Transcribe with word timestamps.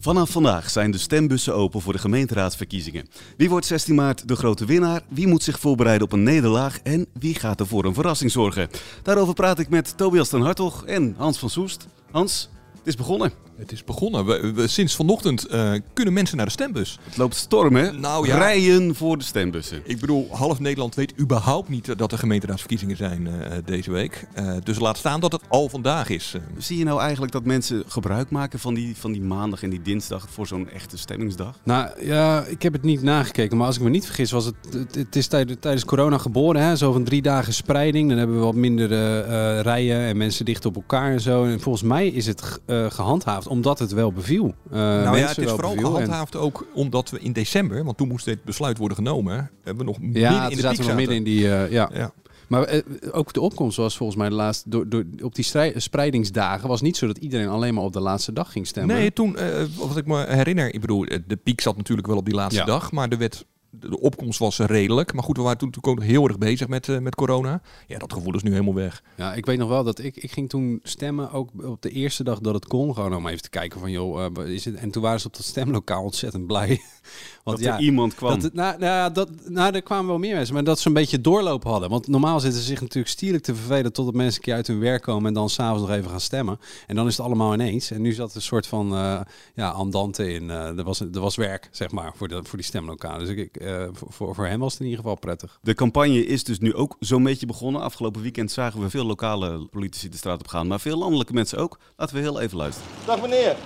Vanaf 0.00 0.30
vandaag 0.30 0.70
zijn 0.70 0.90
de 0.90 0.98
stembussen 0.98 1.54
open 1.54 1.80
voor 1.80 1.92
de 1.92 1.98
gemeenteraadsverkiezingen. 1.98 3.08
Wie 3.36 3.48
wordt 3.48 3.66
16 3.66 3.94
maart 3.94 4.28
de 4.28 4.36
grote 4.36 4.64
winnaar? 4.64 5.02
Wie 5.08 5.26
moet 5.26 5.42
zich 5.42 5.58
voorbereiden 5.58 6.06
op 6.06 6.12
een 6.12 6.22
nederlaag? 6.22 6.80
En 6.82 7.06
wie 7.12 7.34
gaat 7.34 7.60
er 7.60 7.66
voor 7.66 7.84
een 7.84 7.94
verrassing 7.94 8.30
zorgen? 8.30 8.68
Daarover 9.02 9.34
praat 9.34 9.58
ik 9.58 9.68
met 9.68 9.96
Tobias 9.96 10.28
den 10.28 10.40
Hartog 10.40 10.84
en 10.84 11.14
Hans 11.16 11.38
van 11.38 11.50
Soest. 11.50 11.86
Hans, 12.10 12.50
het 12.72 12.86
is 12.86 12.94
begonnen. 12.96 13.47
Het 13.58 13.72
is 13.72 13.84
begonnen. 13.84 14.24
We, 14.26 14.52
we- 14.52 14.66
sinds 14.68 14.96
vanochtend 14.96 15.46
eh, 15.46 15.72
kunnen 15.92 16.14
mensen 16.14 16.36
naar 16.36 16.46
de 16.46 16.52
stembus. 16.52 16.98
Het 17.04 17.16
loopt 17.16 17.34
storm, 17.36 17.76
hè? 17.76 17.92
Nou 17.92 18.26
ja. 18.26 18.38
Rijen 18.38 18.94
voor 18.94 19.18
de 19.18 19.24
stembussen. 19.24 19.80
Ik 19.84 20.00
bedoel, 20.00 20.28
half 20.30 20.60
Nederland 20.60 20.94
weet 20.94 21.12
überhaupt 21.20 21.68
niet 21.68 21.98
dat 21.98 22.12
er 22.12 22.18
gemeenteraadsverkiezingen 22.18 22.96
zijn 22.96 23.26
eh, 23.26 23.56
deze 23.64 23.90
week. 23.90 24.26
Eh, 24.34 24.52
dus 24.64 24.78
laat 24.78 24.96
staan 24.96 25.20
dat 25.20 25.32
het 25.32 25.42
al 25.48 25.68
vandaag 25.68 26.08
is. 26.08 26.34
Zie 26.58 26.78
je 26.78 26.84
nou 26.84 27.00
eigenlijk 27.00 27.32
dat 27.32 27.44
mensen 27.44 27.82
gebruik 27.86 28.30
maken 28.30 28.58
van 28.58 28.74
die, 28.74 28.96
van 28.96 29.12
die 29.12 29.22
maandag 29.22 29.62
en 29.62 29.70
die 29.70 29.82
dinsdag 29.82 30.26
voor 30.30 30.46
zo'n 30.46 30.68
echte 30.70 30.98
stemmingsdag? 30.98 31.58
Nou 31.62 31.88
ja, 32.04 32.44
ik 32.44 32.62
heb 32.62 32.72
het 32.72 32.82
niet 32.82 33.02
nagekeken, 33.02 33.56
maar 33.56 33.66
als 33.66 33.76
ik 33.76 33.82
me 33.82 33.90
niet 33.90 34.06
vergis, 34.06 34.30
was 34.30 34.44
het, 34.44 34.54
het, 34.70 34.94
het 34.94 35.16
is 35.16 35.26
tijdens, 35.26 35.58
tijdens 35.60 35.84
corona 35.84 36.18
geboren, 36.18 36.62
hè? 36.62 36.76
zo 36.76 36.92
van 36.92 37.04
drie 37.04 37.22
dagen 37.22 37.52
spreiding. 37.54 38.08
Dan 38.08 38.18
hebben 38.18 38.36
we 38.38 38.44
wat 38.44 38.54
minder 38.54 38.88
rijen 39.60 39.98
en 40.00 40.16
mensen 40.16 40.44
dicht 40.44 40.64
op 40.66 40.74
elkaar 40.76 41.12
en 41.12 41.20
zo. 41.20 41.44
En 41.44 41.60
volgens 41.60 41.84
mij 41.84 42.06
is 42.08 42.26
het 42.26 42.42
ge- 42.42 42.60
eh, 42.66 42.90
gehandhaafd 42.90 43.46
omdat 43.48 43.78
het 43.78 43.92
wel 43.92 44.12
beviel. 44.12 44.54
Eh, 44.70 44.78
nou 44.78 45.16
ja, 45.16 45.26
het 45.26 45.38
is 45.38 45.50
vooral 45.50 45.74
beviel. 45.74 45.90
Gehandhaafd 45.90 46.36
ook 46.36 46.66
omdat 46.74 47.10
we 47.10 47.20
in 47.20 47.32
december, 47.32 47.84
want 47.84 47.96
toen 47.96 48.08
moest 48.08 48.24
dit 48.24 48.44
besluit 48.44 48.78
worden 48.78 48.96
genomen, 48.96 49.50
hebben 49.62 49.84
we 49.84 49.90
nog 49.90 50.00
midden 50.00 50.22
Ja, 50.22 50.48
in 50.48 50.56
de 50.56 50.62
zaten 50.62 50.96
midden 50.96 51.16
in 51.16 51.24
die. 51.24 51.54
eh, 51.54 51.70
ja. 51.70 51.90
Ja. 51.94 52.12
Maar 52.48 52.62
eh, 52.62 52.80
ook 53.12 53.32
de 53.32 53.40
opkomst 53.40 53.76
was 53.76 53.96
volgens 53.96 54.18
mij 54.18 54.28
de 54.28 54.34
laatste. 54.34 54.68
Door, 54.68 54.88
door, 54.88 55.04
op 55.22 55.34
die 55.34 55.44
spreidingsdagen 55.76 56.68
was 56.68 56.80
niet 56.80 56.96
zo 56.96 57.06
dat 57.06 57.16
iedereen 57.18 57.48
alleen 57.48 57.74
maar 57.74 57.84
op 57.84 57.92
de 57.92 58.00
laatste 58.00 58.32
dag 58.32 58.52
ging 58.52 58.66
stemmen. 58.66 58.96
Nee, 58.96 59.12
toen, 59.12 59.36
wat 59.76 59.96
ik 59.96 60.06
me 60.06 60.24
herinner, 60.28 60.74
ik 60.74 60.80
bedoel, 60.80 61.06
de 61.26 61.36
piek 61.36 61.60
zat 61.60 61.76
natuurlijk 61.76 62.06
wel 62.06 62.16
op 62.16 62.24
die 62.24 62.34
laatste 62.34 62.60
Ja. 62.60 62.66
dag, 62.66 62.92
maar 62.92 63.08
de 63.08 63.16
wet, 63.16 63.44
de 63.80 64.00
opkomst 64.00 64.38
was 64.38 64.58
redelijk. 64.58 65.12
Maar 65.12 65.22
goed, 65.22 65.36
we 65.36 65.42
waren 65.42 65.58
toen 65.58 65.68
natuurlijk 65.68 65.94
ook 65.94 66.04
nog 66.04 66.14
heel 66.14 66.28
erg 66.28 66.38
bezig 66.38 66.68
met, 66.68 66.88
eh, 66.88 66.98
met 66.98 67.14
corona. 67.14 67.60
Ja, 67.86 67.98
dat 67.98 68.12
gevoel 68.12 68.34
is 68.34 68.42
nu 68.42 68.50
helemaal 68.50 68.74
weg. 68.74 69.02
Ja, 69.16 69.34
ik 69.34 69.46
weet 69.46 69.58
nog 69.58 69.68
wel 69.68 69.84
dat 69.84 69.98
ik, 69.98 70.16
ik 70.16 70.32
ging 70.32 70.48
toen 70.48 70.80
stemmen, 70.82 71.32
ook 71.32 71.50
op 71.62 71.82
de 71.82 71.90
eerste 71.90 72.24
dag 72.24 72.38
dat 72.38 72.54
het 72.54 72.66
kon. 72.66 72.94
Gewoon 72.94 73.14
om 73.14 73.26
even 73.26 73.42
te 73.42 73.50
kijken 73.50 73.80
van, 73.80 73.90
joh, 73.90 74.24
eh, 74.24 74.46
is 74.46 74.64
het? 74.64 74.74
En 74.74 74.90
toen 74.90 75.02
waren 75.02 75.20
ze 75.20 75.26
op 75.26 75.36
dat 75.36 75.44
stemlokaal 75.44 76.02
ontzettend 76.02 76.46
blij. 76.46 76.80
Want 77.44 77.62
dat 77.62 77.74
er 77.74 77.80
iemand 77.80 78.14
kwam. 78.14 78.40
Dat, 78.40 78.52
nou, 78.52 78.78
nou, 78.78 78.92
ja, 78.92 79.10
dat, 79.10 79.28
nou, 79.44 79.74
er 79.74 79.82
kwamen 79.82 80.06
wel 80.06 80.18
meer 80.18 80.34
mensen, 80.34 80.54
maar 80.54 80.64
dat 80.64 80.78
ze 80.78 80.88
een 80.88 80.94
beetje 80.94 81.20
doorloop 81.20 81.64
hadden. 81.64 81.90
Want 81.90 82.06
normaal 82.08 82.40
zitten 82.40 82.60
ze 82.60 82.66
zich 82.66 82.80
natuurlijk 82.80 83.08
stierlijk 83.12 83.44
te 83.44 83.54
vervelen 83.54 83.92
totdat 83.92 84.14
mensen 84.14 84.36
een 84.36 84.42
keer 84.42 84.54
uit 84.54 84.66
hun 84.66 84.80
werk 84.80 85.02
komen 85.02 85.26
en 85.26 85.34
dan 85.34 85.50
s'avonds 85.50 85.82
nog 85.88 85.96
even 85.96 86.10
gaan 86.10 86.20
stemmen. 86.20 86.58
En 86.86 86.96
dan 86.96 87.06
is 87.06 87.16
het 87.16 87.26
allemaal 87.26 87.54
ineens. 87.54 87.90
En 87.90 88.02
nu 88.02 88.12
zat 88.12 88.30
er 88.30 88.36
een 88.36 88.42
soort 88.42 88.66
van 88.66 88.94
eh 88.94 89.20
ja, 89.54 89.68
andante 89.68 90.32
in. 90.32 90.50
eh 90.50 90.78
er, 90.78 90.84
was, 90.84 91.00
er 91.00 91.20
was 91.20 91.36
werk, 91.36 91.68
zeg 91.70 91.90
maar, 91.90 92.12
voor, 92.16 92.28
de, 92.28 92.40
voor 92.44 92.58
die 92.58 92.66
stemlokalen. 92.66 93.26
Dus 93.26 93.36
ik, 93.36 93.56
voor, 93.92 94.12
voor, 94.12 94.34
voor 94.34 94.46
hem 94.46 94.60
was 94.60 94.72
het 94.72 94.80
in 94.80 94.86
ieder 94.86 95.02
geval 95.02 95.18
prettig. 95.18 95.58
De 95.62 95.74
campagne 95.74 96.26
is 96.26 96.44
dus 96.44 96.58
nu 96.58 96.74
ook 96.74 96.96
zo'n 97.00 97.22
beetje 97.22 97.46
begonnen. 97.46 97.82
Afgelopen 97.82 98.22
weekend 98.22 98.50
zagen 98.50 98.80
we 98.80 98.90
veel 98.90 99.04
lokale 99.04 99.66
politici 99.70 100.08
de 100.08 100.16
straat 100.16 100.40
op 100.40 100.48
gaan, 100.48 100.66
maar 100.66 100.80
veel 100.80 100.98
landelijke 100.98 101.32
mensen 101.32 101.58
ook. 101.58 101.78
Laten 101.96 102.14
we 102.14 102.20
heel 102.20 102.40
even 102.40 102.56
luisteren. 102.56 102.90
Dag 103.06 103.20
meneer. 103.20 103.56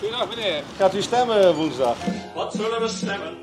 Goedendag 0.00 0.28
meneer. 0.28 0.62
Gaat 0.76 0.94
u 0.94 1.02
stemmen 1.02 1.54
woensdag? 1.54 1.96
Wat 2.34 2.54
zullen 2.54 2.80
we 2.80 2.88
stemmen? 2.88 3.34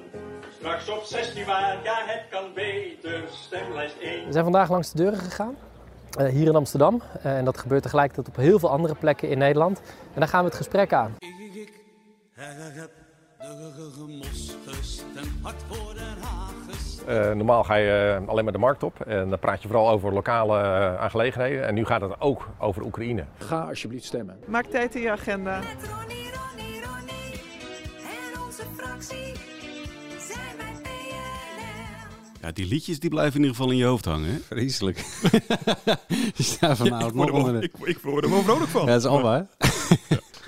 Straks 0.59 0.89
op 0.89 1.03
16 1.03 1.45
maart, 1.45 1.83
ja 1.83 2.01
het 2.05 2.23
kan 2.29 2.53
beter, 2.53 3.23
stemlijst 3.31 3.95
1. 4.01 4.25
We 4.25 4.31
zijn 4.31 4.43
vandaag 4.43 4.69
langs 4.69 4.91
de 4.91 4.97
deuren 4.97 5.19
gegaan, 5.19 5.55
eh, 6.17 6.27
hier 6.27 6.47
in 6.47 6.55
Amsterdam. 6.55 7.01
Eh, 7.23 7.37
en 7.37 7.45
dat 7.45 7.57
gebeurt 7.57 7.83
tegelijkertijd 7.83 8.27
op 8.27 8.35
heel 8.35 8.59
veel 8.59 8.69
andere 8.69 8.95
plekken 8.95 9.29
in 9.29 9.37
Nederland. 9.37 9.81
En 10.13 10.19
daar 10.19 10.27
gaan 10.27 10.43
we 10.43 10.49
het 10.49 10.57
gesprek 10.57 10.93
aan. 10.93 11.15
Eh, 17.05 17.31
normaal 17.31 17.63
ga 17.63 17.75
je 17.75 18.17
eh, 18.21 18.27
alleen 18.27 18.43
maar 18.43 18.53
de 18.53 18.59
markt 18.59 18.83
op 18.83 18.99
en 18.99 19.29
dan 19.29 19.39
praat 19.39 19.61
je 19.61 19.67
vooral 19.67 19.89
over 19.89 20.13
lokale 20.13 20.61
eh, 20.61 20.95
aangelegenheden. 20.95 21.67
En 21.67 21.73
nu 21.73 21.85
gaat 21.85 22.01
het 22.01 22.21
ook 22.21 22.49
over 22.57 22.83
Oekraïne. 22.83 23.25
Ga 23.37 23.61
alsjeblieft 23.61 24.05
stemmen. 24.05 24.37
Maak 24.47 24.65
tijd 24.65 24.95
in 24.95 25.01
je 25.01 25.11
agenda. 25.11 25.61
Ja, 32.41 32.51
die 32.51 32.65
liedjes 32.65 32.99
die 32.99 33.09
blijven 33.09 33.33
in 33.35 33.41
ieder 33.41 33.55
geval 33.55 33.71
in 33.71 33.77
je 33.77 33.85
hoofd 33.85 34.05
hangen. 34.05 34.29
Hè? 34.29 34.39
Vreselijk. 34.39 34.97
Nog 37.13 37.31
onder 37.31 37.59
de... 37.59 37.61
ik, 37.61 37.71
ik 37.83 37.99
word 37.99 38.23
er 38.23 38.29
wel 38.29 38.41
vrolijk 38.41 38.69
van. 38.69 38.81
Ja, 38.81 38.87
dat 38.87 38.99
is 39.01 39.07
al 39.07 39.21
waar. 39.21 39.47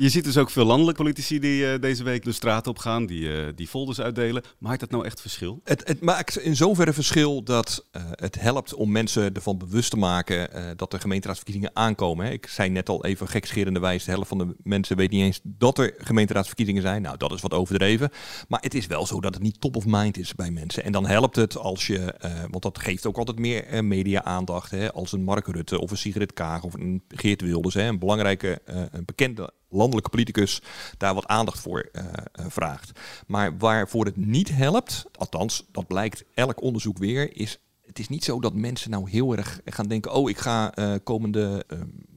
Je 0.02 0.10
ziet 0.10 0.24
dus 0.24 0.38
ook 0.38 0.50
veel 0.50 0.66
landelijke 0.66 1.02
politici 1.02 1.40
die 1.40 1.72
eh, 1.72 1.80
deze 1.80 2.04
week 2.04 2.24
de 2.24 2.32
straat 2.32 2.68
op 2.68 2.78
gaan, 2.78 3.06
die, 3.06 3.34
eh, 3.34 3.48
die 3.56 3.68
folders 3.68 4.02
uitdelen. 4.02 4.44
Maakt 4.60 4.80
dat 4.80 4.90
nou 4.90 5.06
echt 5.06 5.22
verschil? 5.22 5.62
Het, 5.64 5.88
het 5.88 6.02
maakt 6.02 6.38
in 6.38 6.56
zoverre 6.56 6.94
verschil 6.94 7.44
dat 7.44 7.88
eh, 7.92 8.02
het 8.12 8.40
helpt 8.40 8.74
om 8.74 8.92
mensen 8.92 9.34
ervan 9.34 9.58
bewust 9.58 9.90
te 9.90 9.98
maken 9.98 10.50
dat 10.78 10.94
er 10.94 11.00
gemeenteraadsverkiezingen 11.00 11.72
aankomen. 11.74 12.26
Hè. 12.26 12.32
Ik 12.32 12.48
zei 12.48 12.70
net 12.70 12.90
al 12.90 13.06
even 13.06 13.28
gekscherende 13.28 13.80
wijze, 13.80 14.06
de 14.06 14.12
helft 14.12 14.28
van 14.28 14.38
de 14.38 14.56
mensen 14.64 14.98
weet 14.98 15.12
niet 15.12 15.22
eens 15.22 15.40
dat 15.44 15.78
er 15.78 15.94
gemeenteraadsverkiezingen 15.98 16.82
zijn. 16.82 17.02
Nou, 17.02 17.18
dat 17.18 17.32
is 17.32 17.42
wat 17.42 17.54
overdreven. 17.54 18.10
Maar 18.48 18.62
het 18.62 18.74
is 18.74 18.88
wel 18.88 19.06
zo 19.06 19.20
dat 19.20 19.34
het 19.34 19.44
niet 19.44 19.62
top 19.62 19.76
of 19.76 19.86
mind 19.86 20.18
is 20.18 20.36
bij 20.36 20.52
mensen. 20.52 20.84
En 20.84 20.92
dan 20.92 21.06
helpt 21.06 21.36
het 21.36 21.58
als 21.58 21.88
je, 21.88 22.16
want 22.50 22.64
dat 22.64 22.80
geeft 22.80 23.06
ook 23.06 23.18
altijd 23.18 23.40
meer 23.40 23.86
media-aandacht, 23.86 24.94
als 24.94 25.12
een 25.12 25.24
Mark 25.24 25.48
Rutte 25.48 25.80
of 25.80 25.92
een 25.92 25.98
Sigrid 25.98 26.34
Kaag 26.34 26.64
of 26.64 26.74
een 26.74 27.04
Geert 27.08 27.42
Wilders, 27.42 27.74
hè, 27.74 27.88
een 27.88 28.00
belangrijke, 28.00 28.62
een 28.92 29.06
bekende 29.06 29.54
landelijke 29.72 30.10
politicus 30.10 30.62
daar 30.98 31.14
wat 31.14 31.28
aandacht 31.28 31.60
voor 31.60 31.90
eh, 31.92 32.04
eh, 32.04 32.46
vraagt. 32.48 33.00
Maar 33.28 33.58
waarvoor 33.58 34.06
het 34.06 34.18
niet 34.18 34.50
helpt, 34.56 35.06
althans, 35.18 35.66
dat 35.72 35.88
blijkt 35.88 36.24
elk 36.34 36.62
onderzoek 36.62 36.98
weer, 36.98 37.38
is 37.38 37.60
het 37.82 38.00
is 38.00 38.10
niet 38.10 38.24
zo 38.24 38.40
dat 38.40 38.54
mensen 38.54 38.92
nou 38.92 39.10
heel 39.10 39.36
erg 39.36 39.62
gaan 39.66 39.88
denken: 39.88 40.14
oh, 40.14 40.30
ik 40.30 40.38
ga 40.38 40.74
eh, 40.74 40.94
komende 41.04 41.66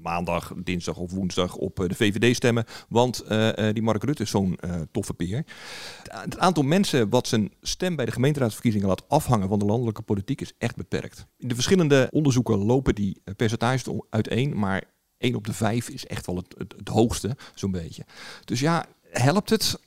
maandag, 0.02 0.52
dinsdag 0.56 0.96
of 0.96 1.12
woensdag 1.12 1.56
op 1.56 1.76
de 1.76 1.94
VVD 1.94 2.36
stemmen, 2.36 2.64
want 2.88 3.24
die 3.72 3.82
Mark 3.82 4.04
Rutte 4.04 4.22
is 4.22 4.30
zo'n 4.30 4.58
toffe 4.90 5.14
peer. 5.14 5.44
Het 6.02 6.38
aantal 6.38 6.62
mensen 6.62 7.08
wat 7.08 7.28
zijn 7.28 7.52
stem 7.60 7.96
bij 7.96 8.04
de 8.04 8.12
gemeenteraadsverkiezingen 8.12 8.88
laat 8.88 9.08
afhangen 9.08 9.48
van 9.48 9.58
de 9.58 9.64
landelijke 9.64 10.02
politiek 10.02 10.40
is 10.40 10.52
echt 10.58 10.76
beperkt. 10.76 11.26
In 11.38 11.48
de 11.48 11.54
verschillende 11.54 12.08
onderzoeken 12.10 12.64
lopen 12.64 12.94
die 12.94 13.22
percentages 13.36 13.84
uiteen, 14.10 14.58
maar 14.58 14.93
1 15.18 15.34
op 15.34 15.46
de 15.46 15.52
5 15.52 15.88
is 15.88 16.06
echt 16.06 16.26
wel 16.26 16.36
het, 16.36 16.54
het, 16.58 16.74
het 16.78 16.88
hoogste, 16.88 17.36
zo'n 17.54 17.70
beetje. 17.70 18.04
Dus 18.44 18.60
ja, 18.60 18.86
helpt 19.10 19.50
het? 19.50 19.78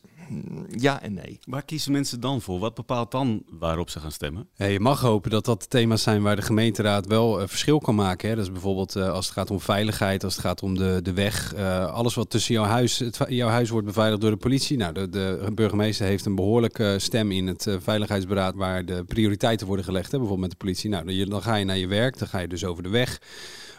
Ja 0.69 1.01
en 1.01 1.13
nee. 1.13 1.39
Waar 1.43 1.63
kiezen 1.63 1.91
mensen 1.91 2.19
dan 2.19 2.41
voor? 2.41 2.59
Wat 2.59 2.73
bepaalt 2.73 3.11
dan 3.11 3.43
waarop 3.49 3.89
ze 3.89 3.99
gaan 3.99 4.11
stemmen? 4.11 4.47
Ja, 4.55 4.65
je 4.65 4.79
mag 4.79 5.01
hopen 5.01 5.31
dat 5.31 5.45
dat 5.45 5.69
thema's 5.69 6.01
zijn 6.03 6.21
waar 6.21 6.35
de 6.35 6.41
gemeenteraad 6.41 7.05
wel 7.05 7.41
eh, 7.41 7.47
verschil 7.47 7.79
kan 7.79 7.95
maken. 7.95 8.29
Hè. 8.29 8.35
Dat 8.35 8.43
is 8.43 8.51
bijvoorbeeld 8.51 8.95
eh, 8.95 9.11
als 9.11 9.25
het 9.25 9.33
gaat 9.33 9.51
om 9.51 9.59
veiligheid, 9.59 10.23
als 10.23 10.35
het 10.35 10.45
gaat 10.45 10.63
om 10.63 10.77
de, 10.77 10.99
de 11.03 11.13
weg. 11.13 11.53
eh, 11.53 11.93
alles 11.93 12.15
wat 12.15 12.29
tussen 12.29 12.53
jouw 12.53 12.63
huis, 12.63 12.99
het, 12.99 13.19
jouw 13.27 13.49
huis 13.49 13.69
wordt 13.69 13.87
beveiligd 13.87 14.21
door 14.21 14.31
de 14.31 14.37
politie. 14.37 14.77
Nou, 14.77 14.93
de, 14.93 15.09
de 15.09 15.51
burgemeester 15.53 16.05
heeft 16.05 16.25
een 16.25 16.35
behoorlijke 16.35 16.95
stem 16.99 17.31
in 17.31 17.47
het 17.47 17.67
veiligheidsberaad 17.79 18.55
waar 18.55 18.85
de 18.85 19.03
prioriteiten 19.03 19.67
worden 19.67 19.85
gelegd. 19.85 20.11
Hè. 20.11 20.17
Bijvoorbeeld 20.17 20.49
met 20.49 20.59
de 20.59 20.65
politie. 20.65 20.89
Nou, 20.89 21.25
dan 21.25 21.41
ga 21.41 21.55
je 21.55 21.65
naar 21.65 21.77
je 21.77 21.87
werk, 21.87 22.17
dan 22.19 22.27
ga 22.27 22.39
je 22.39 22.47
dus 22.47 22.65
over 22.65 22.83
de 22.83 22.89
weg. 22.89 23.19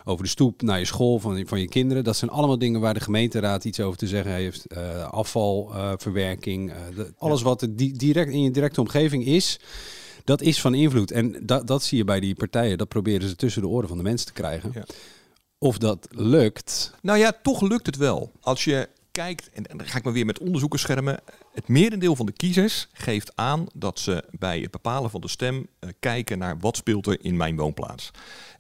Over 0.08 0.24
de 0.24 0.30
stoep 0.30 0.62
naar 0.62 0.78
je 0.78 0.84
school 0.84 1.18
van, 1.18 1.46
van 1.46 1.60
je 1.60 1.68
kinderen. 1.68 2.04
Dat 2.04 2.16
zijn 2.16 2.30
allemaal 2.30 2.58
dingen 2.58 2.80
waar 2.80 2.94
de 2.94 3.00
gemeenteraad 3.00 3.64
iets 3.64 3.80
over 3.80 3.98
te 3.98 4.06
zeggen 4.06 4.32
heeft. 4.32 4.66
Eh, 4.66 5.04
afvalverwerking. 5.08 6.72
alles 7.18 7.42
wat 7.42 7.62
er 7.62 7.76
di- 7.76 7.92
direct 7.92 8.30
in 8.30 8.42
je 8.42 8.50
directe 8.50 8.80
omgeving 8.80 9.24
is. 9.26 9.60
Dat 10.24 10.40
is 10.42 10.60
van 10.60 10.74
invloed. 10.74 11.10
En 11.10 11.36
dat, 11.42 11.66
dat 11.66 11.82
zie 11.82 11.98
je 11.98 12.04
bij 12.04 12.20
die 12.20 12.34
partijen. 12.34 12.78
Dat 12.78 12.88
proberen 12.88 13.28
ze 13.28 13.36
tussen 13.36 13.62
de 13.62 13.68
oren 13.68 13.88
van 13.88 13.96
de 13.96 14.02
mensen 14.02 14.26
te 14.26 14.32
krijgen. 14.32 14.70
Ja. 14.74 14.84
Of 15.58 15.78
dat 15.78 16.08
lukt. 16.10 16.94
Nou 17.02 17.18
ja, 17.18 17.32
toch 17.42 17.60
lukt 17.60 17.86
het 17.86 17.96
wel. 17.96 18.32
Als 18.40 18.64
je 18.64 18.88
kijkt, 19.12 19.50
en, 19.52 19.66
en 19.66 19.76
dan 19.78 19.86
ga 19.86 19.98
ik 19.98 20.04
me 20.04 20.12
weer 20.12 20.26
met 20.26 20.38
onderzoekers 20.38 20.82
schermen, 20.82 21.20
Het 21.58 21.68
merendeel 21.68 22.16
van 22.16 22.26
de 22.26 22.32
kiezers 22.32 22.88
geeft 22.92 23.32
aan 23.34 23.66
dat 23.74 23.98
ze 23.98 24.24
bij 24.30 24.60
het 24.60 24.70
bepalen 24.70 25.10
van 25.10 25.20
de 25.20 25.28
stem 25.28 25.66
eh, 25.78 25.88
kijken 26.00 26.38
naar 26.38 26.58
wat 26.58 26.76
speelt 26.76 27.06
er 27.06 27.24
in 27.24 27.36
mijn 27.36 27.56
woonplaats. 27.56 28.10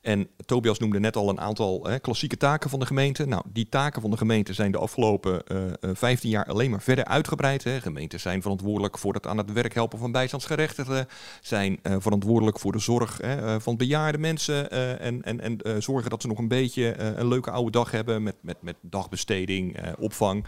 En 0.00 0.28
Tobias 0.46 0.78
noemde 0.78 1.00
net 1.00 1.16
al 1.16 1.28
een 1.28 1.40
aantal 1.40 1.88
klassieke 2.00 2.36
taken 2.36 2.70
van 2.70 2.78
de 2.78 2.86
gemeente. 2.86 3.26
Nou, 3.26 3.42
die 3.52 3.68
taken 3.68 4.00
van 4.00 4.10
de 4.10 4.16
gemeente 4.16 4.52
zijn 4.52 4.72
de 4.72 4.78
afgelopen 4.78 5.46
eh, 5.46 5.66
eh, 5.66 5.90
15 5.92 6.30
jaar 6.30 6.44
alleen 6.44 6.70
maar 6.70 6.82
verder 6.82 7.04
uitgebreid. 7.04 7.64
Hè. 7.64 7.80
Gemeenten 7.80 8.20
zijn 8.20 8.42
verantwoordelijk 8.42 8.98
voor 8.98 9.14
het 9.14 9.26
aan 9.26 9.38
het 9.38 9.52
werk 9.52 9.74
helpen 9.74 9.98
van 9.98 10.12
bijstandsgerechtigden. 10.12 11.06
Zijn 11.40 11.78
eh, 11.82 11.96
verantwoordelijk 11.98 12.58
voor 12.58 12.72
de 12.72 12.78
zorg 12.78 13.20
eh, 13.20 13.56
van 13.58 13.76
bejaarde 13.76 14.18
mensen. 14.18 14.70
eh, 14.70 15.00
en 15.06 15.22
en, 15.22 15.40
en 15.40 15.60
eh, 15.60 15.74
zorgen 15.78 16.10
dat 16.10 16.22
ze 16.22 16.28
nog 16.28 16.38
een 16.38 16.48
beetje 16.48 16.90
eh, 16.92 17.06
een 17.16 17.28
leuke 17.28 17.50
oude 17.50 17.70
dag 17.70 17.90
hebben 17.90 18.22
met, 18.22 18.36
met, 18.40 18.56
met 18.62 18.76
dagbesteding, 18.80 19.76
eh, 19.76 19.92
opvang. 19.98 20.44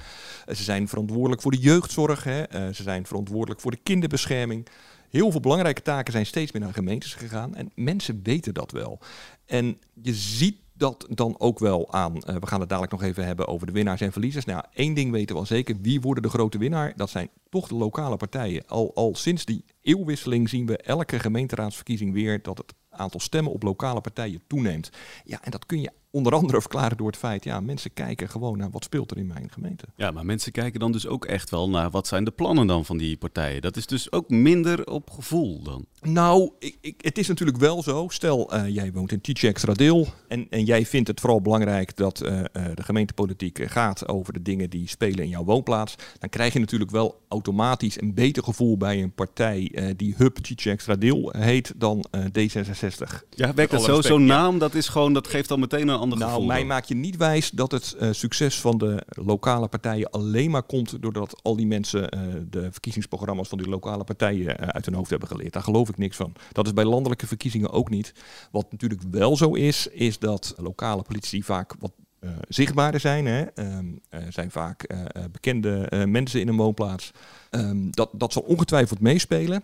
Eh, 0.47 0.55
ze 0.55 0.63
zijn 0.63 0.89
verantwoordelijk 0.89 1.43
voor 1.43 1.51
de 1.51 1.59
jeugdzorg. 1.59 2.25
Eh, 2.49 2.69
ze 2.69 2.83
zijn 2.83 3.07
verantwoordelijk 3.07 3.61
voor 3.61 3.71
de 3.71 3.81
kinderbescherming. 3.83 4.67
Heel 5.11 5.31
veel 5.31 5.41
belangrijke 5.41 5.83
taken 5.83 6.13
zijn 6.13 6.27
steeds 6.27 6.53
meer 6.53 6.63
naar 6.63 6.73
gemeentes 6.73 7.15
gegaan. 7.15 7.55
En 7.55 7.71
mensen 7.75 8.21
weten 8.23 8.55
dat 8.55 8.71
wel. 8.71 8.99
En 9.47 9.79
je 10.03 10.15
ziet 10.15 10.57
dat 10.73 11.07
dan 11.11 11.35
ook 11.39 11.59
wel 11.59 11.93
aan. 11.93 12.23
eh, 12.23 12.37
we 12.37 12.47
gaan 12.47 12.61
het 12.61 12.69
dadelijk 12.69 12.93
nog 12.93 13.03
even 13.03 13.27
hebben 13.27 13.47
over 13.49 13.67
de 13.67 13.73
winnaars 13.73 14.01
en 14.01 14.13
verliezers. 14.13 14.45
Nou, 14.45 14.65
één 14.73 14.95
ding 14.95 15.11
weten 15.11 15.35
we 15.35 15.41
al 15.41 15.47
zeker. 15.47 15.77
Wie 15.81 16.01
worden 16.01 16.23
de 16.23 16.29
grote 16.29 16.59
winnaar? 16.59 16.93
Dat 16.97 17.11
zijn 17.11 17.29
toch 17.49 17.69
de 17.69 17.75
lokale 17.75 18.17
partijen. 18.17 18.67
Al, 18.67 18.95
al 18.95 19.15
sinds 19.15 19.45
die 19.45 19.65
eeuwwisseling 19.83 20.49
zien 20.49 20.67
we 20.67 20.77
elke 20.77 21.19
gemeenteraadsverkiezing 21.19 22.13
weer 22.13 22.43
dat 22.43 22.59
het 22.59 22.75
aantal 22.91 23.21
stemmen 23.21 23.53
op 23.53 23.63
lokale 23.63 24.01
partijen 24.01 24.43
toeneemt. 24.47 24.91
Ja, 25.25 25.43
en 25.43 25.51
dat 25.51 25.67
kun 25.67 25.81
je 25.81 25.91
onder 26.11 26.35
andere 26.35 26.61
verklaren 26.61 26.97
door 26.97 27.07
het 27.07 27.17
feit, 27.17 27.45
ja, 27.45 27.61
mensen 27.61 27.93
kijken 27.93 28.29
gewoon 28.29 28.59
naar 28.59 28.71
wat 28.71 28.85
speelt 28.85 29.11
er 29.11 29.17
in 29.17 29.27
mijn 29.27 29.49
gemeente. 29.51 29.85
Ja, 29.97 30.11
maar 30.11 30.25
mensen 30.25 30.53
kijken 30.53 30.81
dan 30.81 30.93
dus 30.93 31.07
ook 31.07 31.25
echt 31.25 31.51
wel 31.51 31.71
naar 31.71 31.91
wat 31.91 32.07
zijn 32.07 32.25
de 32.25 32.31
plannen 32.31 32.67
dan 32.67 32.85
van 32.85 32.99
die 32.99 33.17
partijen. 33.17 33.63
Dat 33.63 33.77
is 33.77 33.87
dus 33.87 34.13
ook 34.13 34.29
minder 34.29 34.87
op 34.87 35.11
gevoel 35.11 35.63
dan. 35.63 35.87
Nou, 36.01 36.51
ik, 36.59 36.77
ik, 36.81 37.01
het 37.01 37.19
is 37.19 37.29
natuurlijk 37.29 37.59
wel 37.59 37.83
zo. 37.83 38.07
Stel, 38.09 38.53
eh, 38.53 38.69
jij 38.69 38.93
woont 38.93 39.13
in 39.13 39.21
Tietje 39.21 39.49
Extra 39.49 39.73
Deel 39.73 40.07
en, 40.29 40.47
en 40.51 40.65
jij 40.65 40.87
vindt 40.87 41.09
het 41.09 41.21
vooral 41.21 41.41
belangrijk 41.41 41.97
dat 41.97 42.21
eh, 42.21 42.41
eh, 42.41 42.45
de 42.75 42.83
gemeentepolitiek 42.83 43.71
gaat 43.71 44.09
over 44.09 44.33
de 44.33 44.43
dingen 44.43 44.71
die 44.71 44.89
spelen 44.89 45.25
in 45.25 45.29
jouw 45.29 45.45
woonplaats. 45.45 45.95
Dan 46.19 46.29
krijg 46.29 46.53
je 46.53 46.59
natuurlijk 46.59 46.91
wel 46.91 47.21
automatisch 47.29 48.01
een 48.01 48.15
beter 48.15 48.43
gevoel 48.43 48.77
bij 48.77 49.03
een 49.03 49.13
partij 49.13 49.71
eh, 49.75 49.85
die 49.97 50.15
Hub 50.17 50.37
Tietje 50.37 50.71
Extra 50.71 50.97
Deel 50.97 51.33
heet 51.37 51.73
dan 51.77 52.05
eh, 52.11 52.25
D66. 52.25 53.29
Ja, 53.31 53.55
werkt 53.55 53.71
dat 53.71 53.83
zo? 53.83 54.01
Zo'n 54.01 54.25
naam, 54.25 54.59
dat, 54.59 54.75
is 54.75 54.89
gewoon, 54.89 55.13
dat 55.13 55.29
geeft 55.29 55.51
al 55.51 55.57
meteen 55.57 55.89
een 55.89 55.99
ander 56.01 56.19
Nou, 56.19 56.31
gevoel. 56.31 56.47
mij 56.47 56.59
dan. 56.59 56.67
maak 56.67 56.85
je 56.85 56.95
niet 56.95 57.17
wijs 57.17 57.51
dat 57.51 57.73
het 57.73 57.93
eh, 57.93 58.09
succes 58.13 58.61
van 58.61 58.79
de 58.79 59.03
lokale 59.09 59.69
partijen 59.69 60.11
alleen 60.11 60.51
maar 60.51 60.63
komt 60.63 61.03
doordat 61.03 61.41
al 61.43 61.57
die 61.57 61.67
mensen 61.67 62.09
eh, 62.09 62.21
de 62.51 62.73
verkiezingsprogramma's 62.73 63.49
van 63.49 63.59
die 63.59 63.69
lokale 63.69 64.05
partijen 64.05 64.59
eh, 64.59 64.69
uit 64.69 64.85
hun 64.85 64.95
hoofd 64.95 65.11
hebben 65.11 65.29
geleerd. 65.29 65.53
Daar 65.53 65.63
geloof 65.63 65.89
ik 65.89 65.99
niks 65.99 66.17
van. 66.17 66.33
Dat 66.53 66.67
is 66.67 66.73
bij 66.73 66.85
landelijke 66.85 67.27
verkiezingen 67.27 67.71
ook 67.71 67.91
niet. 67.91 68.13
Wat 68.51 68.71
natuurlijk 68.71 69.03
wel 69.11 69.37
zo 69.37 69.53
is, 69.55 69.87
is 69.87 70.19
dat 70.19 70.55
lokale 70.57 71.03
politici 71.03 71.43
vaak 71.43 71.75
wat 71.79 71.93
eh, 72.21 72.31
zichtbaarder 72.49 73.01
zijn. 73.01 73.27
Hè? 73.27 73.43
Ehm, 73.43 73.87
eh, 74.09 74.21
zijn 74.29 74.51
vaak 74.51 74.95
bekende 75.33 76.05
mensen 76.07 76.41
in 76.41 76.49
een 76.49 76.57
woonplaats. 76.57 77.13
Ehm, 77.51 77.91
dat, 77.91 78.11
dat 78.13 78.33
zal 78.33 78.43
ongetwijfeld 78.43 79.01
meespelen. 79.01 79.63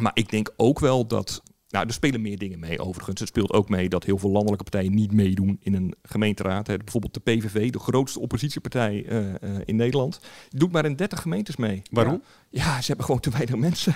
Maar 0.00 0.12
ik 0.14 0.30
denk 0.30 0.52
ook 0.56 0.78
wel 0.78 1.06
dat. 1.06 1.42
Nou, 1.74 1.86
er 1.86 1.92
spelen 1.92 2.20
meer 2.20 2.38
dingen 2.38 2.58
mee 2.58 2.80
overigens. 2.80 3.20
Het 3.20 3.28
speelt 3.28 3.52
ook 3.52 3.68
mee 3.68 3.88
dat 3.88 4.04
heel 4.04 4.18
veel 4.18 4.30
landelijke 4.30 4.64
partijen 4.64 4.94
niet 4.94 5.12
meedoen 5.12 5.58
in 5.62 5.74
een 5.74 5.94
gemeenteraad. 6.02 6.66
Hè. 6.66 6.76
Bijvoorbeeld 6.76 7.14
de 7.14 7.20
PVV, 7.20 7.70
de 7.70 7.78
grootste 7.78 8.20
oppositiepartij 8.20 9.04
eh, 9.08 9.34
eh, 9.34 9.60
in 9.64 9.76
Nederland, 9.76 10.20
doet 10.48 10.72
maar 10.72 10.84
in 10.84 10.96
30 10.96 11.20
gemeentes 11.20 11.56
mee. 11.56 11.82
Waarom? 11.90 12.22
Ja, 12.50 12.64
ja, 12.64 12.80
ze 12.80 12.86
hebben 12.86 13.04
gewoon 13.04 13.20
te 13.20 13.30
weinig 13.30 13.56
mensen. 13.56 13.94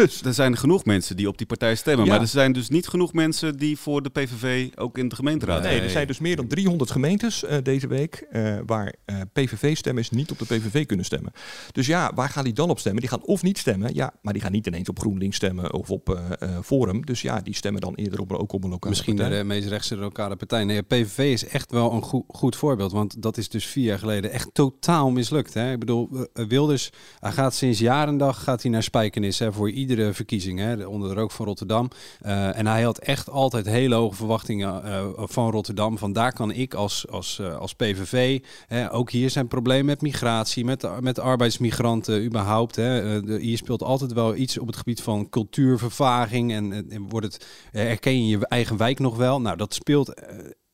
Er 0.00 0.34
zijn 0.34 0.56
genoeg 0.56 0.84
mensen 0.84 1.16
die 1.16 1.28
op 1.28 1.38
die 1.38 1.46
partij 1.46 1.74
stemmen. 1.74 2.04
Ja. 2.04 2.10
Maar 2.10 2.20
er 2.20 2.26
zijn 2.26 2.52
dus 2.52 2.68
niet 2.68 2.88
genoeg 2.88 3.12
mensen 3.12 3.56
die 3.56 3.76
voor 3.76 4.02
de 4.02 4.08
PVV 4.08 4.68
ook 4.74 4.98
in 4.98 5.08
de 5.08 5.14
gemeenteraad 5.14 5.62
Nee, 5.62 5.80
er 5.80 5.90
zijn 5.90 6.06
dus 6.06 6.18
meer 6.18 6.36
dan 6.36 6.46
300 6.46 6.90
gemeentes 6.90 7.44
eh, 7.44 7.56
deze 7.62 7.86
week 7.86 8.26
eh, 8.30 8.58
waar 8.66 8.94
eh, 9.04 9.16
PVV-stemmers 9.32 10.10
niet 10.10 10.30
op 10.30 10.38
de 10.38 10.44
PVV 10.44 10.86
kunnen 10.86 11.04
stemmen. 11.04 11.32
Dus 11.72 11.86
ja, 11.86 12.12
waar 12.14 12.28
gaan 12.28 12.44
die 12.44 12.52
dan 12.52 12.70
op 12.70 12.78
stemmen? 12.78 13.00
Die 13.00 13.10
gaan 13.10 13.22
of 13.22 13.42
niet 13.42 13.58
stemmen, 13.58 13.94
ja, 13.94 14.12
maar 14.22 14.32
die 14.32 14.42
gaan 14.42 14.52
niet 14.52 14.66
ineens 14.66 14.88
op 14.88 14.98
GroenLinks 14.98 15.36
stemmen 15.36 15.72
of 15.72 15.90
op 15.90 16.14
eh, 16.14 16.24
eh, 16.38 16.62
Forum. 16.62 17.06
Dus 17.06 17.22
ja, 17.22 17.40
die 17.40 17.54
stemmen 17.54 17.80
dan 17.80 17.94
eerder 17.94 18.20
op, 18.20 18.32
ook 18.32 18.52
op 18.52 18.64
een 18.64 18.70
lokale 18.70 18.94
Misschien 18.94 19.16
partij. 19.16 19.38
de 19.38 19.44
meest 19.44 19.68
rechtse 19.68 19.96
lokale 19.96 20.36
partij. 20.36 20.64
Nee, 20.64 20.82
PVV 20.82 21.18
is 21.18 21.46
echt 21.46 21.70
wel 21.70 21.92
een 21.92 22.02
goed, 22.02 22.24
goed 22.28 22.56
voorbeeld. 22.56 22.92
Want 22.92 23.22
dat 23.22 23.36
is 23.36 23.48
dus 23.48 23.66
vier 23.66 23.84
jaar 23.84 23.98
geleden 23.98 24.30
echt 24.30 24.48
totaal 24.52 25.10
mislukt. 25.10 25.54
Hè? 25.54 25.72
Ik 25.72 25.78
bedoel, 25.78 26.08
Wilders 26.32 26.90
hij 27.18 27.32
gaat 27.32 27.54
sinds 27.54 27.78
jarendag 27.78 28.42
gaat 28.42 28.62
hij 28.62 28.70
naar 28.70 28.82
Spijkenis 28.82 29.38
hè, 29.38 29.52
voor 29.52 29.70
iedere 29.90 30.14
verkiezing. 30.14 30.58
Hè, 30.58 30.86
onder 30.86 31.08
de 31.08 31.14
rook 31.14 31.30
van 31.30 31.46
Rotterdam. 31.46 31.88
Eh, 32.20 32.58
en 32.58 32.66
hij 32.66 32.82
had 32.82 32.98
echt 32.98 33.30
altijd 33.30 33.66
hele 33.66 33.94
hoge 33.94 34.16
verwachtingen 34.16 34.84
eh, 34.84 35.06
van 35.16 35.50
Rotterdam. 35.50 35.98
Van 35.98 36.12
daar 36.12 36.32
kan 36.32 36.50
ik 36.50 36.74
als, 36.74 37.08
als, 37.08 37.38
eh, 37.38 37.56
als 37.56 37.74
PVV... 37.74 38.42
Hè, 38.66 38.92
ook 38.92 39.10
hier 39.10 39.30
zijn 39.30 39.48
problemen 39.48 39.86
met 39.86 40.00
migratie, 40.00 40.64
met, 40.64 41.00
met 41.00 41.18
arbeidsmigranten 41.18 42.24
überhaupt. 42.24 42.76
Hè. 42.76 43.20
Hier 43.38 43.56
speelt 43.56 43.82
altijd 43.82 44.12
wel 44.12 44.34
iets 44.34 44.58
op 44.58 44.66
het 44.66 44.76
gebied 44.76 45.02
van 45.02 45.28
cultuurvervaging. 45.28 46.52
En, 46.52 46.90
en, 46.90 47.08
wordt 47.08 47.26
het, 47.26 47.46
herken 47.70 48.26
je 48.26 48.38
je 48.38 48.46
eigen 48.46 48.76
wijk 48.76 48.98
nog 48.98 49.16
wel? 49.16 49.40
Nou, 49.40 49.56
dat 49.56 49.74
speelt 49.74 50.14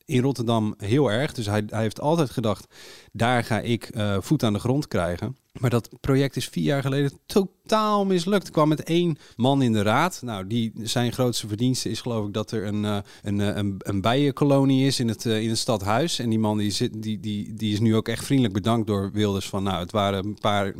in 0.05 0.21
Rotterdam 0.21 0.73
heel 0.77 1.11
erg. 1.11 1.33
Dus 1.33 1.45
hij, 1.45 1.63
hij 1.67 1.81
heeft 1.81 2.01
altijd 2.01 2.29
gedacht, 2.29 2.65
daar 3.11 3.43
ga 3.43 3.59
ik 3.59 3.89
voet 4.19 4.43
aan 4.43 4.53
de 4.53 4.59
grond 4.59 4.87
krijgen. 4.87 5.37
Maar 5.59 5.69
dat 5.69 5.89
project 6.01 6.35
is 6.35 6.47
vier 6.47 6.63
jaar 6.63 6.81
geleden 6.81 7.11
totaal 7.25 8.05
mislukt. 8.05 8.45
Er 8.45 8.51
kwam 8.51 8.69
met 8.69 8.83
één 8.83 9.17
man 9.35 9.61
in 9.61 9.73
de 9.73 9.81
raad. 9.81 10.19
Nou, 10.23 10.47
die, 10.47 10.71
zijn 10.83 11.11
grootste 11.13 11.47
verdienste 11.47 11.89
is 11.89 12.01
geloof 12.01 12.27
ik 12.27 12.33
dat 12.33 12.51
er 12.51 12.65
een, 12.65 12.85
eh, 12.85 12.97
een, 13.23 13.41
eh, 13.41 13.55
een, 13.55 13.75
een 13.77 14.01
bijenkolonie 14.01 14.85
is 14.85 14.99
in 14.99 15.07
het, 15.07 15.25
eh, 15.25 15.41
in 15.41 15.49
het 15.49 15.57
stadhuis. 15.57 16.19
En 16.19 16.29
die 16.29 16.39
man 16.39 16.57
die, 16.57 16.71
zit, 16.71 17.01
die, 17.01 17.19
die, 17.19 17.53
die 17.53 17.73
is 17.73 17.79
nu 17.79 17.95
ook 17.95 18.07
echt 18.07 18.25
vriendelijk 18.25 18.53
bedankt 18.53 18.87
door 18.87 19.11
Wilders. 19.13 19.49
Van 19.49 19.63
nou, 19.63 19.79
het 19.79 19.91
waren 19.91 20.25
een 20.25 20.37
paar, 20.41 20.73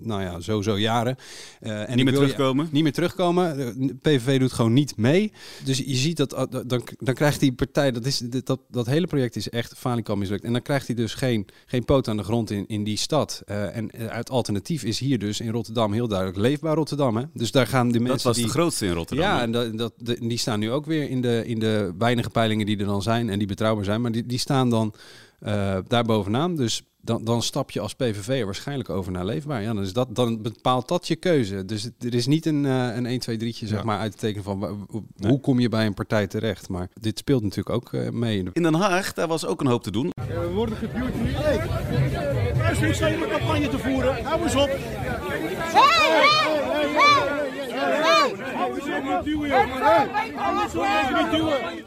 nou 0.00 0.22
ja, 0.22 0.40
sowieso 0.40 0.78
jaren. 0.78 1.16
En 1.60 1.96
Niet 1.96 2.04
meer 2.04 2.14
je- 2.14 2.20
terugkomen? 2.20 2.68
niet 2.70 2.82
meer 2.82 2.92
terugkomen. 2.92 3.56
De 3.86 3.94
PVV 3.94 4.38
doet 4.38 4.52
gewoon 4.52 4.72
niet 4.72 4.96
mee. 4.96 5.32
Dus 5.64 5.78
je 5.78 5.94
ziet 5.94 6.16
dat, 6.16 6.32
uh, 6.32 6.42
dan, 6.66 6.82
dan 6.98 7.14
krijgt 7.14 7.40
die 7.40 7.52
partij, 7.52 7.90
dat, 7.90 8.06
is, 8.06 8.18
dat, 8.18 8.60
dat 8.70 8.86
hele 8.86 9.06
project 9.06 9.36
is 9.36 9.48
echt 9.48 9.74
falikant 9.76 10.18
mislukt. 10.18 10.44
En 10.44 10.52
dan 10.52 10.62
krijgt 10.62 10.86
hij 10.86 10.96
dus 10.96 11.14
geen, 11.14 11.46
geen 11.66 11.84
poot 11.84 12.08
aan 12.08 12.16
de 12.16 12.22
grond 12.22 12.50
in, 12.50 12.64
in 12.66 12.84
die 12.84 12.96
stad. 12.96 13.42
Eh, 13.46 13.76
en 13.76 13.90
het 14.16 14.30
alternatief 14.30 14.84
is 14.84 14.98
hier 14.98 15.18
dus 15.18 15.40
in 15.40 15.50
Rotterdam 15.50 15.92
heel 15.92 16.08
duidelijk 16.08 16.38
leefbaar 16.38 16.74
Rotterdam. 16.74 17.16
Hè? 17.16 17.22
Dus 17.32 17.50
daar 17.50 17.66
gaan 17.66 17.88
de 17.88 18.00
mensen 18.00 18.14
Dat 18.14 18.22
was 18.22 18.36
die... 18.36 18.44
de 18.44 18.50
grootste 18.50 18.86
in 18.86 18.92
Rotterdam. 18.92 19.26
Ja, 19.26 19.36
hè? 19.36 19.42
en 19.42 19.76
dat, 19.76 19.92
die 20.20 20.38
staan 20.38 20.58
nu 20.58 20.70
ook 20.70 20.86
weer 20.86 21.10
in 21.10 21.20
de, 21.20 21.42
in 21.46 21.58
de 21.58 21.94
weinige 21.98 22.30
peilingen 22.30 22.66
die 22.66 22.78
er 22.78 22.86
dan 22.86 23.02
zijn 23.02 23.30
en 23.30 23.38
die 23.38 23.48
betrouwbaar 23.48 23.84
zijn. 23.84 24.00
Maar 24.00 24.12
die, 24.12 24.26
die 24.26 24.38
staan 24.38 24.70
dan 24.70 24.94
eh, 25.38 25.78
daar 25.86 26.04
bovenaan. 26.04 26.56
Dus 26.56 26.82
dan, 27.06 27.24
dan 27.24 27.42
stap 27.42 27.70
je 27.70 27.80
als 27.80 27.94
PVV 27.94 28.44
waarschijnlijk 28.44 28.90
over 28.90 29.12
naar 29.12 29.24
leefbaar. 29.24 29.62
Ja, 29.62 29.74
dan, 29.74 29.82
is 29.82 29.92
dat, 29.92 30.14
dan 30.14 30.42
bepaalt 30.42 30.88
dat 30.88 31.08
je 31.08 31.16
keuze. 31.16 31.64
Dus 31.64 31.82
het, 31.82 31.92
er 32.04 32.14
is 32.14 32.26
niet 32.26 32.46
een, 32.46 32.66
eh, 32.66 32.94
een 32.96 33.06
1, 33.06 33.18
2, 33.18 33.36
3'tje 33.36 33.66
zeg 33.66 33.78
Ja. 33.78 33.82
maar, 33.84 33.98
uit 33.98 34.12
te 34.12 34.18
tekenen 34.18 34.44
van 34.44 34.86
hoe- 35.18 35.40
kom 35.40 35.60
je 35.60 35.68
bij 35.68 35.86
een 35.86 35.94
partij 35.94 36.26
terecht. 36.26 36.68
Maar 36.68 36.88
dit 37.00 37.18
speelt 37.18 37.42
natuurlijk 37.42 37.70
ook 37.76 37.92
eh, 37.92 38.10
mee. 38.10 38.44
In 38.52 38.62
Den 38.62 38.74
Haag, 38.74 39.12
daar 39.12 39.28
was 39.28 39.46
ook 39.46 39.60
een 39.60 39.66
hoop 39.66 39.82
te 39.82 39.90
doen. 39.90 40.10
We 40.28 40.50
worden 40.54 40.76
geduwd 40.76 41.12
hier. 41.14 41.36
Hey, 41.36 42.92
sta 42.94 43.06
hier 43.08 43.22
een 43.22 43.28
campagne 43.28 43.68
te 43.68 43.78
voeren. 43.78 44.24
Hou 44.24 44.42
eens 44.42 44.54
op. 44.54 44.70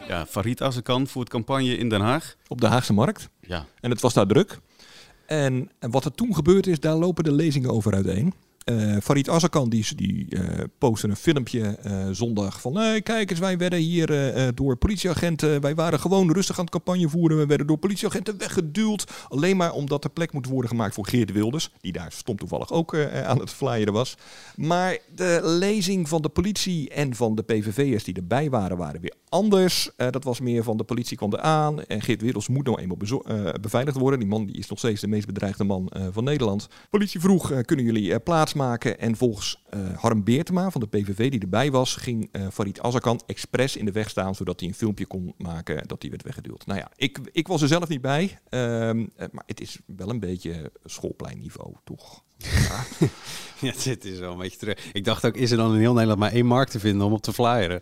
Ja, 0.07 0.25
Farid 0.25 0.61
Azarkan 0.61 1.07
voert 1.07 1.29
campagne 1.29 1.77
in 1.77 1.89
Den 1.89 2.01
Haag. 2.01 2.35
Op 2.47 2.61
de 2.61 2.67
Haagse 2.67 2.93
Markt. 2.93 3.29
Ja. 3.41 3.65
En 3.81 3.89
het 3.89 4.01
was 4.01 4.13
daar 4.13 4.27
druk. 4.27 4.59
En, 5.29 5.69
wat 5.79 6.05
er 6.05 6.11
toen 6.11 6.35
gebeurd 6.35 6.67
is, 6.67 6.79
daar 6.79 6.95
lopen 6.95 7.23
de 7.23 7.31
lezingen 7.31 7.69
over 7.69 7.93
uiteen. 7.93 8.33
Eh 8.63 8.97
Farid 9.03 9.29
Azarkan 9.29 9.69
die, 9.69 9.95
die 9.95 10.27
eh, 10.29 10.65
een 10.79 11.15
filmpje 11.15 11.61
eh, 11.61 12.07
zondag 12.11 12.61
van... 12.61 12.75
Hey, 12.75 13.01
kijk 13.01 13.29
eens, 13.29 13.39
wij 13.39 13.57
werden 13.57 13.79
hier 13.79 14.07
door 14.55 14.75
politieagenten... 14.75 15.61
Wij 15.61 15.75
waren 15.75 15.99
gewoon 15.99 16.31
rustig 16.31 16.57
aan 16.57 16.63
het 16.65 16.73
campagne 16.73 17.09
voeren. 17.09 17.37
We 17.37 17.45
werden 17.45 17.67
door 17.67 17.77
politieagenten 17.77 18.37
weggeduwd. 18.37 19.25
Alleen 19.27 19.57
maar 19.57 19.71
omdat 19.71 20.03
er 20.03 20.09
plek 20.09 20.33
moet 20.33 20.47
worden 20.47 20.69
gemaakt 20.69 20.93
voor 20.93 21.07
Geert 21.07 21.31
Wilders. 21.31 21.71
Die 21.81 21.91
daar 21.91 22.11
stom 22.11 22.37
toevallig 22.37 22.71
ook 22.71 22.97
aan 22.97 23.39
het 23.39 23.49
flyeren 23.49 23.93
was. 23.93 24.17
Maar 24.55 24.97
de 25.15 25.39
lezing 25.43 26.09
van 26.09 26.21
de 26.21 26.29
politie 26.29 26.89
en 26.89 27.15
van 27.15 27.35
de 27.35 27.41
PVV'ers 27.43 28.03
die 28.03 28.15
erbij 28.15 28.49
waren... 28.49 28.77
waren 28.77 29.01
weer 29.01 29.13
anders. 29.29 29.95
Eh, 29.95 30.09
dat 30.09 30.23
was 30.23 30.39
meer 30.39 30.63
van 30.63 30.77
de 30.77 30.83
politie 30.83 31.17
kwam 31.17 31.33
eraan. 31.33 31.83
En 31.83 32.01
Geert 32.01 32.21
Wilders 32.21 32.47
moet 32.47 32.65
nou 32.65 32.79
eenmaal 32.79 32.97
eh, 32.97 33.53
beveiligd 33.61 33.97
worden. 33.97 34.19
Die 34.19 34.27
man 34.27 34.45
die 34.45 34.57
is 34.57 34.69
nog 34.69 34.77
steeds 34.77 35.01
de 35.01 35.07
meest 35.07 35.25
bedreigde 35.25 35.63
man 35.63 35.87
eh, 35.87 36.07
van 36.11 36.23
Nederland. 36.23 36.67
Politie 36.89 37.19
vroeg, 37.19 37.61
kunnen 37.61 37.85
jullie 37.85 38.19
plaatsmaken? 38.19 38.99
En 38.99 39.15
volgens 39.15 39.63
Harm 39.95 40.23
Beertema 40.23 40.69
van 40.69 40.81
de 40.81 40.87
PVV 40.87 41.31
die 41.31 41.39
erbij 41.39 41.71
was... 41.71 41.95
ging 41.95 42.29
Farid 42.51 42.81
Azarkan 42.81 43.21
expres 43.25 43.75
in 43.75 43.85
de 43.85 43.91
weg 43.91 44.09
staan... 44.09 44.35
zodat 44.35 44.59
hij 44.59 44.69
een 44.69 44.75
filmpje 44.75 45.05
kon 45.05 45.33
maken 45.37 45.87
dat 45.87 46.01
hij 46.01 46.09
werd 46.09 46.23
weggeduwd. 46.23 46.65
Nou 46.65 46.79
ja, 46.79 46.91
ik, 46.95 47.19
ik 47.31 47.47
was 47.47 47.61
er 47.61 47.67
zelf 47.67 47.87
niet 47.87 48.01
bij. 48.01 48.39
ehm, 48.49 49.05
eh, 49.15 49.27
maar 49.31 49.43
het 49.45 49.61
is 49.61 49.79
wel 49.85 50.09
een 50.09 50.19
beetje 50.19 50.71
schoolpleinniveau, 50.85 51.75
toch? 51.83 52.23
Ja, 53.61 53.73
dit 53.83 54.05
is 54.05 54.19
wel 54.19 54.31
een 54.31 54.37
beetje 54.37 54.57
terug. 54.57 54.77
Ik 54.93 55.05
dacht 55.05 55.25
ook, 55.25 55.35
is 55.35 55.51
er 55.51 55.57
dan 55.57 55.73
in 55.73 55.79
heel 55.79 55.93
Nederland 55.93 56.19
maar 56.19 56.31
één 56.31 56.45
markt 56.45 56.71
te 56.71 56.79
vinden 56.79 57.07
om 57.07 57.13
op 57.13 57.21
te 57.21 57.33
flyeren? 57.33 57.81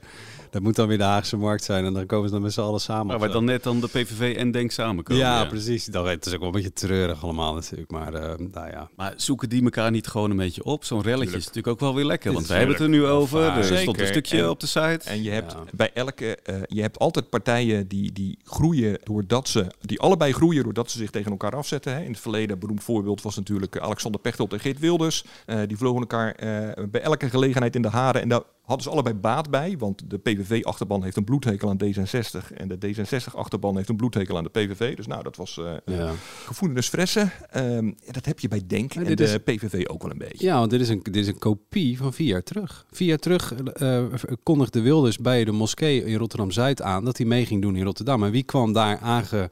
Dat 0.49 0.61
moet 0.61 0.75
dan 0.75 0.87
weer 0.87 0.97
de 0.97 1.03
Haagse 1.03 1.37
markt 1.37 1.63
zijn 1.63 1.85
en 1.85 1.93
dan 1.93 2.05
komen 2.05 2.27
ze 2.27 2.33
dan 2.33 2.41
met 2.43 2.53
z'n 2.53 2.59
allen 2.61 2.79
samen. 2.79 3.05
Maar 3.05 3.19
waar 3.19 3.31
dan 3.31 3.45
net 3.45 3.63
dan 3.63 3.79
de 3.79 3.87
PVV 3.87 4.35
en 4.35 4.51
Denk 4.51 4.71
samenkomen. 4.71 5.21
ja, 5.23 5.45
precies. 5.45 5.85
Dat, 5.85 6.05
het 6.07 6.25
is 6.25 6.33
ook 6.33 6.39
wel 6.39 6.47
een 6.47 6.53
beetje 6.53 6.73
treurig 6.73 7.23
allemaal 7.23 7.53
natuurlijk, 7.53 7.91
maar 7.91 8.13
eh, 8.13 8.33
nou 8.51 8.67
ja. 8.69 8.89
Maar 8.95 9.13
zoeken 9.15 9.49
die 9.49 9.63
elkaar 9.63 9.91
niet 9.91 10.07
gewoon 10.07 10.31
een 10.31 10.37
beetje 10.37 10.63
op? 10.63 10.83
Zo'n 10.83 11.01
relletje 11.01 11.37
is 11.37 11.45
natuurlijk 11.45 11.67
ook 11.67 11.79
wel 11.79 11.95
weer 11.95 12.05
lekker. 12.05 12.31
Want 12.33 12.43
is 12.43 12.49
hebben 12.51 12.69
het 12.75 12.79
er 12.83 12.89
nu 12.89 13.05
over. 13.05 13.41
Er 13.41 13.63
stond 13.79 13.99
een 13.99 14.07
stukje 14.07 14.37
En- 14.41 14.49
op 14.49 14.59
de 14.59 14.67
site. 14.67 14.99
En 15.03 15.23
je 15.23 15.29
hebt 15.29 15.51
Ja. 15.51 15.63
bij 15.73 15.91
elke, 15.93 16.35
eh, 16.35 16.55
je 16.67 16.81
hebt 16.81 16.99
altijd 16.99 17.29
partijen 17.29 17.87
die, 17.87 18.11
die 18.11 18.37
groeien 18.43 18.99
doordat 19.03 19.47
ze, 19.49 19.65
die 19.81 19.99
allebei 19.99 20.33
groeien 20.33 20.63
doordat 20.63 20.91
ze 20.91 20.97
zich 20.97 21.09
tegen 21.09 21.31
elkaar 21.31 21.55
afzetten. 21.55 21.93
Hè. 21.93 22.01
In 22.03 22.11
het 22.11 22.19
verleden, 22.19 22.59
beroemd 22.59 22.83
voorbeeld 22.83 23.21
was 23.21 23.35
natuurlijk 23.35 23.75
eh, 23.75 23.83
Alexander 23.83 24.21
Pechtold 24.47 24.51
en 24.51 24.59
Geert 24.59 24.79
Wilders. 24.79 25.23
Eh, 25.45 25.59
die 25.67 25.77
vlogen 25.77 25.99
elkaar 25.99 26.31
eh, 26.31 26.83
bij 26.89 27.01
elke 27.01 27.29
gelegenheid 27.29 27.75
in 27.75 27.81
de 27.81 27.89
haren. 27.89 28.21
En 28.21 28.29
daar 28.29 28.41
hadden 28.61 28.85
ze 28.85 28.89
allebei 28.91 29.15
baat 29.15 29.49
bij, 29.49 29.75
want 29.77 30.09
de 30.09 30.17
PVV-achterban 30.17 31.03
heeft 31.03 31.17
een 31.17 31.23
bloedhekel 31.23 31.69
aan 31.69 31.77
D66 31.83 32.53
en 32.53 32.67
de 32.67 32.77
D66-achterban 32.77 33.75
heeft 33.75 33.89
een 33.89 33.95
bloedhekel 33.95 34.37
aan 34.37 34.43
de 34.43 34.49
PVV. 34.49 34.95
Dus 34.95 35.07
nou, 35.07 35.23
dat 35.23 35.35
was 35.35 35.59
ja. 35.85 36.11
gevoelens 36.45 36.87
fressen. 36.87 37.31
Ehm, 37.49 37.91
dat 38.11 38.25
heb 38.25 38.39
je 38.39 38.47
bij 38.47 38.61
Denk 38.67 38.93
en 38.93 39.15
de 39.15 39.23
is- 39.23 39.37
PVV 39.37 39.85
ook 39.87 40.01
wel 40.01 40.11
een 40.11 40.17
beetje. 40.17 40.45
Ja, 40.45 40.57
want 40.59 40.71
dit 40.71 40.81
is 40.81 40.89
een, 40.89 40.99
dit 41.03 41.15
is 41.15 41.27
een 41.27 41.37
kopie 41.39 41.97
van 41.97 42.13
vier 42.13 42.27
jaar 42.27 42.43
terug. 42.43 42.85
Vier 42.91 43.07
jaar 43.07 43.17
terug 43.17 43.53
eh, 43.53 44.03
kondigde 44.43 44.81
Wilders 44.81 45.17
bij 45.17 45.43
de 45.45 45.51
moskee 45.51 46.03
in 46.03 46.17
Rotterdam-Zuid 46.17 46.81
aan 46.81 47.05
dat 47.05 47.17
hij 47.17 47.25
mee 47.25 47.45
ging 47.45 47.61
doen 47.61 47.75
in 47.75 47.83
Rotterdam. 47.83 48.23
En 48.23 48.31
wie 48.31 48.43
kwam 48.43 48.73
daar 48.73 48.99
aange, 48.99 49.49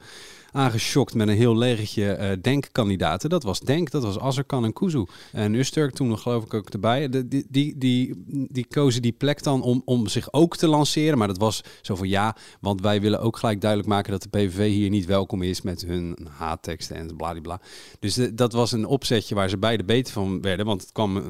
aangeschokt 0.52 1.14
met 1.14 1.28
een 1.28 1.36
heel 1.36 1.56
legertje 1.56 2.12
eh 2.12 2.36
Denk-kandidaten? 2.42 3.30
Dat 3.30 3.42
was 3.42 3.60
Denk, 3.60 3.90
dat 3.90 4.02
was 4.02 4.18
Azarkan 4.18 4.64
en 4.64 4.72
Kuzu. 4.72 5.04
En 5.32 5.54
Usturk 5.54 5.94
toen 5.94 6.08
nog 6.08 6.22
geloof 6.22 6.44
ik 6.44 6.54
ook 6.54 6.68
erbij. 6.68 7.08
De, 7.08 7.28
die, 7.28 7.46
die, 7.48 7.78
die, 7.78 8.24
die 8.50 8.66
kozen 8.66 9.02
die 9.02 9.12
plek 9.12 9.42
dan 9.42 9.62
om, 9.62 9.82
om 9.84 10.06
zich 10.06 10.32
ook 10.32 10.56
te 10.56 10.68
lanceren. 10.68 11.18
Maar 11.18 11.28
dat 11.28 11.38
was 11.38 11.60
zo 11.82 11.94
van 11.94 12.08
ja, 12.08 12.36
want 12.60 12.80
wij 12.80 13.00
willen 13.00 13.20
ook 13.20 13.36
gelijk 13.36 13.60
duidelijk 13.60 13.90
maken 13.90 14.10
dat 14.10 14.22
de 14.22 14.28
PVV 14.28 14.72
hier 14.72 14.90
niet 14.90 15.06
welkom 15.06 15.42
is 15.42 15.62
met 15.62 15.84
hun 15.86 16.18
haatteksten 16.30 16.96
en 16.96 17.16
bladibla. 17.16 17.60
Dus 17.98 18.16
eh, 18.16 18.28
dat 18.34 18.52
was 18.52 18.72
een 18.72 18.86
opzetje 18.86 19.34
waar 19.34 19.48
ze 19.48 19.58
beide 19.58 19.84
beter 19.84 20.12
van 20.12 20.40
werden. 20.40 20.66
Want 20.66 20.80
het 20.80 20.92
kwam 20.92 21.16
eh, 21.16 21.22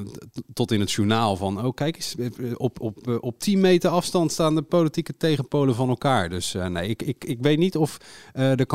tot 0.53 0.71
in 0.71 0.79
het 0.79 0.91
journaal 0.91 1.35
van... 1.35 1.65
oh, 1.65 1.73
kijk 1.73 1.95
eens, 1.95 2.15
op, 2.53 2.81
op, 2.81 3.17
op 3.19 3.39
10 3.39 3.59
meter 3.59 3.89
afstand 3.89 4.31
staan 4.31 4.55
de 4.55 4.61
politieke 4.61 5.17
tegenpolen 5.17 5.75
van 5.75 5.89
elkaar. 5.89 6.29
Dus 6.29 6.53
nee, 6.69 6.89
ik, 6.89 7.01
ik, 7.01 7.23
ik 7.23 7.37
weet 7.41 7.57
niet 7.57 7.77
of 7.77 7.97
de 8.33 8.65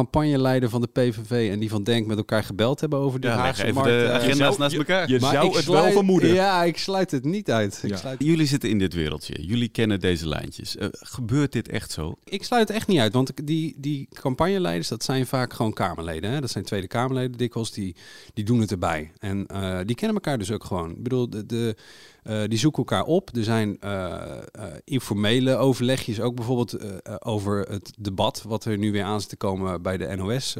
campagneleider 0.43 0.71
van 0.71 0.81
de 0.81 0.89
PVV... 0.89 1.51
en 1.51 1.59
die 1.59 1.71
van 1.71 1.83
Denk 1.83 2.07
met 2.07 2.17
elkaar 2.17 2.45
gebeld 2.45 2.81
hebben 2.81 2.99
over 2.99 3.21
de 3.21 3.27
Ja, 3.27 3.37
Haagse 3.37 3.73
markt. 3.73 3.89
de 3.89 4.05
eh, 4.05 4.15
agenda's 4.15 4.57
naast 4.57 4.77
elkaar. 4.77 5.09
Je 5.11 5.21
maar 5.21 5.33
zou 5.33 5.57
het 5.57 5.65
wel 5.65 5.93
vermoeden. 5.93 6.35
Ja, 6.35 6.65
ik 6.65 6.79
sluit 6.79 7.11
het 7.11 7.25
niet 7.25 7.51
uit. 7.51 7.81
Ik, 7.83 7.97
sluit, 7.97 8.23
Jullie 8.23 8.47
zitten 8.47 8.71
in 8.71 8.79
dit 8.79 8.95
wereldje. 8.95 9.47
Jullie 9.47 9.69
kennen 9.69 10.01
deze 10.01 10.29
lijntjes. 10.29 10.77
Eh, 10.77 10.89
gebeurt 10.91 11.53
dit 11.53 11.69
echt 11.69 11.91
zo? 11.91 12.19
ik 12.25 12.45
sluit 12.45 12.69
het 12.69 12.77
echt 12.77 12.87
niet 12.87 12.99
uit, 12.99 13.13
want 13.13 13.47
die, 13.47 13.75
die 13.77 14.09
campagneleiders, 14.13 14.89
dat 14.89 15.05
zijn 15.05 15.27
vaak 15.27 15.53
gewoon 15.53 15.73
Kamerleden. 15.73 16.31
Hè? 16.31 16.41
Dat 16.41 16.51
zijn 16.51 16.65
Tweede 16.65 16.87
Kamerleden 16.87 17.39
dikwijls, 17.39 17.73
die, 17.73 17.97
die 18.35 18.45
doen 18.45 18.61
het 18.61 18.71
erbij. 18.71 19.13
En 19.19 19.47
eh, 19.47 19.79
die 19.87 19.97
kennen 19.97 20.17
elkaar 20.17 20.39
dus 20.39 20.51
ook 20.51 20.65
gewoon. 20.65 20.91
Ik 20.91 21.03
bedoel, 21.03 21.31
de, 21.31 21.47
de, 21.47 21.77
eh, 22.23 22.41
die 22.47 22.59
zoeken 22.59 22.79
elkaar 22.79 23.05
op. 23.05 23.37
Er 23.37 23.45
zijn 23.45 23.81
eh, 23.81 24.13
eh, 24.13 24.65
informele 24.85 25.57
overlegjes, 25.57 26.21
ook 26.21 26.35
bijvoorbeeld 26.35 26.77
over 27.25 27.61
het 27.71 27.93
debat... 27.99 28.43
wat 28.47 28.65
er 28.65 28.79
nu 28.79 28.93
weer 28.93 29.03
aan 29.03 29.21
zit 29.21 29.29
te 29.29 29.37
komen 29.37 29.83
bij 29.83 29.97
de 29.97 30.17
NOS 30.17 30.57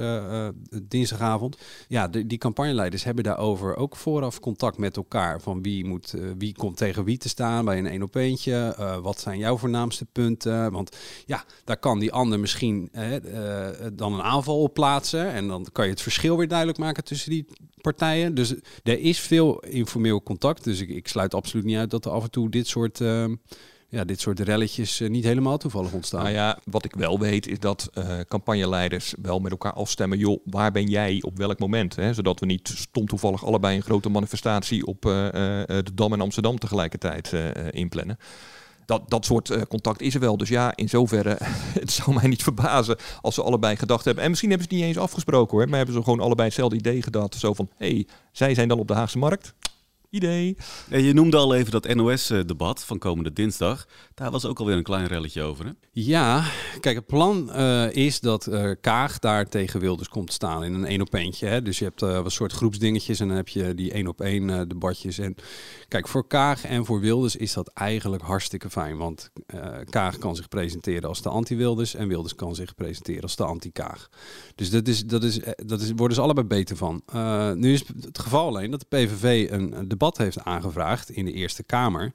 dinsdagavond. 0.83 1.57
Ja, 1.89 2.09
die 2.09 2.39
campagneleiders 2.39 3.05
hebben 3.05 3.25
daarover 3.25 3.77
ook 3.77 3.97
vooraf 3.97 4.41
contact 4.41 4.79
met 4.79 4.97
elkaar. 4.97 5.41
Van 5.41 5.63
wie, 5.63 5.85
moet, 5.85 6.15
wie 6.39 6.55
komt 6.55 6.77
tegen 6.77 7.05
wie 7.05 7.19
te 7.19 7.29
staan 7.29 7.65
bij 7.65 7.79
een 7.79 7.87
één 7.87 8.03
op 8.03 8.15
eentje. 8.15 8.77
Wat 9.03 9.21
zijn 9.21 9.39
jouw 9.39 9.57
voornaamste 9.57 10.05
punten? 10.05 10.73
Want 10.73 10.97
ja, 11.27 11.45
daar 11.65 11.77
kan 11.77 11.99
die 11.99 12.13
ander 12.13 12.41
misschien 12.41 12.91
dan 13.93 14.13
een 14.13 14.23
aanval 14.23 14.63
op 14.63 14.75
plaatsen. 14.75 15.33
En 15.33 15.49
dan 15.49 15.67
kan 15.73 15.85
je 15.85 15.91
het 15.91 16.03
verschil 16.03 16.37
weer 16.37 16.49
duidelijk 16.49 16.79
maken 16.79 17.05
tussen 17.05 17.31
die 17.31 17.47
partijen. 17.83 18.35
Dus 18.35 18.55
er 18.83 18.99
is 18.99 19.19
veel 19.19 19.59
informeel 19.59 20.23
contact. 20.23 20.65
Dus 20.65 20.81
ik, 20.81 20.89
ik 20.89 21.09
sluit 21.09 21.35
absoluut 21.35 21.65
niet 21.65 21.77
uit 21.77 21.91
dat 21.91 22.05
er 22.05 22.11
af 22.11 22.23
en 22.23 22.31
toe 22.31 22.51
dit 22.51 22.67
soort, 22.67 23.01
eh, 23.01 23.25
ja, 23.93 24.05
dit 24.05 24.21
soort 24.21 24.41
relletjes 24.41 25.01
eh, 25.01 25.09
niet 25.09 25.25
helemaal 25.25 25.59
toevallig 25.59 25.93
ontstaan. 25.93 26.23
Nou 26.23 26.35
ja, 26.35 26.59
wat 26.65 26.85
ik 26.85 26.95
wel 26.95 27.19
weet 27.19 27.47
is 27.47 27.59
dat 27.59 27.91
eh, 27.95 28.19
campagneleiders 28.29 29.15
wel 29.23 29.39
met 29.39 29.51
elkaar 29.51 29.73
afstemmen. 29.73 30.19
Joh, 30.19 30.41
waar 30.45 30.73
ben 30.73 30.87
jij 30.87 31.19
op 31.23 31.37
welk 31.37 31.59
moment? 31.59 31.97
Hè? 31.97 32.15
Zodat 32.15 32.41
we 32.41 32.47
niet 32.47 32.73
stom 32.75 33.07
toevallig 33.07 33.45
allebei 33.45 33.77
een 33.77 33.83
grote 33.83 34.09
manifestatie 34.09 34.87
op 34.87 35.07
eh, 35.07 35.13
de 35.13 35.91
Dam 35.95 36.13
in 36.13 36.21
Amsterdam 36.21 36.59
tegelijkertijd 36.59 37.33
inplannen. 37.71 38.19
Dat, 38.93 39.11
dat 39.11 39.25
soort 39.25 39.51
eh, 39.51 39.63
contact 39.69 40.01
is 40.01 40.15
er 40.15 40.21
wel. 40.21 40.37
Dus 40.37 40.49
ja, 40.49 40.77
in 40.77 40.89
zoverre, 40.89 41.37
het 41.81 41.93
zou 41.93 42.15
mij 42.15 42.27
niet 42.27 42.43
verbazen 42.43 42.97
als 43.21 43.35
ze 43.35 43.43
allebei 43.43 43.77
gedacht 43.77 44.05
hebben. 44.05 44.25
En 44.25 44.31
misschien 44.31 44.51
hebben 44.51 44.69
ze 44.69 44.75
het 44.75 44.85
niet 44.85 44.95
eens 44.95 45.05
afgesproken 45.05 45.57
hoor. 45.57 45.69
Maar 45.69 45.77
hebben 45.77 45.95
ze 45.95 46.03
gewoon 46.03 46.21
allebei 46.21 46.49
hetzelfde 46.49 46.77
idee 46.77 47.03
gedacht. 47.03 47.35
Zo 47.35 47.55
van, 47.55 47.69
hé, 47.77 47.91
hey, 47.91 48.07
zij 48.33 48.55
zijn 48.55 48.69
dan 48.69 48.79
op 48.79 48.89
de 48.89 48.95
Haagse 48.95 49.19
Markt. 49.19 49.55
Idee. 50.11 50.57
Je 50.89 51.13
noemde 51.13 51.37
al 51.37 51.55
even 51.55 51.71
dat 51.71 51.95
NOS-debat 51.95 52.85
van 52.85 52.99
komende 52.99 53.33
dinsdag. 53.33 53.87
Daar 54.23 54.31
was 54.31 54.45
ook 54.45 54.59
alweer 54.59 54.77
een 54.77 54.83
klein 54.83 55.07
relletje 55.07 55.43
over. 55.43 55.65
Hè? 55.65 55.71
Ja, 55.93 56.45
kijk, 56.81 56.97
het 56.97 57.07
plan 57.07 57.53
eh, 57.53 57.93
is 57.93 58.21
dat 58.21 58.47
eh, 58.47 58.71
Kaag 58.81 59.19
daar 59.19 59.49
tegen 59.49 59.81
Wilders 59.81 60.09
komt 60.09 60.33
staan 60.33 60.65
in 60.65 60.75
een 60.75 60.85
één 60.85 61.01
op 61.01 61.15
eentje. 61.15 61.47
Hè? 61.47 61.63
Dus 61.63 61.79
je 61.79 61.85
hebt 61.85 62.03
eh, 62.03 62.23
wat 62.23 62.33
soort 62.33 62.53
groepsdingetjes 62.53 63.21
en 63.21 63.29
dan 63.29 63.37
heb 63.37 63.49
je 63.49 63.75
die 63.75 63.93
één 63.93 64.07
op 64.07 64.21
één 64.21 64.69
debatjes. 64.69 65.19
En 65.19 65.35
kijk, 65.89 66.09
voor 66.09 66.27
Kaag 66.27 66.65
en 66.65 66.85
voor 66.85 67.01
Wilders 67.01 67.37
is 67.37 67.53
dat 67.53 67.69
eigenlijk 67.69 68.23
hartstikke 68.23 68.71
fijn. 68.71 68.97
Want 68.97 69.31
Kaag 69.91 70.19
kan 70.19 70.37
zich 70.37 70.49
presenteren 70.49 71.09
als 71.09 71.23
de 71.23 71.29
anti-Wilders 71.29 71.95
en 71.95 72.09
Wilders 72.09 72.35
kan 72.35 72.55
zich 72.55 72.75
presenteren 72.75 73.23
als 73.23 73.37
de 73.37 73.45
anti-Kaag. 73.45 74.09
Dus 74.55 74.71
dat 74.71 74.89
is, 74.89 75.07
dat 75.07 75.23
is, 75.25 75.41
dat 75.57 75.81
is, 75.81 75.93
worden 75.97 76.17
ze 76.17 76.23
allebei 76.23 76.47
beter 76.47 76.77
van. 76.77 77.03
Nu 77.55 77.73
is 77.73 77.85
het 78.01 78.19
geval 78.19 78.47
alleen 78.47 78.71
dat 78.71 78.81
de 78.81 78.97
PVV 78.97 79.51
een 79.51 79.89
debat 79.89 80.19
heeft 80.19 80.45
aangevraagd 80.45 81.11
in 81.11 81.25
de 81.25 81.33
Eerste 81.33 81.63
Kamer. 81.63 82.13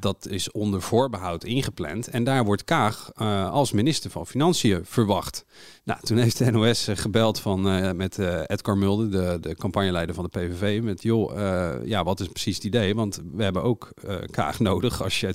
Dat 0.00 0.26
is 0.28 0.50
onder 0.50 0.82
voorbehoud 0.82 1.41
ingepland. 1.44 2.08
En 2.08 2.24
daar 2.24 2.44
wordt 2.44 2.64
Kaag 2.64 3.10
eh, 3.14 3.50
als 3.50 3.72
minister 3.72 4.10
van 4.10 4.26
Financiën 4.26 4.80
verwacht. 4.84 5.44
Nou, 5.84 6.00
toen 6.02 6.16
heeft 6.16 6.38
de 6.38 6.50
NOS 6.50 6.88
eh, 6.88 6.96
gebeld 6.96 7.40
van, 7.40 7.68
eh, 7.68 7.92
met 7.92 8.18
eh 8.18 8.40
Edgar 8.46 8.78
Mulder, 8.78 9.10
de, 9.10 9.48
de 9.48 9.54
campagneleider 9.54 10.14
van 10.14 10.28
de 10.30 10.38
PVV. 10.38 10.82
Met, 10.82 11.02
joh, 11.02 11.36
ja, 11.84 12.04
wat 12.04 12.20
is 12.20 12.28
precies 12.28 12.54
het 12.54 12.64
idee? 12.64 12.94
Want 12.94 13.22
we 13.32 13.42
hebben 13.42 13.62
ook 13.62 13.92
Kaag 14.30 14.60
nodig 14.70 15.02
als 15.02 15.20
je 15.20 15.34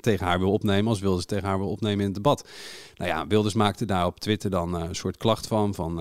tegen 0.00 0.26
haar 0.26 0.38
wil 0.38 0.52
opnemen. 0.52 0.88
Als 0.88 1.00
Wilders 1.00 1.26
tegen 1.26 1.48
haar 1.48 1.58
wil 1.58 1.70
opnemen 1.70 1.98
in 1.98 2.04
het 2.04 2.14
debat. 2.14 2.48
Nou 2.96 3.10
ja, 3.10 3.26
Wilders 3.26 3.54
maakte 3.54 3.84
daar 3.84 4.06
op 4.06 4.20
Twitter 4.20 4.50
dan 4.50 4.74
een 4.74 4.94
soort 4.94 5.16
klacht 5.16 5.46
van. 5.46 5.74
Van 5.74 5.96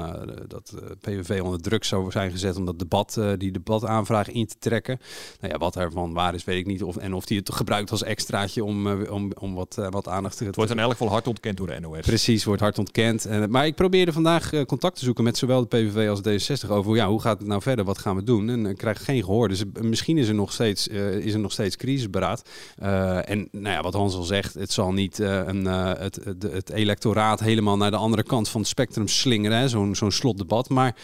dat 0.47 0.73
PVV 1.01 1.41
onder 1.41 1.61
druk 1.61 1.83
zou 1.83 2.11
zijn 2.11 2.31
gezet 2.31 2.55
om 2.55 2.65
dat 2.65 2.79
debat, 2.79 3.21
die 3.37 3.51
debataanvraag 3.51 4.29
in 4.29 4.47
te 4.47 4.55
trekken. 4.59 4.99
Nou 5.39 5.53
ja, 5.53 5.59
wat 5.59 5.73
daarvan 5.73 6.13
waar 6.13 6.33
is, 6.33 6.43
weet 6.43 6.59
ik 6.59 6.65
niet. 6.65 6.83
Of, 6.83 6.97
en 6.97 7.13
of 7.13 7.25
die 7.25 7.37
het 7.37 7.53
gebruikt 7.53 7.91
als 7.91 8.03
extraatje 8.03 8.63
om, 8.63 8.87
eh, 8.87 9.11
om, 9.25 9.43
om 9.43 9.55
wat, 9.55 9.77
eh, 9.77 9.87
wat 9.89 10.07
aandacht 10.07 10.37
te 10.37 10.43
Het 10.45 10.55
wordt 10.55 10.71
in 10.71 10.79
elk 10.79 10.91
geval 10.91 11.09
hard 11.09 11.27
ontkend 11.27 11.57
door 11.57 11.67
de 11.67 11.79
NOS. 11.79 11.99
Precies, 11.99 12.43
wordt 12.43 12.61
hard 12.61 12.79
ontkend. 12.79 13.25
En, 13.25 13.49
maar 13.49 13.65
ik 13.65 13.75
probeerde 13.75 14.13
vandaag 14.13 14.53
eh, 14.53 14.65
contact 14.65 14.97
te 14.97 15.03
zoeken 15.03 15.23
met 15.23 15.37
zowel 15.37 15.67
de 15.67 15.67
PVV 15.67 16.09
als 16.09 16.19
D66 16.19 16.69
over 16.69 16.95
ja, 16.95 17.07
hoe 17.07 17.21
gaat 17.21 17.39
het 17.39 17.47
nou 17.47 17.61
verder, 17.61 17.85
wat 17.85 17.97
gaan 17.97 18.15
we 18.15 18.23
doen? 18.23 18.49
En 18.49 18.65
ik 18.65 18.77
krijg 18.77 19.05
geen 19.05 19.23
gehoor. 19.23 19.47
Dus 19.47 19.59
eh, 19.59 19.81
misschien 19.81 20.17
is 20.17 20.27
er 20.27 20.35
nog 20.35 20.51
steeds, 20.51 20.87
eh, 20.87 21.17
is 21.17 21.33
er 21.33 21.39
nog 21.39 21.51
steeds 21.51 21.75
crisisberaad. 21.75 22.43
Eh, 22.77 23.29
en 23.29 23.47
nou 23.51 23.75
ja, 23.75 23.81
wat 23.81 23.93
Hans 23.93 24.15
al 24.15 24.23
zegt, 24.23 24.53
het 24.53 24.71
zal 24.71 24.93
niet 24.93 25.19
eh, 25.19 25.41
een, 25.45 25.67
eh, 25.67 25.91
het, 25.97 26.19
het, 26.23 26.43
het 26.43 26.69
electoraat 26.69 27.39
helemaal 27.39 27.77
naar 27.77 27.91
de 27.91 27.97
andere 27.97 28.23
kant 28.23 28.49
van 28.49 28.61
het 28.61 28.69
spectrum 28.69 29.07
slingeren, 29.07 29.69
zo'n 29.69 29.95
zo'n 29.95 30.11
slotdebat. 30.11 30.69
Maar 30.69 30.95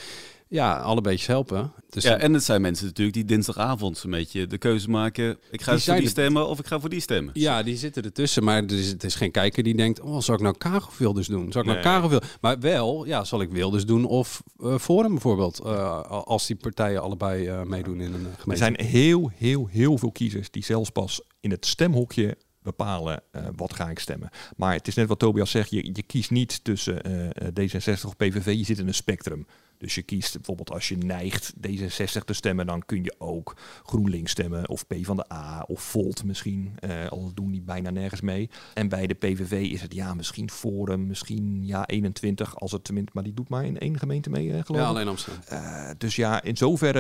ja, 0.52 0.78
alle 0.78 1.02
beetjes 1.02 1.28
helpen. 1.28 1.74
Dus 1.90 2.04
ja, 2.04 2.18
en 2.18 2.34
het 2.34 2.44
zijn 2.44 2.62
mensen 2.62 2.86
natuurlijk 2.86 3.16
die 3.16 3.26
dinsdagavond 3.26 4.04
een 4.04 4.12
beetje 4.12 4.48
de 4.48 4.58
keuze 4.58 4.90
maken. 4.90 5.38
Ik 5.52 5.62
ga 5.62 5.76
Die 5.76 5.84
voor 5.84 5.96
die 5.96 6.08
stemmen 6.10 6.48
of 6.48 6.60
ik 6.60 6.66
ga 6.68 6.80
voor 6.80 6.90
die 6.90 7.00
stemmen. 7.00 7.34
Ja, 7.34 7.64
die 7.64 7.78
zitten 7.78 8.04
ertussen. 8.04 8.44
Maar 8.44 8.64
er 8.64 8.72
is, 8.72 8.88
het 8.88 9.04
is 9.04 9.16
geen 9.16 9.32
kijker 9.32 9.64
die 9.64 9.76
denkt... 9.76 10.00
Oh, 10.00 10.20
zal 10.20 10.36
ik 10.36 10.42
nou 10.42 10.56
Wilders 10.98 11.28
doen? 11.28 11.52
Zal 11.52 11.62
ik 11.62 11.68
nou 11.68 12.00
Nee. 12.02 12.10
Wilders? 12.10 12.38
Maar 12.42 12.60
wel, 12.60 13.06
ja, 13.06 13.24
zal 13.24 13.42
ik 13.42 13.52
Wilders 13.52 13.86
doen 13.86 14.06
of 14.06 14.44
eh 14.64 14.78
Forum 14.78 15.12
bijvoorbeeld? 15.12 15.60
eh, 15.60 16.02
als 16.10 16.48
die 16.48 16.56
partijen 16.56 17.02
allebei 17.02 17.48
eh, 17.48 17.62
meedoen 17.64 18.02
in 18.02 18.14
een 18.14 18.26
eh, 18.26 18.32
Er 18.32 18.40
gemeente. 18.40 18.64
zijn 18.64 18.86
heel, 18.86 19.32
heel, 19.36 19.68
heel 19.68 19.98
veel 19.98 20.12
kiezers 20.12 20.52
die 20.52 20.64
zelfs 20.64 20.90
pas 20.90 21.22
in 21.40 21.52
het 21.52 21.66
stemhokje 21.66 22.38
bepalen 22.64 23.24
eh, 23.32 23.46
wat 23.56 23.74
ga 23.74 23.90
ik 23.90 24.00
stemmen. 24.00 24.30
Maar 24.58 24.74
het 24.74 24.88
is 24.88 24.96
net 24.96 25.08
wat 25.08 25.20
Tobias 25.20 25.52
zegt, 25.52 25.70
je, 25.70 25.90
je 25.94 26.04
kiest 26.04 26.32
niet 26.32 26.64
tussen 26.64 27.04
eh, 27.04 27.26
eh, 27.26 27.70
D66 27.70 28.06
of 28.06 28.16
PVV, 28.18 28.46
je 28.58 28.64
zit 28.66 28.80
in 28.80 28.88
een 28.88 28.94
spectrum. 28.94 29.46
Dus 29.82 29.96
je 29.96 30.02
kiest 30.02 30.34
bijvoorbeeld 30.34 30.72
als 30.72 30.88
je 30.90 30.98
neigt 30.98 31.54
D66 31.68 32.24
te 32.26 32.34
stemmen, 32.34 32.66
dan 32.66 32.86
kun 32.86 33.04
je 33.04 33.16
ook 33.18 33.56
GroenLinks 33.84 34.32
stemmen 34.32 34.70
of 34.70 34.88
P 34.88 34.94
van 35.02 35.16
de 35.16 35.34
A 35.34 35.64
of 35.68 35.82
Volt 35.82 36.24
misschien. 36.24 36.72
eh 36.80 37.08
al 37.10 37.32
doen 37.34 37.52
die 37.52 37.62
bijna 37.62 37.90
nergens 37.90 38.22
mee. 38.22 38.50
En 38.74 38.90
bij 38.90 39.08
de 39.08 39.14
PVV 39.14 39.52
is 39.52 39.82
het 39.82 39.94
ja, 39.94 40.14
misschien 40.14 40.50
Forum, 40.52 41.08
misschien 41.08 41.66
ja 41.66 41.86
21, 41.86 42.56
als 42.60 42.72
het 42.72 42.84
tenminste, 42.84 43.12
maar 43.16 43.24
die 43.24 43.34
doet 43.34 43.50
maar 43.50 43.66
in 43.66 43.80
één 43.80 44.00
gemeente 44.00 44.30
mee, 44.30 44.54
eh, 44.54 44.64
geloof 44.64 44.82
Ja, 44.82 44.88
ik. 44.88 44.94
alleen 44.96 45.08
Amsterdam. 45.08 45.42
Eh, 45.48 45.90
dus 45.98 46.16
ja, 46.16 46.42
in 46.44 46.58
zoverre 46.58 47.00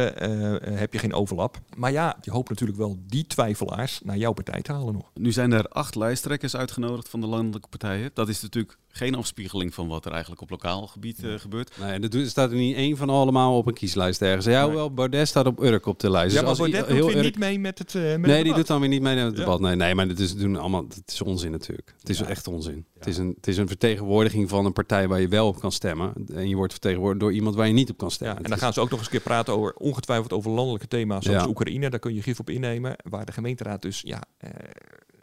heb 0.73 0.93
je 0.93 0.99
geen 0.99 1.13
overlap. 1.13 1.59
Maar 1.77 1.91
ja, 1.91 2.17
je 2.21 2.31
hoopt 2.31 2.49
natuurlijk 2.49 2.77
wel 2.79 2.97
die 3.07 3.27
twijfelaars 3.27 4.01
naar 4.03 4.17
jouw 4.17 4.33
partij 4.33 4.61
te 4.61 4.71
halen 4.71 4.93
nog. 4.93 5.11
Nu 5.13 5.31
zijn 5.31 5.51
er 5.51 5.67
acht 5.67 5.95
lijsttrekkers 5.95 6.55
uitgenodigd 6.55 7.09
van 7.09 7.21
de 7.21 7.27
landelijke 7.27 7.67
partijen. 7.69 8.11
Dat 8.13 8.29
is 8.29 8.41
natuurlijk 8.41 8.77
geen 8.91 9.15
afspiegeling 9.15 9.73
van 9.73 9.87
wat 9.87 10.05
er 10.05 10.11
eigenlijk 10.11 10.41
op 10.41 10.49
lokaal 10.49 10.87
gebied 10.87 11.23
eh, 11.23 11.33
gebeurt. 11.33 11.77
Nee, 11.79 11.99
er 11.99 12.09
doet- 12.09 12.27
staat 12.29 12.49
er 12.51 12.57
niet 12.57 12.75
één 12.75 12.97
van 12.97 13.09
allemaal 13.09 13.57
op 13.57 13.67
een 13.67 13.73
kieslijst 13.73 14.21
ergens. 14.21 14.45
Ja, 14.45 14.65
Nee. 14.65 14.75
wel, 14.75 14.93
Baudet 14.93 15.27
staat 15.27 15.45
op 15.45 15.59
Urk 15.63 15.85
op 15.85 15.99
de 15.99 16.09
lijst. 16.09 16.25
Ja, 16.35 16.41
Dus 16.41 16.41
maar 16.41 16.49
als 16.49 16.57
Baudet 16.71 16.87
doet 16.97 17.05
weer 17.05 17.15
Urk- 17.15 17.23
niet 17.23 17.37
mee 17.39 17.59
met 17.59 17.77
het, 17.79 17.95
eh, 17.95 18.01
met 18.01 18.11
het 18.11 18.19
Nee, 18.21 18.33
die 18.35 18.43
debat. 18.43 18.55
doet 18.57 18.67
dan 18.67 18.79
weer 18.79 18.89
niet 18.89 19.01
mee 19.01 19.15
naar 19.15 19.25
het 19.25 19.33
Ja. 19.37 19.39
debat. 19.43 19.59
Nee, 19.59 19.75
nee 19.75 19.95
maar 19.95 20.07
het 20.07 20.19
is, 20.19 20.35
doen 20.35 20.55
allemaal, 20.55 20.85
het 20.87 21.01
is 21.11 21.21
onzin 21.21 21.51
natuurlijk. 21.51 21.93
Het 21.99 22.09
is 22.09 22.21
echt 22.21 22.47
onzin. 22.47 22.85
Het, 22.97 23.07
is 23.07 23.17
een, 23.17 23.33
het 23.35 23.47
is 23.47 23.57
een 23.57 23.67
vertegenwoordiging 23.67 24.49
van 24.49 24.65
een 24.65 24.73
partij 24.73 25.07
waar 25.07 25.21
je 25.21 25.27
wel 25.27 25.47
op 25.47 25.59
kan 25.59 25.71
stemmen. 25.71 26.13
En 26.33 26.49
je 26.49 26.55
wordt 26.55 26.71
vertegenwoordigd 26.71 27.19
door 27.21 27.33
iemand 27.33 27.55
waar 27.55 27.67
je 27.67 27.73
niet 27.73 27.89
op 27.89 27.97
kan 27.97 28.11
stemmen. 28.11 28.37
Ja, 28.37 28.43
en 28.43 28.49
dan 28.49 28.59
gaan 28.59 28.73
ze 28.73 28.79
ook 28.81 28.89
nog 28.89 28.97
eens 28.99 29.07
een 29.07 29.13
keer 29.13 29.21
praten 29.23 29.53
over, 29.53 29.73
ongetwijfeld 29.73 30.33
over 30.33 30.51
landelijke 30.51 30.87
thema's 30.87 31.25
zoals. 31.25 31.47
Oekraïne. 31.47 31.89
Daar 31.89 31.99
kun 31.99 32.13
je 32.13 32.21
gif 32.21 32.39
op 32.39 32.49
innemen, 32.49 32.95
waar 33.09 33.25
de 33.25 33.31
gemeenteraad 33.31 33.81
dus 33.81 34.01
ja, 34.05 34.21
eh, 34.37 34.49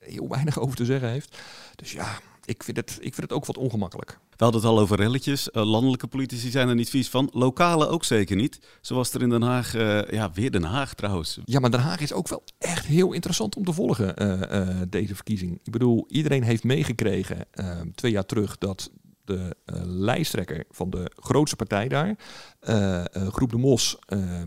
heel 0.00 0.28
weinig 0.28 0.58
over 0.58 0.76
te 0.76 0.84
zeggen 0.84 1.08
heeft. 1.10 1.38
Dus 1.76 1.92
ja, 1.92 2.18
ik 2.48 2.62
vind 2.62 2.76
het, 2.76 2.90
ik 2.90 3.14
vind 3.14 3.16
het 3.16 3.32
ook 3.32 3.46
wat 3.46 3.56
ongemakkelijk. 3.56 4.18
We 4.36 4.44
hadden 4.44 4.60
het 4.60 4.70
al 4.70 4.78
over 4.78 4.96
relletjes. 4.96 5.50
Eh, 5.50 5.64
landelijke 5.64 6.06
politici 6.06 6.50
zijn 6.50 6.68
er 6.68 6.74
niet 6.74 6.90
vies 6.90 7.08
van. 7.08 7.30
Lokale 7.32 7.86
ook 7.88 8.04
zeker 8.04 8.36
niet. 8.36 8.60
Zoals 8.80 9.12
er 9.12 9.22
in 9.22 9.28
Den 9.28 9.42
Haag, 9.42 9.74
eh, 9.74 10.10
ja, 10.10 10.30
weer 10.32 10.50
Den 10.50 10.62
Haag 10.62 10.94
trouwens. 10.94 11.38
Ja, 11.44 11.60
maar 11.60 11.70
Den 11.70 11.80
Haag 11.80 12.00
is 12.00 12.12
ook 12.12 12.28
wel 12.28 12.42
echt 12.58 12.86
heel 12.86 13.12
interessant 13.12 13.56
om 13.56 13.64
te 13.64 13.72
volgen, 13.72 14.16
eh, 14.16 14.76
deze 14.88 15.14
verkiezing. 15.14 15.60
Ik 15.62 15.72
bedoel, 15.72 16.04
iedereen 16.08 16.42
heeft 16.42 16.64
meegekregen 16.64 17.46
twee 17.94 18.12
jaar 18.12 18.26
terug 18.26 18.58
dat 18.58 18.90
de 19.24 19.56
lijsttrekker 19.84 20.64
van 20.70 20.90
de 20.90 21.10
grootste 21.16 21.56
partij 21.56 21.88
daar, 21.88 22.16
Groep 23.30 23.50
de 23.50 23.58
Mos, 23.58 23.98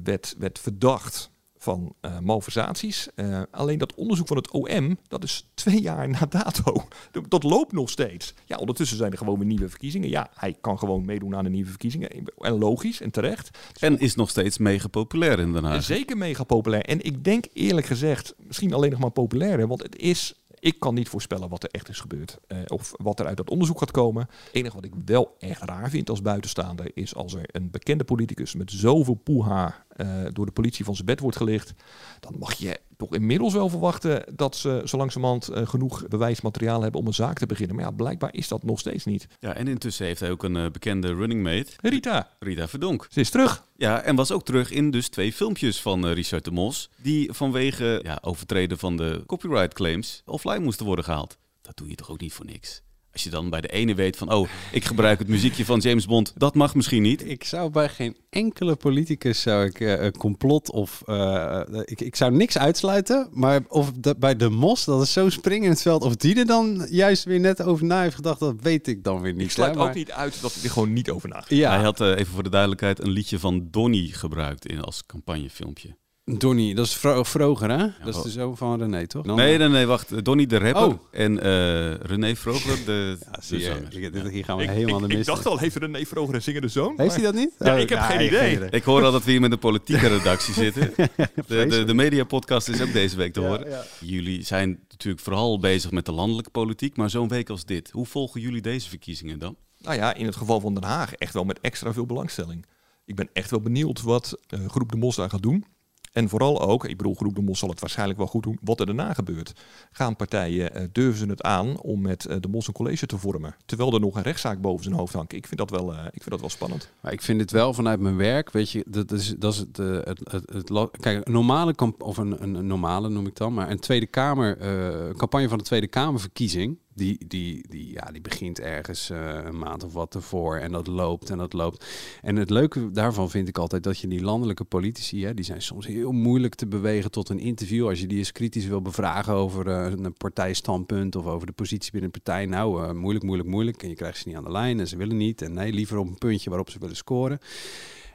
werd, 0.03 0.35
werd 0.37 0.59
verdacht 0.59 1.30
van 1.61 1.95
eh, 1.99 2.19
malversaties. 2.19 3.07
Eh, 3.15 3.41
alleen 3.51 3.77
dat 3.77 3.93
onderzoek 3.93 4.27
van 4.27 4.37
het 4.37 4.51
OM, 4.51 4.97
dat 5.07 5.23
is 5.23 5.47
twee 5.53 5.81
jaar 5.81 6.09
na 6.09 6.25
dato. 6.29 6.83
Dat 7.29 7.43
loopt 7.43 7.71
nog 7.71 7.89
steeds. 7.89 8.33
Ja, 8.45 8.57
ondertussen 8.57 8.97
zijn 8.97 9.11
er 9.11 9.17
gewoon 9.17 9.37
weer 9.37 9.47
nieuwe 9.47 9.69
verkiezingen. 9.69 10.09
Ja, 10.09 10.29
hij 10.33 10.55
kan 10.61 10.79
gewoon 10.79 11.05
meedoen 11.05 11.35
aan 11.35 11.43
de 11.43 11.49
nieuwe 11.49 11.69
verkiezingen. 11.69 12.09
En 12.37 12.57
logisch 12.57 13.01
en 13.01 13.11
terecht. 13.11 13.49
En 13.79 13.99
is 13.99 14.15
nog 14.15 14.29
steeds 14.29 14.57
mega 14.57 14.87
populair 14.87 15.39
in 15.39 15.53
Den 15.53 15.63
Haag. 15.63 15.83
Zeker 15.83 16.17
mega 16.17 16.43
populair. 16.43 16.85
En 16.85 17.01
ik 17.05 17.23
denk 17.23 17.45
eerlijk 17.53 17.87
gezegd, 17.87 18.33
misschien 18.37 18.73
alleen 18.73 18.91
nog 18.91 18.99
maar 18.99 19.11
populairder. 19.11 19.67
Want 19.67 19.83
het 19.83 19.95
is, 19.97 20.33
ik 20.59 20.79
kan 20.79 20.93
niet 20.93 21.09
voorspellen 21.09 21.49
wat 21.49 21.63
er 21.63 21.69
echt 21.69 21.89
is 21.89 21.99
gebeurd. 21.99 22.37
eh, 22.47 22.57
of 22.67 22.93
wat 22.95 23.19
er 23.19 23.25
uit 23.25 23.37
dat 23.37 23.49
onderzoek 23.49 23.79
gaat 23.79 23.91
komen. 23.91 24.27
Het 24.29 24.55
enige 24.55 24.75
wat 24.75 24.85
ik 24.85 24.93
wel 25.05 25.35
echt 25.39 25.61
raar 25.61 25.89
vind 25.89 26.09
als 26.09 26.21
buitenstaander... 26.21 26.91
is 26.93 27.15
als 27.15 27.33
er 27.33 27.43
een 27.45 27.69
bekende 27.71 28.03
politicus 28.03 28.55
met 28.55 28.71
zoveel 28.71 29.19
poeha... 29.23 29.85
eh, 30.01 30.33
door 30.33 30.45
de 30.45 30.51
politie 30.51 30.85
van 30.85 30.95
zijn 30.95 31.05
bed 31.05 31.19
wordt 31.19 31.37
gelicht... 31.37 31.73
dan 32.19 32.35
mag 32.39 32.53
je 32.53 32.79
toch 32.97 33.13
inmiddels 33.13 33.53
wel 33.53 33.69
verwachten... 33.69 34.23
dat 34.35 34.55
ze 34.55 34.81
zo 34.85 34.97
langzamerhand 34.97 35.47
eh, 35.47 35.67
genoeg 35.67 36.07
bewijsmateriaal 36.07 36.81
hebben 36.81 37.01
om 37.01 37.07
een 37.07 37.13
zaak 37.13 37.37
te 37.37 37.45
beginnen. 37.45 37.75
Maar 37.75 37.85
ja, 37.85 37.91
blijkbaar 37.91 38.33
is 38.33 38.47
dat 38.47 38.63
nog 38.63 38.79
steeds 38.79 39.05
niet. 39.05 39.27
Ja, 39.39 39.53
en 39.53 39.67
intussen 39.67 40.05
heeft 40.05 40.19
hij 40.19 40.31
ook 40.31 40.43
een 40.43 40.55
eh, 40.55 40.71
bekende 40.71 41.13
running 41.13 41.43
mate. 41.43 41.71
Rita. 41.81 42.29
Rita 42.39 42.67
Verdonk. 42.67 43.07
Ze 43.09 43.19
is 43.19 43.29
terug. 43.29 43.65
Ja, 43.75 44.01
en 44.01 44.15
was 44.15 44.31
ook 44.31 44.45
terug 44.45 44.71
in 44.71 44.91
dus 44.91 45.09
twee 45.09 45.33
filmpjes 45.33 45.81
van 45.81 46.07
Richard 46.07 46.45
de 46.45 46.51
Mos. 46.51 46.89
Die 47.01 47.33
vanwege 47.33 47.99
ja, 48.03 48.19
overtreden 48.21 48.77
van 48.77 48.97
de 48.97 49.23
copyright 49.25 49.73
claims 49.73 50.21
offline 50.25 50.59
moesten 50.59 50.85
worden 50.85 51.05
gehaald. 51.05 51.37
Dat 51.61 51.77
doe 51.77 51.89
je 51.89 51.95
toch 51.95 52.09
ook 52.09 52.19
niet 52.21 52.33
voor 52.33 52.45
niks? 52.45 52.81
Als 53.13 53.23
je 53.23 53.29
dan 53.29 53.49
bij 53.49 53.61
de 53.61 53.67
ene 53.67 53.95
weet 53.95 54.17
van, 54.17 54.33
oh, 54.33 54.49
ik 54.71 54.85
gebruik 54.85 55.19
het 55.19 55.27
muziekje 55.27 55.65
van 55.65 55.79
James 55.79 56.05
Bond. 56.05 56.33
Dat 56.35 56.55
mag 56.55 56.75
misschien 56.75 57.01
niet. 57.01 57.29
Ik 57.29 57.43
zou 57.43 57.69
bij 57.69 57.89
geen 57.89 58.17
enkele 58.29 58.75
politicus 58.75 59.41
zou 59.41 59.65
ik 59.65 59.79
eh, 59.79 60.03
een 60.03 60.17
complot 60.17 60.71
of 60.71 61.01
eh, 61.05 61.61
eh, 61.61 61.81
ik, 61.85 62.01
ik 62.01 62.15
zou 62.15 62.31
niks 62.31 62.57
uitsluiten, 62.57 63.27
maar 63.31 63.61
of 63.67 63.91
bij 64.17 64.35
de 64.35 64.49
Mos 64.49 64.85
dat 64.85 65.01
is 65.01 65.13
zo 65.13 65.29
springen 65.29 65.63
in 65.63 65.69
het 65.69 65.81
veld 65.81 66.03
of 66.03 66.15
die 66.15 66.35
er 66.35 66.45
dan 66.45 66.87
juist 66.89 67.23
weer 67.23 67.39
net 67.39 67.61
over 67.61 67.85
na 67.85 68.01
heeft 68.01 68.15
gedacht, 68.15 68.39
dat 68.39 68.55
weet 68.61 68.87
ik 68.87 69.03
dan 69.03 69.21
weer 69.21 69.33
niet. 69.33 69.41
Ik 69.41 69.51
sluit 69.51 69.71
hè, 69.71 69.77
maar- 69.77 69.87
ook 69.87 69.95
niet 69.95 70.11
uit 70.11 70.41
dat 70.41 70.53
hij 70.53 70.63
er 70.63 70.69
gewoon 70.69 70.93
niet 70.93 71.09
over 71.09 71.45
Ja. 71.47 71.71
Hij 71.71 71.83
had 71.83 71.99
even 71.99 72.33
voor 72.33 72.43
de 72.43 72.49
duidelijkheid 72.49 72.99
een 72.99 73.09
liedje 73.09 73.39
van 73.39 73.67
Donny 73.71 74.07
gebruikt 74.07 74.67
in, 74.67 74.81
als 74.81 75.05
campagnefilmpje. 75.05 75.95
Donny, 76.23 76.73
dat 76.73 76.85
is 76.85 76.93
Vro 76.95 77.23
Vroger, 77.23 77.69
hè? 77.69 77.87
dat 78.05 78.15
is 78.15 78.21
de 78.21 78.29
zoon 78.29 78.57
van 78.57 78.79
René, 78.79 79.07
toch? 79.07 79.25
Dan- 79.25 79.35
Nee, 79.35 79.57
nee, 79.57 79.67
nee, 79.67 79.85
wacht. 79.85 80.25
Donny 80.25 80.45
de 80.45 80.57
rapper 80.57 80.83
Oh. 80.87 80.99
en 81.11 81.39
eh, 81.43 81.93
René 81.93 82.35
Vroger 82.35 82.85
de, 82.85 83.17
zie 83.39 83.57
de 83.57 83.63
je, 83.63 83.69
zanger. 83.69 83.89
dit- 83.89 84.13
dit- 84.13 84.29
hier 84.29 84.43
gaan 84.45 84.57
we 84.57 84.63
Ik, 84.63 84.69
helemaal 84.69 84.95
ik, 84.99 85.01
de 85.05 85.09
ik 85.09 85.15
mist. 85.15 85.27
dacht 85.27 85.45
al 85.45 85.59
even 85.61 85.81
René 85.81 86.05
Vroger 86.05 86.33
en 86.35 86.41
zingende 86.43 86.67
zoon. 86.67 86.93
Heeft 86.97 87.13
hij 87.15 87.23
dat 87.23 87.33
niet? 87.33 87.51
Ja, 87.59 87.73
Oh, 87.73 87.79
ik 87.79 87.89
heb 87.89 87.99
nee, 87.99 88.07
geen 88.07 88.25
idee. 88.55 88.69
Ik 88.69 88.83
hoor 88.83 89.03
al 89.03 89.11
dat 89.11 89.23
we 89.23 89.31
hier 89.31 89.41
met 89.41 89.51
een 89.51 89.59
politieke 89.59 90.07
redactie 90.07 90.53
zitten. 90.53 90.93
De, 91.47 91.65
de, 91.65 91.83
de 91.83 91.93
mediapodcast 91.93 92.69
is 92.69 92.81
ook 92.81 92.93
deze 92.93 93.15
week 93.17 93.33
te 93.33 93.39
horen. 93.39 93.67
Jullie 93.99 94.43
zijn 94.43 94.79
natuurlijk 94.89 95.23
vooral 95.23 95.59
bezig 95.59 95.91
met 95.91 96.05
de 96.05 96.11
landelijke 96.11 96.49
politiek, 96.51 96.97
maar 96.97 97.09
zo'n 97.09 97.27
week 97.27 97.49
als 97.49 97.65
dit, 97.65 97.89
hoe 97.91 98.05
volgen 98.05 98.41
jullie 98.41 98.61
deze 98.61 98.89
verkiezingen 98.89 99.39
dan? 99.39 99.55
Nou 99.77 99.95
ja, 99.95 100.13
in 100.13 100.25
het 100.25 100.35
geval 100.35 100.59
van 100.59 100.73
Den 100.73 100.83
Haag 100.83 101.13
echt 101.15 101.33
wel 101.33 101.43
met 101.43 101.59
extra 101.61 101.93
veel 101.93 102.05
belangstelling. 102.05 102.65
Ik 103.05 103.15
ben 103.15 103.29
echt 103.33 103.49
wel 103.51 103.61
benieuwd 103.61 104.01
wat 104.01 104.37
eh, 104.47 104.59
Groep 104.67 104.91
de 104.91 104.97
Mos 104.97 105.15
daar 105.15 105.29
gaat 105.29 105.41
doen. 105.41 105.65
En 106.11 106.29
vooral 106.29 106.61
ook, 106.61 106.85
ik 106.85 106.97
bedoel, 106.97 107.15
Groep 107.15 107.35
de 107.35 107.41
Mos 107.41 107.59
zal 107.59 107.69
het 107.69 107.79
waarschijnlijk 107.79 108.17
wel 108.17 108.27
goed 108.27 108.43
doen, 108.43 108.57
wat 108.61 108.79
er 108.79 108.85
daarna 108.85 109.13
gebeurt. 109.13 109.53
Gaan 109.91 110.15
partijen, 110.15 110.73
eh, 110.73 110.83
durven 110.91 111.17
ze 111.19 111.25
het 111.25 111.41
aan 111.41 111.79
om 111.79 112.01
met 112.01 112.25
eh, 112.25 112.37
de 112.39 112.47
Mos 112.47 112.67
een 112.67 112.73
college 112.73 113.05
te 113.05 113.17
vormen? 113.17 113.55
Terwijl 113.65 113.93
er 113.93 113.99
nog 113.99 114.15
een 114.15 114.21
rechtszaak 114.21 114.61
boven 114.61 114.83
zijn 114.83 114.95
hoofd 114.95 115.13
hangt. 115.13 115.33
Ik 115.33 115.47
vind 115.47 115.59
dat 115.59 115.69
wel, 115.69 115.93
eh, 115.93 116.05
ik 116.05 116.21
vind 116.21 116.29
dat 116.29 116.39
wel 116.39 116.49
spannend. 116.49 116.89
Maar 117.01 117.11
ik 117.11 117.21
vind 117.21 117.41
het 117.41 117.51
wel 117.51 117.73
vanuit 117.73 117.99
mijn 117.99 118.17
werk, 118.17 118.51
weet 118.51 118.71
je, 118.71 118.85
dat 118.87 119.11
is, 119.11 119.35
dat 119.37 119.53
is 119.53 119.59
het, 119.59 119.77
het, 119.77 120.89
Kijk, 120.99 121.27
een 121.27 121.33
normale, 121.33 121.75
of 121.97 122.17
een, 122.17 122.43
een, 122.43 122.67
normale 122.67 123.09
noem 123.09 123.27
ik 123.27 123.35
dan, 123.35 123.53
maar 123.53 123.69
een 123.69 123.79
Tweede 123.79 124.07
Kamer, 124.07 124.57
eh, 124.57 125.15
campagne 125.15 125.49
van 125.49 125.57
de 125.57 125.63
Tweede 125.63 125.87
Kamerverkiezing, 125.87 126.77
die, 127.01 127.17
die, 127.27 127.65
die, 127.69 127.91
ja, 127.91 128.11
die 128.11 128.21
begint 128.21 128.59
ergens 128.59 129.09
eh, 129.09 129.39
een 129.43 129.57
maand 129.57 129.83
of 129.83 129.93
wat 129.93 130.15
ervoor 130.15 130.57
en 130.57 130.71
dat 130.71 130.87
loopt 130.87 131.29
en 131.29 131.37
dat 131.37 131.53
loopt. 131.53 131.85
En 132.21 132.35
het 132.35 132.49
leuke 132.49 132.91
daarvan 132.91 133.29
vind 133.29 133.47
ik 133.47 133.57
altijd 133.57 133.83
dat 133.83 133.99
je 133.99 134.07
die 134.07 134.21
landelijke 134.21 134.63
politici, 134.63 135.25
hè, 135.25 135.33
die 135.33 135.45
zijn 135.45 135.61
soms 135.61 135.87
heel 135.87 136.11
moeilijk 136.11 136.55
te 136.55 136.67
bewegen 136.67 137.11
tot 137.11 137.29
een 137.29 137.39
interview. 137.39 137.87
Als 137.87 137.99
je 137.99 138.07
die 138.07 138.17
eens 138.17 138.31
kritisch 138.31 138.65
wil 138.65 138.81
bevragen 138.81 139.33
over 139.33 139.67
eh, 139.67 139.91
een 139.91 140.13
partijstandpunt 140.13 141.15
of 141.15 141.25
over 141.25 141.47
de 141.47 141.53
positie 141.53 141.91
binnen 141.91 142.11
een 142.13 142.21
partij, 142.21 142.45
nou, 142.45 142.83
eh, 142.83 142.91
moeilijk, 142.91 143.25
moeilijk, 143.25 143.49
moeilijk. 143.49 143.83
En 143.83 143.89
je 143.89 143.95
krijgt 143.95 144.17
ze 144.17 144.27
niet 144.27 144.37
aan 144.37 144.43
de 144.43 144.51
lijn 144.51 144.79
en 144.79 144.87
ze 144.87 144.97
willen 144.97 145.17
niet. 145.17 145.41
En 145.41 145.53
nee, 145.53 145.73
liever 145.73 145.97
op 145.97 146.07
een 146.07 146.17
puntje 146.17 146.49
waarop 146.49 146.69
ze 146.69 146.79
willen 146.79 146.95
scoren. 146.95 147.39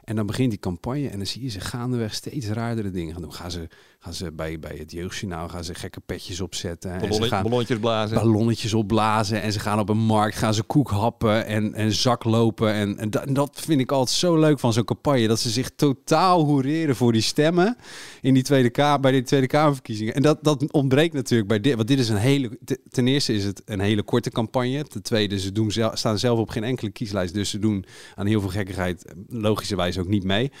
En 0.03 0.15
dan 0.15 0.25
begint 0.25 0.49
die 0.49 0.59
campagne 0.59 1.09
en 1.09 1.17
dan 1.17 1.25
zie 1.25 1.43
je 1.43 1.49
ze 1.49 1.59
gaandeweg 1.59 2.13
steeds 2.13 2.47
raardere 2.47 2.91
dingen 2.91 3.13
gaan 3.13 3.21
doen. 3.21 3.33
Gaan 3.33 3.51
ze, 3.51 3.67
gaan 4.07 4.15
ze 4.15 4.31
bij, 4.31 4.59
bij 4.59 4.75
het 4.77 4.91
jeugdjournaal 4.91 5.49
gaan 5.49 5.63
ze 5.63 5.73
gekke 5.73 5.99
petjes 5.99 6.41
opzetten. 6.41 6.91
en 6.91 7.13
ze 7.13 7.23
gaan 7.23 7.41
ballonnetjes 7.43 7.79
blazen. 7.79 8.15
ballonnetjes 8.17 8.73
opblazen. 8.73 9.41
En 9.41 9.51
ze 9.51 9.59
gaan 9.59 9.79
op 9.79 9.89
een 9.89 9.97
markt, 9.97 10.35
gaan 10.37 10.53
ze 10.53 10.63
koek 10.63 10.89
happen 10.89 11.45
en, 11.45 11.73
en 11.73 11.91
zak 11.93 12.23
lopen. 12.23 12.73
En, 12.73 12.97
en, 12.97 13.09
dat, 13.09 13.25
en 13.25 13.33
dat 13.33 13.61
vind 13.65 13.79
ik 13.79 13.91
altijd 13.91 14.17
zo 14.17 14.37
leuk 14.39 14.59
van 14.59 14.73
zo'n 14.73 14.83
campagne. 14.83 15.27
Dat 15.27 15.39
ze 15.39 15.49
zich 15.49 15.69
totaal 15.75 16.43
hoereren 16.43 16.95
voor 16.95 17.11
die 17.11 17.21
stemmen 17.21 17.77
in 18.21 18.33
die 18.33 18.43
tweede 18.43 18.69
Kamer, 18.69 18.99
bij 18.99 19.11
die 19.11 19.23
Tweede 19.23 19.47
Kamerverkiezingen. 19.47 20.13
En 20.13 20.21
dat, 20.21 20.43
dat 20.43 20.71
ontbreekt 20.71 21.13
natuurlijk 21.13 21.49
bij 21.49 21.61
dit. 21.61 21.75
Want 21.75 21.87
dit 21.87 21.99
is 21.99 22.09
een 22.09 22.17
hele... 22.17 22.57
te- 22.65 22.79
Ten 22.89 23.07
eerste 23.07 23.33
is 23.33 23.43
het 23.43 23.61
een 23.65 23.79
hele 23.79 24.03
korte 24.03 24.29
campagne. 24.29 24.83
Ten 24.83 25.01
tweede, 25.01 25.39
ze 25.39 25.51
doen 25.51 25.71
staan 25.93 26.19
zelf 26.19 26.39
op 26.39 26.49
geen 26.49 26.63
enkele 26.63 26.91
kieslijst. 26.91 27.33
Dus 27.33 27.49
ze 27.49 27.59
doen 27.59 27.85
aan 28.15 28.25
heel 28.25 28.41
veel 28.41 28.49
gekkigheid 28.49 29.13
logischerwijs 29.29 29.97
ook 29.97 30.07
niet 30.07 30.23
mee. 30.23 30.51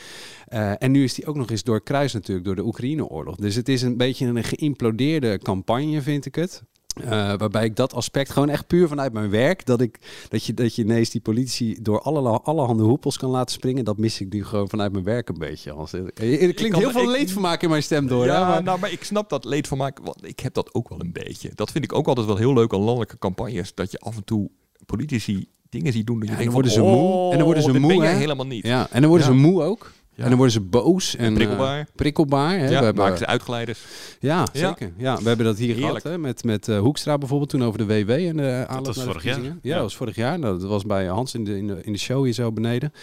Eh, 0.47 0.71
en 0.83 0.91
nu 0.91 1.03
is 1.03 1.13
die 1.13 1.25
ook 1.25 1.35
nog 1.35 1.49
eens 1.49 1.63
door 1.63 1.83
kruis 1.83 2.13
natuurlijk, 2.13 2.45
door 2.45 2.55
de 2.55 2.65
Oekraïne-oorlog. 2.65 3.35
Dus 3.37 3.55
het 3.55 3.69
is 3.69 3.81
een 3.81 3.97
beetje 3.97 4.25
een 4.25 4.43
geïmplodeerde 4.43 5.37
campagne, 5.37 6.01
vind 6.01 6.25
ik 6.25 6.35
het. 6.35 6.63
Eh, 7.03 7.09
waarbij 7.09 7.65
ik 7.65 7.75
dat 7.75 7.93
aspect 7.93 8.29
gewoon 8.29 8.49
echt 8.49 8.67
puur 8.67 8.87
vanuit 8.87 9.13
mijn 9.13 9.29
werk, 9.29 9.65
dat, 9.65 9.81
ik, 9.81 9.99
dat, 10.29 10.43
je, 10.45 10.53
dat 10.53 10.75
je 10.75 10.81
ineens 10.83 11.09
die 11.09 11.21
politici 11.21 11.77
door 11.81 12.01
alle, 12.01 12.29
allerhande 12.41 12.83
hoepels 12.83 13.17
kan 13.17 13.29
laten 13.29 13.53
springen, 13.53 13.85
dat 13.85 13.97
mis 13.97 14.21
ik 14.21 14.33
nu 14.33 14.43
gewoon 14.43 14.69
vanuit 14.69 14.91
mijn 14.91 15.03
werk 15.03 15.29
een 15.29 15.37
beetje. 15.37 15.71
Er 15.71 16.53
klinkt 16.53 16.69
kan- 16.69 16.79
heel 16.79 16.91
veel 16.91 17.01
ik- 17.01 17.17
leedvermaak 17.17 17.61
in 17.63 17.69
mijn 17.69 17.83
stem 17.83 18.07
door. 18.07 18.25
ja, 18.25 18.39
hè, 18.43 18.49
maar- 18.49 18.63
nou, 18.63 18.79
maar 18.79 18.91
ik 18.91 19.03
snap 19.03 19.29
dat 19.29 19.45
leed 19.45 19.67
van 19.67 19.77
maken, 19.77 20.03
want 20.03 20.27
ik 20.27 20.39
heb 20.39 20.53
dat 20.53 20.73
ook 20.73 20.89
wel 20.89 20.99
een 21.01 21.11
beetje. 21.11 21.51
Dat 21.55 21.71
vind 21.71 21.83
ik 21.83 21.93
ook 21.93 22.07
altijd 22.07 22.25
wel 22.27 22.37
heel 22.37 22.53
leuk 22.53 22.73
aan 22.73 22.79
landelijke 22.79 23.17
campagnes, 23.17 23.73
dat 23.75 23.91
je 23.91 23.99
af 23.99 24.15
en 24.15 24.23
toe 24.23 24.49
politici 24.85 25.47
dingen 25.69 25.93
ziet 25.93 26.07
doen 26.07 26.19
dat 26.19 26.27
je 26.27 26.33
en 26.35 26.39
denkt 26.39 26.53
dan 26.53 26.61
worden 26.63 26.81
van, 26.81 26.89
ze 26.95 27.01
moe. 27.01 27.11
oh, 27.13 27.31
En 27.31 27.35
dan 27.37 27.45
worden 27.45 27.63
ze 27.63 27.71
dit 27.71 27.81
moe. 27.81 28.03
hè? 28.03 28.15
helemaal 28.15 28.45
niet. 28.47 28.65
Ja, 28.65 28.87
en 28.91 29.01
dan 29.01 29.09
worden 29.09 29.27
Ja. 29.27 29.33
ze 29.33 29.39
moe 29.39 29.61
ook. 29.63 29.91
En 30.17 30.23
dan 30.23 30.35
worden 30.35 30.51
ze 30.51 30.61
boos 30.61 31.15
en 31.15 31.33
Prikkelbaar. 31.33 31.79
eh, 31.79 31.85
prikkelbaar 31.95 32.49
hè. 32.57 32.63
Ja, 32.63 32.79
we 32.79 32.85
hebben, 32.85 33.03
maken 33.03 33.17
ze 33.17 33.25
uitglijders. 33.25 33.79
Ja, 34.19 34.47
zeker. 34.53 34.91
Ja, 34.97 35.17
we 35.21 35.27
hebben 35.27 35.45
dat 35.45 35.57
hier 35.57 35.67
Heerlijk. 35.75 35.87
gehad 36.01 36.03
hè, 36.03 36.17
met, 36.17 36.43
met 36.43 36.67
eh, 36.67 36.79
Hoekstra 36.79 37.17
bijvoorbeeld 37.17 37.49
toen 37.49 37.63
over 37.63 37.77
de 37.79 37.85
WW 37.85 38.09
en 38.09 38.37
de 38.37 38.65
aanloop 38.67 38.85
was 38.85 38.95
naar 38.95 39.05
de 39.05 39.11
vorig 39.11 39.23
jaar. 39.23 39.43
Ja, 39.43 39.55
Ja. 39.61 39.73
dat 39.73 39.81
was 39.81 39.95
vorig 39.95 40.15
jaar. 40.15 40.39
Nou, 40.39 40.59
dat 40.59 40.69
was 40.69 40.83
bij 40.85 41.05
Hans 41.07 41.33
in 41.33 41.43
de, 41.43 41.57
in 41.57 41.67
de, 41.67 41.79
in 41.81 41.91
de 41.91 41.99
show 41.99 42.23
hier 42.23 42.33
zo 42.33 42.51
beneden. 42.51 42.93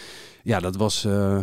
Ja, 0.43 0.59
dat 0.59 0.75
was... 0.75 1.05
eh, 1.05 1.37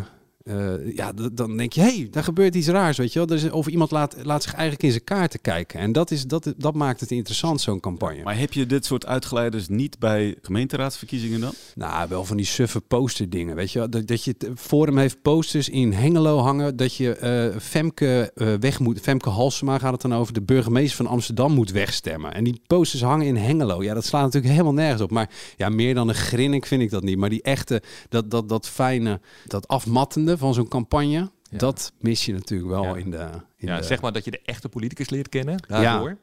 eh, 0.44 0.96
ja, 0.96 1.12
dan 1.32 1.56
denk 1.56 1.72
je, 1.72 1.80
hé, 1.80 1.96
hey, 1.96 2.08
daar 2.10 2.24
gebeurt 2.24 2.54
iets 2.54 2.68
raars, 2.68 2.96
weet 2.96 3.12
je 3.12 3.18
wel. 3.18 3.28
Er 3.28 3.44
is, 3.44 3.50
of 3.50 3.66
iemand 3.66 3.90
laat, 3.90 4.16
laat 4.22 4.42
zich 4.42 4.52
eigenlijk 4.52 4.82
in 4.82 4.90
zijn 4.90 5.04
kaarten 5.04 5.40
kijken. 5.40 5.80
En 5.80 5.92
dat, 5.92 6.10
is, 6.10 6.26
dat, 6.26 6.54
dat 6.56 6.74
maakt 6.74 7.00
het 7.00 7.10
interessant, 7.10 7.60
zo'n 7.60 7.80
campagne. 7.80 8.22
Maar 8.22 8.38
heb 8.38 8.52
je 8.52 8.66
dit 8.66 8.84
soort 8.84 9.06
uitgeleiders 9.06 9.68
niet 9.68 9.98
bij 9.98 10.36
gemeenteraadsverkiezingen 10.42 11.40
dan? 11.40 11.52
Nou, 11.74 12.08
wel 12.08 12.24
van 12.24 12.36
die 12.36 12.46
suffe 12.46 12.80
poster 12.80 13.30
dingen, 13.30 13.56
weet 13.56 13.72
je 13.72 13.78
wel. 13.78 13.90
Dat, 13.90 14.06
dat 14.06 14.24
je 14.24 14.34
Forum 14.54 14.98
heeft 14.98 15.22
posters 15.22 15.68
in 15.68 15.92
Hengelo 15.92 16.38
hangen, 16.38 16.76
dat 16.76 16.94
je 16.94 17.16
eh, 17.16 17.60
Femke 17.60 18.30
eh, 18.34 18.52
weg 18.60 18.78
moet, 18.78 19.00
Femke 19.00 19.28
Halsema 19.28 19.78
gaat 19.78 19.92
het 19.92 20.00
dan 20.00 20.14
over, 20.14 20.32
de 20.32 20.42
burgemeester 20.42 20.96
van 20.96 21.06
Amsterdam 21.06 21.52
moet 21.52 21.70
wegstemmen. 21.70 22.34
En 22.34 22.44
die 22.44 22.60
posters 22.66 23.02
hangen 23.02 23.26
in 23.26 23.36
Hengelo. 23.36 23.82
Ja, 23.82 23.94
dat 23.94 24.04
slaat 24.04 24.22
natuurlijk 24.22 24.52
helemaal 24.52 24.74
nergens 24.74 25.02
op. 25.02 25.10
Maar 25.10 25.30
ja, 25.56 25.68
meer 25.68 25.94
dan 25.94 26.08
een 26.08 26.14
grinnik 26.14 26.66
vind 26.66 26.82
ik 26.82 26.90
dat 26.90 27.02
niet. 27.02 27.18
Maar 27.18 27.30
die 27.30 27.42
echte, 27.42 27.82
dat, 28.08 28.30
dat, 28.30 28.48
dat 28.48 28.68
fijne, 28.68 29.20
dat 29.46 29.68
afmattende 29.68 30.31
van 30.38 30.54
zo'n 30.54 30.68
campagne, 30.68 31.30
dat 31.50 31.92
mis 32.00 32.24
je 32.26 32.32
natuurlijk 32.32 32.70
wel 32.70 32.84
Ja. 32.84 32.96
in 32.96 33.10
de... 33.10 33.28
In 33.56 33.68
Ja, 33.68 33.76
de 33.76 33.82
zeg 33.82 34.00
maar 34.00 34.12
dat 34.12 34.24
je 34.24 34.30
de 34.30 34.40
echte 34.44 34.68
politicus 34.68 35.10
leert 35.10 35.28
kennen. 35.28 35.62
Daardoor. 35.68 36.16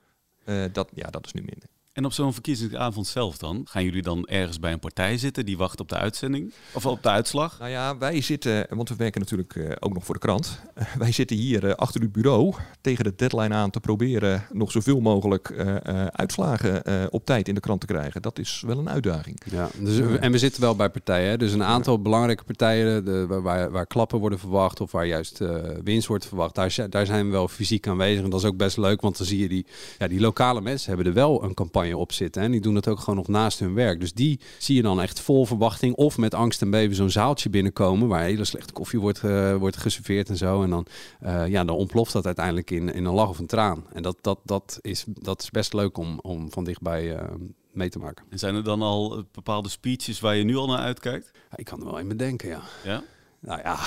Eh, 0.45 0.63
dat, 0.71 0.89
ja, 0.93 1.07
dat 1.09 1.25
is 1.25 1.33
nu 1.33 1.41
minder. 1.41 1.69
En 1.99 2.05
op 2.05 2.13
zo'n 2.13 2.33
verkiezingsavond 2.33 3.07
zelf 3.07 3.37
dan? 3.37 3.61
Gaan 3.69 3.83
jullie 3.83 4.01
dan 4.01 4.25
ergens 4.27 4.59
bij 4.59 4.71
een 4.71 4.79
partij 4.79 5.17
zitten 5.17 5.45
die 5.45 5.57
wacht 5.57 5.79
op 5.79 5.89
de 5.89 5.95
uitzending? 5.95 6.53
Of 6.73 6.85
op 6.85 7.03
de 7.03 7.09
uitslag? 7.09 7.59
Nou 7.59 7.71
ja, 7.71 7.97
wij 7.97 8.21
zitten, 8.21 8.65
want 8.69 8.89
we 8.89 8.95
werken 8.95 9.21
natuurlijk 9.21 9.55
eh, 9.55 9.71
ook 9.79 9.93
nog 9.93 10.05
voor 10.05 10.13
de 10.13 10.19
krant. 10.21 10.59
Wij 10.97 11.11
zitten 11.11 11.37
hier 11.37 11.65
eh, 11.67 11.73
achter 11.73 12.01
het 12.01 12.11
bureau 12.11 12.53
tegen 12.81 13.03
de 13.03 13.13
deadline 13.15 13.53
aan 13.53 13.69
te 13.69 13.79
proberen 13.79 14.45
nog 14.51 14.71
zoveel 14.71 14.99
mogelijk 14.99 15.49
eh, 15.49 15.75
eh, 15.75 16.05
uitslagen 16.05 16.83
eh, 16.83 16.93
op 17.09 17.25
tijd 17.25 17.47
in 17.47 17.53
de 17.55 17.59
krant 17.59 17.79
te 17.79 17.85
krijgen. 17.87 18.21
Dat 18.21 18.39
is 18.39 18.63
wel 18.65 18.77
een 18.77 18.89
uitdaging. 18.89 19.41
Ja, 19.51 19.69
dus, 19.79 19.99
en 20.19 20.31
we 20.31 20.37
zitten 20.37 20.61
wel 20.61 20.75
bij 20.75 20.89
partijen. 20.89 21.29
Hè? 21.29 21.37
Dus 21.37 21.53
een 21.53 21.63
aantal 21.63 22.01
belangrijke 22.01 22.43
partijen 22.43 23.05
de, 23.05 23.25
waar- 23.27 23.71
waar, 23.71 23.87
klappen 23.87 24.19
worden 24.19 24.39
verwacht 24.39 24.81
of 24.81 24.91
waar 24.91 25.05
juist 25.07 25.41
eh, 25.41 25.55
winst 25.83 26.07
wordt 26.07 26.25
verwacht. 26.25 26.55
Daar, 26.55 26.75
daar 26.89 27.05
zijn 27.05 27.25
we 27.25 27.31
wel 27.31 27.47
fysiek 27.47 27.87
aanwezig. 27.87 28.23
En 28.23 28.29
dat 28.29 28.39
is 28.39 28.45
ook 28.45 28.57
best 28.57 28.77
leuk, 28.77 29.01
want 29.01 29.17
dan 29.17 29.27
zie 29.27 29.39
je 29.39 29.47
die, 29.47 29.65
ja, 29.97 30.07
die 30.07 30.19
lokale 30.19 30.61
mensen 30.61 30.87
hebben 30.87 31.07
er 31.07 31.13
wel 31.13 31.43
een 31.43 31.53
campagne 31.53 31.87
op 31.97 32.11
zitten. 32.11 32.41
En 32.41 32.51
die 32.51 32.61
doen 32.61 32.73
dat 32.73 32.87
ook 32.87 32.99
gewoon 32.99 33.15
nog 33.15 33.27
naast 33.27 33.59
hun 33.59 33.73
werk. 33.73 33.99
Dus 33.99 34.13
die 34.13 34.39
zie 34.57 34.75
je 34.75 34.81
dan 34.81 35.01
echt 35.01 35.19
vol 35.19 35.45
verwachting 35.45 35.95
of 35.95 36.17
met 36.17 36.33
angst 36.33 36.61
en 36.61 36.69
beven 36.69 36.95
zo'n 36.95 37.09
zaaltje 37.09 37.49
binnenkomen 37.49 38.07
waar 38.07 38.23
hele 38.23 38.45
slechte 38.45 38.73
koffie 38.73 38.99
wordt, 38.99 39.23
eh, 39.23 39.55
wordt 39.55 39.77
geserveerd 39.77 40.29
en 40.29 40.37
zo. 40.37 40.63
En 40.63 40.69
dan, 40.69 40.85
eh, 41.19 41.47
ja, 41.47 41.63
dan 41.63 41.75
ontploft 41.75 42.13
dat 42.13 42.25
uiteindelijk 42.25 42.71
in, 42.71 42.93
in 42.93 43.05
een 43.05 43.13
lach 43.13 43.29
of 43.29 43.39
een 43.39 43.47
traan. 43.47 43.85
En 43.93 44.01
dat, 44.01 44.17
dat, 44.21 44.39
dat, 44.43 44.79
is, 44.81 45.05
dat 45.07 45.41
is 45.41 45.49
best 45.49 45.73
leuk 45.73 45.97
om, 45.97 46.19
om 46.21 46.51
van 46.51 46.63
dichtbij 46.63 47.15
eh, 47.15 47.33
mee 47.71 47.89
te 47.89 47.99
maken. 47.99 48.25
En 48.29 48.39
zijn 48.39 48.55
er 48.55 48.63
dan 48.63 48.81
al 48.81 49.23
bepaalde 49.31 49.69
speeches 49.69 50.19
waar 50.19 50.35
je 50.35 50.43
nu 50.43 50.55
al 50.55 50.67
naar 50.67 50.79
uitkijkt? 50.79 51.31
Ja, 51.33 51.57
Ik 51.57 51.65
kan 51.65 51.79
er 51.79 51.85
wel 51.85 51.99
in 51.99 52.07
bedenken, 52.07 52.49
ja. 52.49 52.61
Ja? 52.83 53.03
Nou 53.41 53.59
ja, 53.63 53.77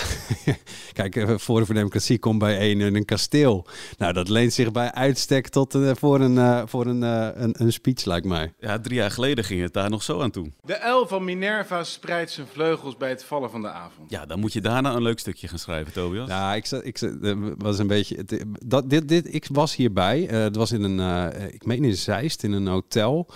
kijk, 0.92 1.40
Forum 1.40 1.66
voor 1.66 1.74
Democratie 1.74 2.18
komt 2.18 2.38
bij 2.38 2.70
een 2.70 2.80
in 2.80 2.94
een 2.96 3.04
kasteel. 3.04 3.66
Nou, 3.98 4.12
dat 4.12 4.28
leent 4.28 4.52
zich 4.52 4.72
bij 4.72 4.92
uitstek 4.92 5.48
tot 5.48 5.74
eh, 5.74 5.90
voor, 5.94 6.20
een, 6.20 6.38
eh, 6.38 6.62
voor 6.66 6.86
een, 6.86 7.02
eh, 7.02 7.28
een, 7.34 7.54
een 7.58 7.72
speech, 7.72 8.04
lijkt 8.04 8.26
mij. 8.26 8.52
Ja, 8.58 8.78
drie 8.80 8.96
jaar 8.96 9.10
geleden 9.10 9.44
ging 9.44 9.60
het 9.62 9.72
daar 9.72 9.90
nog 9.90 10.02
zo 10.02 10.20
aan 10.20 10.30
toe. 10.30 10.52
De 10.64 10.80
uil 10.80 11.06
van 11.06 11.24
Minerva 11.24 11.84
spreidt 11.84 12.30
zijn 12.30 12.46
vleugels 12.52 12.96
bij 12.96 13.08
het 13.08 13.24
vallen 13.24 13.50
van 13.50 13.62
de 13.62 13.68
avond. 13.70 14.10
Ja, 14.10 14.26
dan 14.26 14.40
moet 14.40 14.52
je 14.52 14.60
daarna 14.60 14.94
een 14.94 15.02
leuk 15.02 15.18
stukje 15.18 15.48
gaan 15.48 15.58
schrijven, 15.58 15.92
Tobias. 15.92 16.28
Ja, 16.28 16.54
ik, 16.54 16.66
zat- 16.66 16.84
ik 16.84 16.98
zat- 16.98 17.16
was 17.58 17.78
een 17.78 17.86
beetje. 17.86 18.24
Dat, 18.66 18.90
dit, 18.90 19.08
dit, 19.08 19.34
ik 19.34 19.46
was 19.52 19.76
hierbij. 19.76 20.28
eh, 20.28 20.40
het 20.40 20.56
was 20.56 20.72
in 20.72 20.82
een, 20.82 21.00
eh, 21.32 21.46
ik 21.52 21.64
meen 21.66 21.84
in 21.84 21.96
Zeist, 21.96 22.42
in 22.42 22.52
een 22.52 22.66
hotel. 22.66 23.28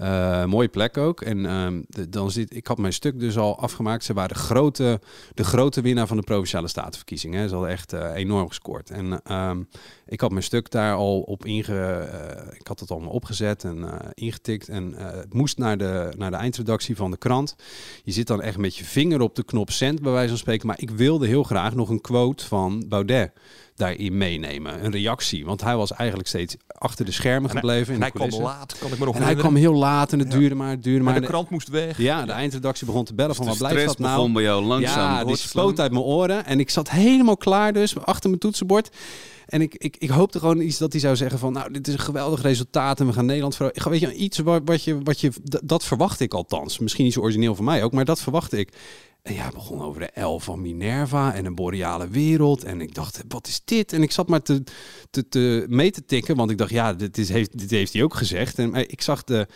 Eh, 0.00 0.44
mooie 0.44 0.68
plek 0.68 0.96
ook. 0.96 1.20
En 1.20 1.46
ehm, 1.46 1.82
dan 2.08 2.30
zit, 2.30 2.56
ik 2.56 2.66
had 2.66 2.78
mijn 2.78 2.92
stuk 2.92 3.18
dus 3.20 3.38
al 3.38 3.58
afgemaakt. 3.58 4.04
Ze 4.04 4.12
waren 4.12 4.34
de 4.34 4.42
grote, 4.42 5.00
de 5.34 5.44
grote 5.44 5.80
winnaar 5.80 6.06
van 6.06 6.16
de 6.16 6.22
provinciale 6.22 6.68
statenverkiezingen. 6.68 7.48
Ze 7.48 7.54
hadden 7.54 7.72
echt 7.72 7.92
eh, 7.92 8.14
enorm 8.14 8.48
gescoord. 8.48 8.90
En 8.90 9.22
ehm, 9.22 9.62
ik 10.06 10.20
had 10.20 10.30
mijn 10.30 10.42
stuk 10.42 10.70
daar 10.70 10.94
al 10.94 11.20
op 11.20 11.44
inge, 11.44 11.80
eh, 11.80 12.58
ik 12.58 12.66
had 12.66 12.80
het 12.80 12.90
allemaal 12.90 13.10
opgezet 13.10 13.64
en 13.64 13.88
ingetikt. 14.14 14.68
En 14.68 14.92
het 14.96 15.34
moest 15.34 15.58
naar 15.58 15.78
de, 15.78 16.12
naar 16.16 16.30
de 16.30 16.36
eindredactie 16.36 16.96
van 16.96 17.10
de 17.10 17.16
krant. 17.16 17.56
Je 18.04 18.12
zit 18.12 18.26
dan 18.26 18.42
echt 18.42 18.58
met 18.58 18.76
je 18.76 18.84
vinger 18.84 19.20
op 19.20 19.34
de 19.34 19.44
knop 19.44 19.70
cent, 19.70 20.02
bij 20.02 20.12
wijze 20.12 20.28
van 20.28 20.38
spreken. 20.38 20.66
Maar 20.66 20.80
ik 20.80 20.90
wilde 20.90 21.26
heel 21.26 21.42
graag 21.42 21.74
nog 21.74 21.88
een 21.88 22.00
quote 22.00 22.46
van 22.46 22.84
Baudet 22.88 23.32
daarin 23.80 24.16
meenemen. 24.16 24.84
Een 24.84 24.90
reactie. 24.90 25.44
Want 25.44 25.60
hij 25.60 25.76
was 25.76 25.92
eigenlijk 25.92 26.28
steeds 26.28 26.56
achter 26.68 27.04
de 27.04 27.12
schermen 27.12 27.50
En 27.50 27.56
hij- 27.56 27.60
gebleven. 27.60 27.94
en 27.94 28.00
hij 28.00 28.10
kwam 28.10 28.42
laat, 28.42 28.78
kan 28.78 28.92
ik 28.92 28.98
me 28.98 29.04
nog 29.04 29.16
En 29.16 29.22
hij 29.22 29.34
kwam 29.34 29.54
heel 29.56 29.74
laat 29.74 30.12
en 30.12 30.18
het 30.18 30.30
duurde 30.30 30.54
maar, 30.54 30.70
het 30.70 30.82
duurde 30.82 31.04
maar. 31.04 31.20
De 31.20 31.26
krant 31.26 31.50
moest 31.50 31.68
weg. 31.68 31.98
Ja, 31.98 32.24
de 32.24 32.32
eindredactie 32.32 32.86
begon 32.86 33.04
te 33.04 33.14
bellen 33.14 33.36
Dus 33.36 33.44
van 33.44 33.52
de 33.52 33.58
wat 33.58 33.70
blijft 33.70 33.86
dat 33.88 33.98
nou? 33.98 34.14
begon 34.14 34.32
bij 34.32 34.42
jou 34.42 34.64
langzaam 34.64 35.12
Ja, 35.14 35.24
die 35.24 35.36
spoot 35.36 35.80
uit 35.80 35.92
mijn 35.92 36.04
oren. 36.04 36.46
En 36.46 36.60
ik 36.60 36.70
zat 36.70 36.90
helemaal 36.90 37.36
klaar 37.36 37.72
dus, 37.72 37.98
achter 38.04 38.28
mijn 38.28 38.40
toetsenbord. 38.40 38.90
En 39.46 39.62
ik, 39.62 39.74
ik, 39.74 39.96
ik 39.98 40.08
hoopte 40.10 40.38
gewoon 40.38 40.60
iets 40.60 40.78
dat 40.78 40.92
hij 40.92 41.00
zou 41.00 41.16
zeggen 41.16 41.38
van... 41.38 41.52
nou, 41.52 41.72
dit 41.72 41.88
is 41.88 41.94
een 41.94 42.00
geweldig 42.00 42.42
resultaat 42.42 43.00
en 43.00 43.06
we 43.06 43.12
gaan 43.12 43.26
Nederland... 43.26 43.56
Voor, 43.56 43.72
weet 43.82 44.00
je, 44.00 44.14
iets 44.14 44.38
wat, 44.38 44.62
wat 44.64 44.84
je... 44.84 45.02
Wat 45.02 45.20
je 45.20 45.30
dat 45.64 45.84
verwacht 45.84 46.20
ik 46.20 46.34
althans. 46.34 46.78
Misschien 46.78 47.04
niet 47.04 47.12
zo 47.12 47.20
origineel 47.20 47.54
voor 47.54 47.64
mij 47.64 47.82
ook, 47.82 47.92
maar 47.92 48.04
dat 48.04 48.20
verwachtte 48.20 48.58
ik. 48.58 48.72
En 49.22 49.34
ja, 49.34 49.48
begon 49.48 49.82
over 49.82 50.00
de 50.00 50.10
elf 50.10 50.44
van 50.44 50.60
Minerva 50.60 51.34
en 51.34 51.44
een 51.44 51.54
boreale 51.54 52.08
wereld. 52.08 52.64
En 52.64 52.80
ik 52.80 52.94
dacht, 52.94 53.22
wat 53.28 53.46
is 53.46 53.60
dit? 53.64 53.92
En 53.92 54.02
ik 54.02 54.12
zat 54.12 54.28
maar 54.28 54.42
te, 54.42 54.62
te, 55.10 55.28
te 55.28 55.64
mee 55.68 55.90
te 55.90 56.04
tikken, 56.04 56.36
want 56.36 56.50
ik 56.50 56.58
dacht, 56.58 56.70
ja, 56.70 56.92
dit, 56.94 57.18
is, 57.18 57.28
heeft, 57.28 57.58
dit 57.58 57.70
heeft 57.70 57.92
hij 57.92 58.02
ook 58.02 58.14
gezegd. 58.14 58.58
En 58.58 58.74
ik 58.74 59.02
zag 59.02 59.24
de... 59.24 59.46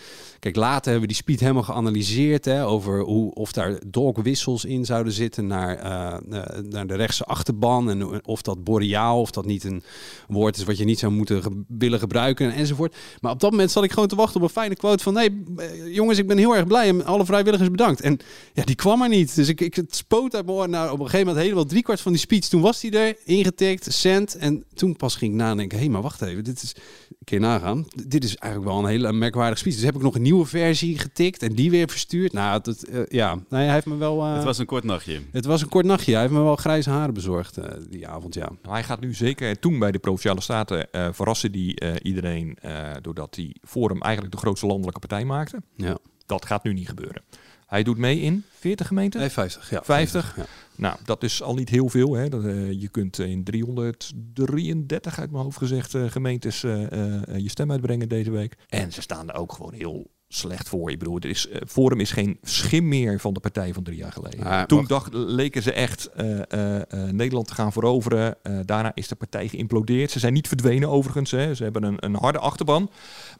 Kijk, 0.45 0.57
later 0.57 0.91
hebben 0.91 1.01
we 1.01 1.07
die 1.07 1.17
speed 1.17 1.41
helemaal 1.41 1.63
geanalyseerd 1.63 2.45
hè, 2.45 2.67
over 2.67 3.01
hoe, 3.01 3.35
of 3.35 3.53
daar 3.53 3.81
dogwissels 3.87 4.65
in 4.65 4.85
zouden 4.85 5.13
zitten 5.13 5.47
naar, 5.47 5.77
eh, 5.77 6.41
eh, 6.41 6.65
naar 6.65 6.87
de 6.87 6.95
rechtse 6.95 7.25
achterban. 7.25 7.91
En 7.91 8.25
of 8.25 8.43
dat 8.43 8.65
boreaal, 8.65 9.21
of 9.21 9.31
dat 9.31 9.47
niet 9.47 9.65
een 9.65 9.83
woord 10.29 10.57
is 10.57 10.65
wat 10.65 10.79
je 10.79 10.85
niet 10.85 10.99
zou 10.99 11.13
moeten 11.13 11.67
willen 11.69 11.99
gebruiken 11.99 12.53
enzovoort. 12.53 12.97
Maar 13.21 13.33
op 13.33 13.41
dat 13.41 13.51
moment 13.51 13.71
zat 13.71 13.85
ik 13.85 13.93
gewoon 13.93 14.09
te 14.09 14.17
wachten 14.17 14.37
op 14.37 14.43
een 14.43 14.53
fijne 14.53 14.77
quote 14.77 15.03
van... 15.03 15.15
nee, 15.15 15.45
eh, 15.57 15.95
jongens, 15.95 16.19
ik 16.19 16.27
ben 16.27 16.39
heel 16.39 16.57
erg 16.57 16.67
blij 16.67 16.89
en 16.89 17.05
alle 17.05 17.25
vrijwilligers 17.25 17.71
bedankt. 17.71 18.01
En 18.01 18.19
ja, 18.53 18.65
die 18.65 18.75
kwam 18.75 19.03
er 19.03 19.09
niet. 19.09 19.35
Dus 19.35 19.49
ik, 19.49 19.61
ik 19.61 19.75
het 19.75 19.97
spoot 19.97 20.35
uit. 20.35 20.47
Nou, 20.47 20.91
op 20.91 20.99
een 20.99 21.05
gegeven 21.05 21.27
moment 21.27 21.45
helemaal 21.45 21.65
driekwart 21.65 22.01
van 22.01 22.13
die 22.13 22.21
speech. 22.21 22.45
Toen 22.45 22.61
was 22.61 22.83
hij 22.83 22.91
er, 22.91 23.17
ingetikt, 23.25 23.93
cent. 23.93 24.37
En 24.37 24.65
toen 24.75 24.97
pas 24.97 25.17
ging 25.17 25.33
ik 25.33 25.37
nadenken, 25.37 25.79
hé, 25.79 25.89
maar 25.89 26.03
wacht 26.03 26.23
even. 26.23 26.45
Dit 26.45 26.63
is, 26.63 26.75
een 27.09 27.17
keer 27.25 27.41
nagaan. 27.41 27.87
Dit 28.07 28.25
is 28.25 28.37
eigenlijk 28.37 28.73
wel 28.73 28.83
een 28.83 28.91
hele 28.91 29.13
merkwaardige 29.13 29.59
speech. 29.59 29.75
Dus 29.75 29.85
heb 29.85 29.95
ik 29.95 30.03
nog 30.03 30.15
een 30.15 30.23
nieuwe 30.35 30.49
versie 30.49 30.99
getikt 30.99 31.43
en 31.43 31.55
die 31.55 31.71
weer 31.71 31.89
verstuurd. 31.89 32.33
Nou, 32.33 32.61
dat, 32.63 32.83
eh, 32.83 33.01
ja, 33.09 33.39
hij 33.49 33.73
heeft 33.73 33.87
me 33.87 33.97
wel... 33.97 34.23
eh, 34.25 34.35
Het 34.35 34.45
was 34.45 34.59
een 34.59 34.67
kort 34.67 34.85
nachtje. 34.85 35.21
het 35.33 35.45
was 35.45 35.63
een 35.63 35.69
kort 35.69 35.87
nachtje. 35.87 36.13
Hij 36.13 36.21
heeft 36.21 36.33
me 36.33 36.43
wel 36.43 36.57
grijze 36.57 36.91
haren 36.91 37.15
bezorgd 37.15 37.57
eh, 37.57 37.71
die 37.91 38.09
avond, 38.09 38.35
ja. 38.35 38.49
Hij 38.69 38.83
gaat 38.85 39.01
nu 39.01 39.15
zeker, 39.15 39.49
en 39.49 39.61
toen 39.61 39.79
bij 39.79 39.93
de 39.93 39.99
Provinciale 39.99 40.41
Staten, 40.41 40.93
eh, 40.93 41.09
verrassen 41.13 41.53
die 41.53 41.75
eh, 41.81 41.95
iedereen 42.03 42.57
eh, 42.61 42.91
doordat 43.03 43.35
hij 43.37 43.55
Forum 43.63 44.01
eigenlijk 44.03 44.35
de 44.35 44.41
grootste 44.41 44.67
landelijke 44.67 45.01
partij 45.01 45.25
maakte. 45.25 45.63
Ja. 45.77 45.99
Dat 46.27 46.47
gaat 46.47 46.65
nu 46.65 46.73
niet 46.73 46.89
gebeuren. 46.89 47.23
Hij 47.67 47.83
doet 47.83 47.99
mee 47.99 48.21
in 48.21 48.45
40 48.59 48.87
gemeenten? 48.87 49.21
Nee, 49.21 49.29
50. 49.31 49.71
Ja, 49.71 49.83
50? 49.85 50.37
ja. 50.37 50.45
Nou, 50.77 50.97
dat 51.05 51.23
is 51.23 51.43
al 51.43 51.55
niet 51.55 51.69
heel 51.69 51.89
veel. 51.89 52.15
Hè. 52.15 52.29
Dat, 52.29 52.43
je 52.81 52.89
kunt 52.91 53.19
in 53.19 53.45
333 53.45 55.19
uit 55.19 55.31
mijn 55.31 55.43
hoofd 55.45 55.57
gezegd 55.59 55.95
eh, 55.95 56.11
gemeentes 56.11 56.63
eh, 56.65 56.83
eh, 56.93 57.39
je 57.39 57.49
stem 57.51 57.71
uitbrengen 57.71 58.09
deze 58.09 58.31
week. 58.31 58.57
En 58.69 58.93
ze 58.93 59.01
staan 59.03 59.29
er 59.31 59.35
ook 59.37 59.53
gewoon 59.53 59.73
heel 59.73 60.11
slecht 60.35 60.69
voor. 60.69 60.91
Ik 60.91 60.99
bedoel, 60.99 61.19
er 61.19 61.29
is, 61.29 61.49
eh, 61.49 61.61
Forum 61.67 62.01
is 62.01 62.11
geen 62.11 62.39
schim 62.43 62.89
meer 62.89 63.21
van 63.21 63.35
de 63.35 63.41
partij 63.41 63.73
van 63.73 63.83
drie 63.83 63.97
jaar 63.97 64.13
geleden. 64.13 64.45
Ah, 64.45 64.63
Toen 64.63 64.85
dacht, 64.87 65.13
leken 65.13 65.63
ze 65.63 65.73
echt 65.73 66.07
eh, 66.07 66.81
eh, 66.81 67.11
Nederland 67.11 67.47
te 67.47 67.55
gaan 67.55 67.73
veroveren. 67.73 68.37
Daarna 68.67 68.93
is 68.95 69.09
de 69.09 69.15
partij 69.15 69.49
geïmplodeerd. 69.49 70.11
Ze 70.11 70.19
zijn 70.19 70.33
niet 70.33 70.49
verdwenen 70.49 70.89
overigens. 70.89 71.31
Hè. 71.31 71.55
Ze 71.55 71.63
hebben 71.63 71.83
een, 71.83 71.97
een 71.99 72.15
harde 72.15 72.39
achterban. 72.39 72.91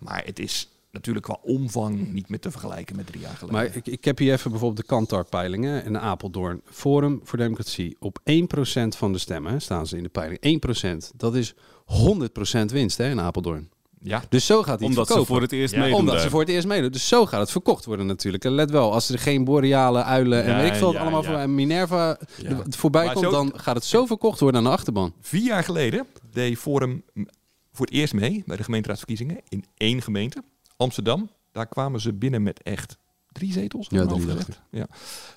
Maar 0.01 0.23
het 0.25 0.39
is 0.39 0.69
natuurlijk 0.91 1.25
qua 1.25 1.39
omvang 1.43 2.13
niet 2.13 2.29
meer 2.29 2.41
te 2.41 2.51
vergelijken 2.51 2.97
met 2.97 3.07
drie 3.07 3.21
jaar 3.21 3.37
geleden. 3.37 3.61
Maar 3.61 3.77
ik, 3.77 3.87
ik 3.87 4.05
heb 4.05 4.19
hier 4.19 4.33
even 4.33 4.51
bijvoorbeeld 4.51 4.81
de 4.81 4.95
Kantar-peilingen 4.95 5.85
in 5.85 5.99
Apeldoorn. 5.99 6.61
Forum 6.65 7.21
voor 7.25 7.39
Democratie. 7.39 7.97
Op 8.01 8.19
1% 8.21 8.23
van 8.97 9.13
de 9.13 9.19
stemmen 9.19 9.63
staan 9.63 9.87
ze 9.87 9.97
in 9.97 10.03
de 10.03 10.09
peiling. 10.09 10.63
1%. 11.13 11.17
Dat 11.17 11.35
is 11.35 11.55
100% 11.55 11.57
winst 12.67 12.99
hè, 12.99 13.11
in 13.11 13.21
Apeldoorn. 13.21 13.69
Ja. 14.07 14.23
Dus 14.29 14.47
zo 14.47 14.63
gaat 14.63 14.79
hij 14.79 14.89
Omdat 14.89 15.09
ze 15.09 15.25
voor 15.25 15.41
het 15.41 15.53
eerst 15.53 15.75
Ja, 15.75 15.81
meedoen 15.81 15.99
Omdat 15.99 16.21
ze 16.21 16.31
voor 16.31 16.41
het 16.41 16.49
eerst 16.49 16.67
meedoen. 16.67 16.91
Dus 16.91 17.09
zo 17.09 17.27
gaat 17.27 17.41
het 17.41 17.51
verkocht 17.51 17.85
worden 17.85 18.07
natuurlijk. 18.07 18.45
En 18.45 18.53
let 18.53 18.71
wel, 18.71 18.93
als 18.93 19.09
er 19.09 19.19
geen 19.19 19.45
boreale 19.45 20.03
uilen 20.03 20.45
en 20.45 20.51
Ja, 20.51 20.57
weet 20.57 20.71
ik 20.71 20.75
veel 20.75 20.93
ja, 20.93 21.01
allemaal 21.01 21.23
ja. 21.23 21.39
voor 21.41 21.51
Minerva 21.51 22.19
Ja. 22.43 22.49
er 22.49 22.65
voorbij 22.69 23.05
Maar 23.05 23.13
komt, 23.15 23.25
zo- 23.25 23.31
dan 23.31 23.53
gaat 23.57 23.75
het 23.75 23.85
zo 23.85 24.07
verkocht 24.07 24.41
worden 24.41 24.61
aan 24.61 24.67
de 24.67 24.73
achterban. 24.73 25.15
Vier 25.21 25.43
jaar 25.45 25.65
geleden 25.65 26.07
deed 26.33 26.59
Forum 26.59 27.03
voor 27.73 27.87
het 27.87 27.95
eerst 27.95 28.15
mee 28.15 28.43
bij 28.47 28.57
de 28.57 28.63
gemeenteraadsverkiezingen 28.65 29.41
in 29.49 29.65
één 29.77 30.03
gemeente, 30.03 30.43
Amsterdam. 30.77 31.31
Daar 31.53 31.67
kwamen 31.67 32.01
ze 32.01 32.13
binnen 32.13 32.43
met 32.43 32.63
echt 32.63 32.97
drie 33.35 33.53
zetels. 33.53 33.87
Ja, 33.91 34.07
drie, 34.07 34.21
gezegd. 34.21 34.61
Ja. 34.71 34.87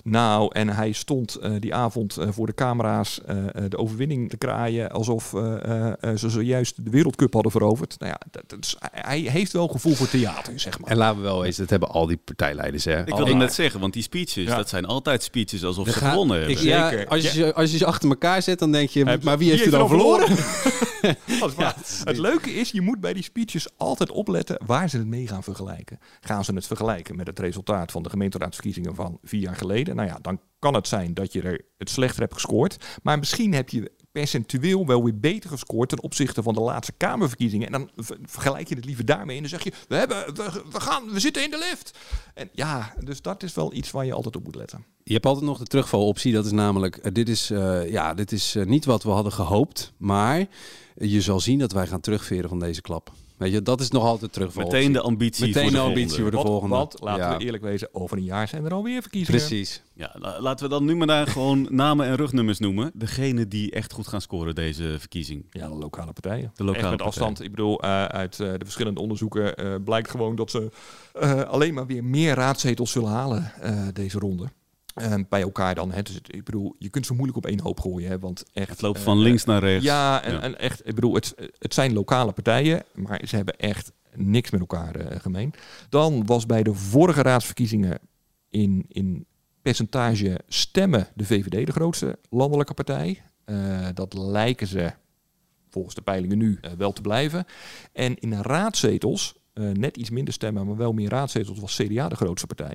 Nou, 0.02 0.50
en 0.54 0.68
hij 0.68 0.92
stond 0.92 1.34
eh, 1.34 1.52
die 1.58 1.74
avond 1.74 2.16
eh, 2.16 2.28
voor 2.30 2.46
de 2.46 2.54
camera's 2.54 3.20
eh, 3.26 3.36
eh, 3.46 3.50
de 3.68 3.76
overwinning 3.78 4.30
te 4.30 4.36
kraaien 4.36 4.90
alsof 4.90 5.34
eh, 5.34 5.64
eh, 5.64 5.92
eh, 6.00 6.16
ze 6.16 6.28
zojuist 6.30 6.84
de 6.84 6.90
wereldcup 6.90 7.32
hadden 7.32 7.52
veroverd. 7.52 7.96
Nou 7.98 8.12
ja, 8.12 8.20
dat, 8.30 8.42
dat 8.46 8.58
is, 8.64 8.76
hij 8.90 9.18
heeft 9.20 9.52
wel 9.52 9.68
gevoel 9.68 9.94
voor 9.94 10.08
theater, 10.08 10.60
zeg 10.60 10.78
maar. 10.78 10.90
En 10.90 10.96
laten 10.96 11.16
we 11.16 11.22
wel 11.22 11.44
eens, 11.44 11.56
dat 11.56 11.70
hebben 11.70 11.88
al 11.88 12.06
die 12.06 12.16
partijleiders. 12.16 12.84
Hè. 12.84 13.00
Ik 13.06 13.14
wilde 13.14 13.34
net 13.34 13.54
zeggen, 13.54 13.80
want 13.80 13.92
die 13.92 14.02
speeches, 14.02 14.44
Ja. 14.44 14.56
dat 14.56 14.68
zijn 14.68 14.84
altijd 14.84 15.22
speeches 15.22 15.64
alsof 15.64 15.86
ze 15.88 15.92
gaat- 15.92 16.10
gewonnen 16.10 16.40
ik- 16.40 16.46
hebben. 16.58 16.64
ja, 16.66 16.88
Zeker. 16.90 17.06
als, 17.08 17.22
je, 17.22 17.28
ze- 17.28 17.54
als 17.54 17.70
je 17.70 17.76
ze 17.78 17.86
achter 17.86 18.08
elkaar 18.08 18.42
zet, 18.42 18.58
dan 18.58 18.72
denk 18.72 18.88
je, 18.90 19.04
Heb- 19.04 19.22
maar 19.22 19.38
wie 19.38 19.50
heeft 19.50 19.64
er 19.64 19.70
dan 19.70 19.88
verloren? 19.88 20.28
Het 22.04 22.18
leuke 22.18 22.54
is, 22.54 22.70
je 22.70 22.80
moet 22.80 23.00
bij 23.00 23.12
die 23.12 23.22
speeches 23.22 23.66
altijd 23.76 24.10
opletten 24.10 24.60
waar 24.66 24.88
ze 24.90 24.96
het 24.98 25.06
mee 25.06 25.26
gaan 25.26 25.42
vergelijken. 25.42 25.98
Gaan 26.20 26.44
ze 26.44 26.54
het 26.54 26.66
vergelijken 26.66 27.16
met 27.16 27.26
het 27.26 27.38
resultaat 27.38 27.87
van 27.92 28.02
de 28.02 28.10
gemeenteraadsverkiezingen 28.10 28.94
van 28.94 29.18
vier 29.22 29.40
jaar 29.40 29.56
geleden? 29.56 29.96
Nou 29.96 30.08
ja, 30.08 30.18
dan 30.22 30.40
kan 30.58 30.74
het 30.74 30.88
zijn 30.88 31.14
dat 31.14 31.32
je 31.32 31.42
er 31.42 31.64
het 31.78 31.90
slechter 31.90 32.20
hebt 32.20 32.34
gescoord. 32.34 32.76
Maar 33.02 33.18
misschien 33.18 33.54
heb 33.54 33.68
je 33.68 33.92
percentueel 34.12 34.86
wel 34.86 35.04
weer 35.04 35.18
beter 35.18 35.50
gescoord 35.50 35.88
ten 35.88 36.02
opzichte 36.02 36.42
van 36.42 36.54
de 36.54 36.60
laatste 36.60 36.92
Kamerverkiezingen. 36.96 37.66
En 37.66 37.72
dan 37.72 37.90
ver- 37.96 38.18
vergelijk 38.22 38.68
je 38.68 38.74
het 38.74 38.84
liever 38.84 39.04
daarmee 39.04 39.36
en 39.36 39.42
dan 39.42 39.50
zeg 39.50 39.64
je, 39.64 39.72
we, 39.88 39.96
hebben, 39.96 40.34
we, 40.34 40.62
we, 40.70 40.80
gaan, 40.80 41.10
we 41.10 41.20
zitten 41.20 41.44
in 41.44 41.50
de 41.50 41.58
lift. 41.58 41.98
En 42.34 42.48
ja, 42.52 42.94
dus 43.04 43.22
dat 43.22 43.42
is 43.42 43.54
wel 43.54 43.72
iets 43.74 43.90
waar 43.90 44.04
je 44.04 44.12
altijd 44.12 44.36
op 44.36 44.44
moet 44.44 44.54
letten. 44.54 44.84
Je 45.04 45.12
hebt 45.12 45.26
altijd 45.26 45.44
nog 45.44 45.58
de 45.58 45.64
terugvaloptie. 45.64 46.32
Dat 46.32 46.44
is 46.44 46.52
namelijk, 46.52 46.96
eh, 46.96 47.12
dit 47.12 47.28
is, 47.28 47.50
eh, 47.50 47.90
ja, 47.90 48.14
dit 48.14 48.32
is 48.32 48.54
eh, 48.54 48.66
niet 48.66 48.84
wat 48.84 49.02
we 49.02 49.10
hadden 49.10 49.32
gehoopt. 49.32 49.92
Maar 49.96 50.46
je 50.94 51.20
zal 51.20 51.40
zien 51.40 51.58
dat 51.58 51.72
wij 51.72 51.86
gaan 51.86 52.00
terugveren 52.00 52.48
van 52.48 52.58
deze 52.58 52.80
klap. 52.80 53.12
Weet 53.38 53.52
je, 53.52 53.62
dat 53.62 53.80
is 53.80 53.90
nog 53.90 54.04
altijd 54.04 54.32
terugval. 54.32 54.64
Meteen 54.64 54.92
de 54.92 55.00
ambitie 55.00 55.46
Meteen 55.46 55.62
voor 55.62 55.70
de 55.70 55.76
de 55.76 55.82
ambitie 55.82 56.08
volgende. 56.08 56.22
voor 56.22 56.30
de 56.30 56.36
Want, 56.36 56.48
volgende. 56.48 56.74
want 56.74 56.96
laten 57.00 57.22
Ja. 57.32 57.36
we 57.38 57.44
eerlijk 57.44 57.62
wezen, 57.62 57.88
over 57.92 58.16
een 58.16 58.24
jaar 58.24 58.48
zijn 58.48 58.64
er 58.64 58.72
alweer 58.72 59.02
verkiezingen. 59.02 59.40
Precies. 59.40 59.82
Ja, 59.94 60.14
la- 60.18 60.40
laten 60.40 60.64
we 60.64 60.70
dan 60.70 60.84
nu 60.84 60.96
maar 60.96 61.06
daar 61.06 61.26
gewoon 61.36 61.66
namen 61.70 62.06
en 62.06 62.14
rugnummers 62.16 62.58
noemen. 62.58 62.90
Degene 62.94 63.48
die 63.48 63.70
echt 63.70 63.92
goed 63.92 64.06
gaan 64.08 64.20
scoren 64.20 64.54
deze 64.54 64.96
verkiezing. 64.98 65.46
Ja, 65.50 65.68
de 65.68 65.74
lokale 65.74 66.12
partijen. 66.12 66.52
De 66.54 66.64
lokale 66.64 66.82
Echt 66.82 66.90
met 66.90 67.02
partijen. 67.02 67.26
afstand. 67.28 67.42
Ik 67.42 67.50
bedoel, 67.50 67.80
eh, 67.82 68.04
uit 68.04 68.40
eh, 68.40 68.50
de 68.52 68.64
verschillende 68.64 69.00
onderzoeken 69.00 69.56
eh, 69.56 69.74
blijkt 69.84 70.10
gewoon 70.10 70.36
dat 70.36 70.50
ze 70.50 70.70
eh, 71.12 71.42
alleen 71.42 71.74
maar 71.74 71.86
weer 71.86 72.04
meer 72.04 72.34
raadzetels 72.34 72.90
zullen 72.90 73.10
halen 73.10 73.52
eh, 73.60 73.86
deze 73.92 74.18
ronde. 74.18 74.44
Eh, 75.02 75.14
bij 75.28 75.40
elkaar 75.42 75.74
dan. 75.74 75.92
Hè. 75.92 76.02
Dus 76.02 76.14
het- 76.14 76.34
ik 76.34 76.44
bedoel, 76.44 76.74
je 76.78 76.88
kunt 76.88 77.06
ze 77.06 77.12
moeilijk 77.12 77.36
op 77.38 77.46
één 77.46 77.60
hoop 77.60 77.80
gooien. 77.80 78.08
Hè, 78.10 78.18
want 78.18 78.44
echt, 78.52 78.68
Het 78.68 78.82
loopt 78.82 78.98
eh, 78.98 79.04
van 79.04 79.18
links 79.18 79.44
naar 79.44 79.60
rechts. 79.62 79.84
Ja, 79.84 80.22
en, 80.22 80.32
Ja. 80.32 80.40
en 80.40 80.58
echt, 80.58 80.86
ik 80.88 80.94
bedoel, 80.94 81.14
het, 81.14 81.34
het 81.58 81.74
zijn 81.74 81.92
lokale 81.92 82.32
partijen, 82.32 82.82
maar 82.94 83.22
ze 83.26 83.36
hebben 83.36 83.56
echt 83.56 83.92
niks 84.14 84.50
met 84.50 84.60
elkaar 84.60 84.94
eh, 84.94 85.20
gemeen. 85.20 85.52
Dan 85.88 86.26
was 86.26 86.46
bij 86.46 86.62
de 86.62 86.74
vorige 86.74 87.22
raadsverkiezingen 87.22 87.98
in, 88.50 88.84
in 88.88 89.26
percentage 89.62 90.40
stemmen 90.48 91.08
de 91.14 91.24
VVD 91.24 91.66
de 91.66 91.72
grootste 91.72 92.18
landelijke 92.30 92.74
partij. 92.74 93.22
Eh, 93.44 93.86
dat 93.94 94.14
lijken 94.14 94.66
ze 94.66 94.92
volgens 95.70 95.94
de 95.94 96.02
peilingen 96.02 96.38
nu 96.38 96.60
wel 96.78 96.92
te 96.92 97.00
blijven. 97.00 97.44
En 97.92 98.18
in 98.18 98.32
raadzetels, 98.32 99.34
net 99.72 99.96
iets 99.96 100.10
minder 100.10 100.34
stemmen, 100.34 100.66
maar 100.66 100.76
wel 100.76 100.92
meer 100.92 101.08
raadzetels, 101.08 101.58
was 101.58 101.76
CDA 101.76 102.08
de 102.08 102.16
grootste 102.16 102.46
partij. 102.46 102.74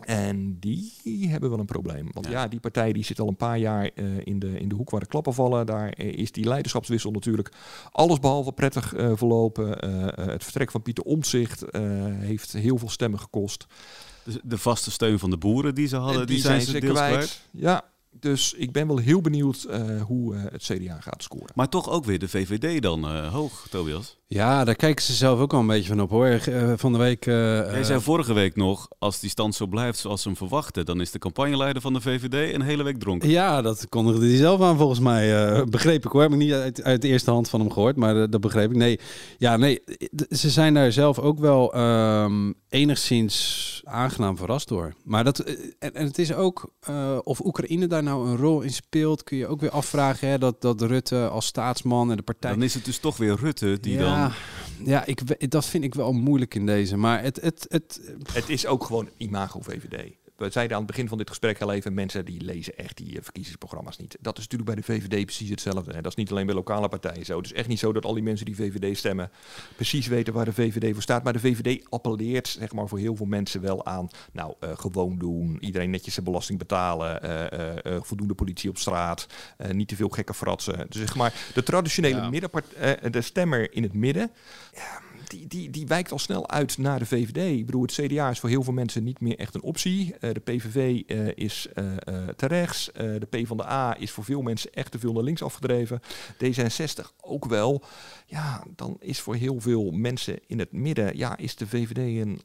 En 0.00 0.56
die 0.60 0.92
hebben 1.28 1.50
wel 1.50 1.58
een 1.58 1.66
probleem. 1.66 2.08
Want 2.12 2.26
ja, 2.26 2.48
die 2.48 2.60
partij 2.60 2.92
die 2.92 3.04
zit 3.04 3.20
al 3.20 3.28
een 3.28 3.36
paar 3.36 3.58
jaar 3.58 3.90
eh, 3.94 4.04
in, 4.24 4.38
de, 4.38 4.58
in 4.58 4.68
de 4.68 4.74
hoek 4.74 4.90
waar 4.90 5.00
de 5.00 5.06
klappen 5.06 5.34
vallen. 5.34 5.66
Daar 5.66 5.88
eh, 5.88 6.12
is 6.12 6.32
die 6.32 6.44
leiderschapswissel 6.44 7.10
natuurlijk 7.10 7.52
allesbehalve 7.92 8.52
prettig 8.52 8.94
eh, 8.94 9.12
verlopen. 9.14 9.68
Het 10.30 10.44
vertrek 10.44 10.70
van 10.70 10.82
Pieter 10.82 11.04
Omtzigt 11.04 11.64
heeft 12.18 12.52
heel 12.52 12.78
veel 12.78 12.88
stemmen 12.88 13.20
gekost. 13.20 13.66
De, 14.24 14.40
de 14.42 14.58
vaste 14.58 14.90
steun 14.90 15.18
van 15.18 15.30
de 15.30 15.36
boeren 15.36 15.74
die 15.74 15.86
ze 15.86 15.96
hadden, 15.96 16.20
En 16.20 16.26
die, 16.26 16.38
zijn, 16.38 16.60
ze 16.60 16.80
deels 16.80 16.98
kwijt. 16.98 17.40
Ja, 17.50 17.84
dus 18.20 18.54
ik 18.56 18.72
ben 18.72 18.86
wel 18.86 18.96
heel 18.98 19.20
benieuwd 19.20 19.62
eh, 19.70 20.02
hoe 20.02 20.34
eh, 20.34 20.42
het 20.50 20.62
CDA 20.62 21.00
gaat 21.00 21.22
scoren. 21.22 21.50
Maar 21.54 21.68
toch 21.68 21.90
ook 21.90 22.04
weer 22.04 22.18
de 22.18 22.28
VVD 22.28 22.82
dan 22.82 23.04
eh, 23.04 23.32
hoog, 23.32 23.66
Tobias. 23.70 24.18
Ja, 24.26 24.64
daar 24.64 24.74
kijken 24.74 25.04
ze 25.04 25.12
zelf 25.12 25.40
ook 25.40 25.52
al 25.52 25.60
een 25.60 25.66
beetje 25.66 25.88
van 25.88 26.00
op 26.00 26.10
hoor. 26.10 26.40
Van 26.76 26.92
de 26.92 26.98
week... 26.98 27.26
eh, 27.26 27.34
Jij 27.34 27.84
zei 27.84 28.00
vorige 28.00 28.32
week 28.32 28.56
nog, 28.56 28.88
als 28.98 29.20
die 29.20 29.30
stand 29.30 29.54
zo 29.54 29.66
blijft 29.66 29.98
zoals 29.98 30.22
ze 30.22 30.28
hem 30.28 30.36
verwachten, 30.36 30.84
dan 30.86 31.00
is 31.00 31.10
de 31.10 31.18
campagneleider 31.18 31.82
van 31.82 31.92
de 31.92 32.00
VVD 32.00 32.54
een 32.54 32.62
hele 32.62 32.82
week 32.82 32.98
dronken. 32.98 33.28
Ja, 33.28 33.62
dat 33.62 33.88
kondigde 33.88 34.26
hij 34.26 34.36
zelf 34.36 34.60
aan 34.60 34.76
volgens 34.76 35.00
mij. 35.00 35.46
eh, 35.56 35.62
begreep 35.64 36.04
ik 36.04 36.10
hoor. 36.12 36.22
Heb 36.22 36.30
ik 36.30 36.36
niet 36.36 36.52
uit, 36.52 36.82
uit 36.82 37.02
de 37.02 37.08
eerste 37.08 37.30
hand 37.30 37.48
van 37.48 37.60
hem 37.60 37.72
gehoord, 37.72 37.96
maar 37.96 38.30
dat 38.30 38.40
begreep 38.40 38.70
ik. 38.70 38.76
Nee, 38.76 39.00
ja, 39.38 39.56
nee, 39.56 39.82
ze 40.30 40.50
zijn 40.50 40.74
daar 40.74 40.92
zelf 40.92 41.18
ook 41.18 41.38
wel 41.38 41.72
ehm, 41.74 42.52
enigszins 42.68 43.62
aangenaam 43.84 44.36
verrast 44.36 44.68
door. 44.68 44.94
Maar 45.04 45.24
dat, 45.24 45.38
en, 45.78 45.94
en 45.94 46.06
het 46.06 46.18
is 46.18 46.34
ook, 46.34 46.72
eh, 46.80 47.18
of 47.22 47.40
Oekraïne 47.44 47.86
daar 47.86 48.02
nou 48.04 48.28
een 48.28 48.36
rol 48.36 48.60
in 48.60 48.72
speelt, 48.72 49.22
kun 49.22 49.36
je 49.36 49.46
ook 49.46 49.60
weer 49.60 49.70
afvragen. 49.70 50.28
Hè, 50.28 50.38
dat, 50.38 50.60
dat 50.60 50.82
Rutte 50.82 51.28
als 51.28 51.46
staatsman 51.46 52.10
en 52.10 52.16
de 52.16 52.22
partij... 52.22 52.50
Dan 52.50 52.62
is 52.62 52.74
het 52.74 52.84
dus 52.84 52.98
toch 52.98 53.16
weer 53.16 53.36
Rutte 53.36 53.80
die 53.80 53.98
ja, 53.98 54.20
dan... 54.20 54.32
Ja, 54.86 55.04
ik, 55.04 55.50
dat 55.50 55.66
vind 55.66 55.84
ik 55.84 55.94
wel 55.94 56.12
moeilijk 56.12 56.54
in 56.54 56.66
deze. 56.66 56.96
Maar 56.96 57.22
het, 57.22 57.40
het, 57.40 57.66
het, 57.68 58.00
Het 58.32 58.48
is 58.48 58.66
ook 58.66 58.84
gewoon 58.84 59.08
imago 59.16 59.60
VVD. 59.60 60.12
We 60.36 60.50
zeiden 60.50 60.76
aan 60.76 60.82
het 60.82 60.90
begin 60.92 61.08
van 61.08 61.18
dit 61.18 61.28
gesprek 61.28 61.60
al 61.62 61.72
even, 61.72 61.94
mensen 61.94 62.24
die 62.24 62.40
lezen 62.40 62.76
echt 62.76 62.96
die 62.96 63.16
eh, 63.16 63.22
verkiezingsprogramma's 63.22 63.96
niet. 63.96 64.16
Dat 64.20 64.38
is 64.38 64.42
natuurlijk 64.48 64.70
bij 64.70 64.80
de 64.80 64.92
VVD 64.92 65.24
precies 65.24 65.50
hetzelfde. 65.50 65.92
Hè. 65.92 66.00
Dat 66.00 66.10
is 66.10 66.16
niet 66.16 66.30
alleen 66.30 66.46
bij 66.46 66.54
lokale 66.54 66.88
partijen 66.88 67.24
zo. 67.24 67.36
Het 67.36 67.46
is 67.46 67.52
echt 67.52 67.68
niet 67.68 67.78
zo 67.78 67.92
dat 67.92 68.04
al 68.04 68.14
die 68.14 68.22
mensen 68.22 68.46
die 68.46 68.56
VVD 68.56 68.96
stemmen 68.98 69.30
precies 69.76 70.06
weten 70.06 70.32
waar 70.32 70.44
de 70.44 70.52
VVD 70.52 70.92
voor 70.92 71.02
staat. 71.02 71.24
Maar 71.24 71.32
de 71.32 71.38
VVD 71.38 71.86
appelleert 71.88 72.48
zeg 72.48 72.72
maar, 72.72 72.88
voor 72.88 72.98
heel 72.98 73.16
veel 73.16 73.26
mensen 73.26 73.60
wel 73.60 73.86
aan, 73.86 74.08
nou, 74.32 74.54
eh, 74.60 74.70
gewoon 74.74 75.18
doen. 75.18 75.56
Iedereen 75.60 75.90
netjes 75.90 76.12
zijn 76.14 76.26
belasting 76.26 76.58
betalen. 76.58 77.22
eh, 77.22 78.00
voldoende 78.02 78.34
politie 78.34 78.70
op 78.70 78.78
straat. 78.78 79.26
niet 79.72 79.88
te 79.88 79.96
veel 79.96 80.08
gekke 80.08 80.34
fratsen. 80.34 80.86
Dus 80.88 81.00
zeg 81.00 81.14
maar, 81.14 81.34
de 81.54 81.62
traditionele 81.62 82.16
Ja. 82.16 82.30
middenpart, 82.30 82.66
de 83.10 83.20
stemmer 83.20 83.72
in 83.74 83.82
het 83.82 83.92
midden, 83.92 84.30
die, 85.30 85.46
die, 85.46 85.70
die 85.70 85.86
wijkt 85.86 86.12
al 86.12 86.18
snel 86.18 86.50
uit 86.50 86.78
naar 86.78 86.98
de 86.98 87.06
VVD. 87.06 87.58
Ik 87.58 87.66
bedoel, 87.66 87.82
het 87.82 87.92
CDA 87.92 88.30
is 88.30 88.40
voor 88.40 88.48
heel 88.48 88.62
veel 88.62 88.72
mensen 88.72 89.04
niet 89.04 89.20
meer 89.20 89.38
echt 89.38 89.54
een 89.54 89.62
optie. 89.62 90.14
Eh, 90.20 90.32
de 90.32 90.40
PVV 90.40 91.02
eh, 91.06 91.28
is 91.34 91.66
eh 91.74 91.84
te 92.36 92.46
rechts. 92.46 92.92
Eh, 92.92 93.02
de 93.02 93.26
PvdA 93.30 93.96
is 93.96 94.10
voor 94.10 94.24
veel 94.24 94.42
mensen 94.42 94.72
echt 94.72 94.90
te 94.90 94.98
veel 94.98 95.12
naar 95.12 95.22
links 95.22 95.42
afgedreven. 95.42 96.02
D66 96.44 97.16
ook 97.20 97.44
wel. 97.44 97.82
Ja, 98.26 98.64
dan 98.76 98.96
is 99.00 99.20
voor 99.20 99.34
heel 99.34 99.60
veel 99.60 99.90
mensen 99.90 100.38
in 100.46 100.58
het 100.58 100.72
midden... 100.72 101.16
ja, 101.16 101.36
is 101.36 101.56
de 101.56 101.66
VVD 101.66 102.26
een 102.26 102.40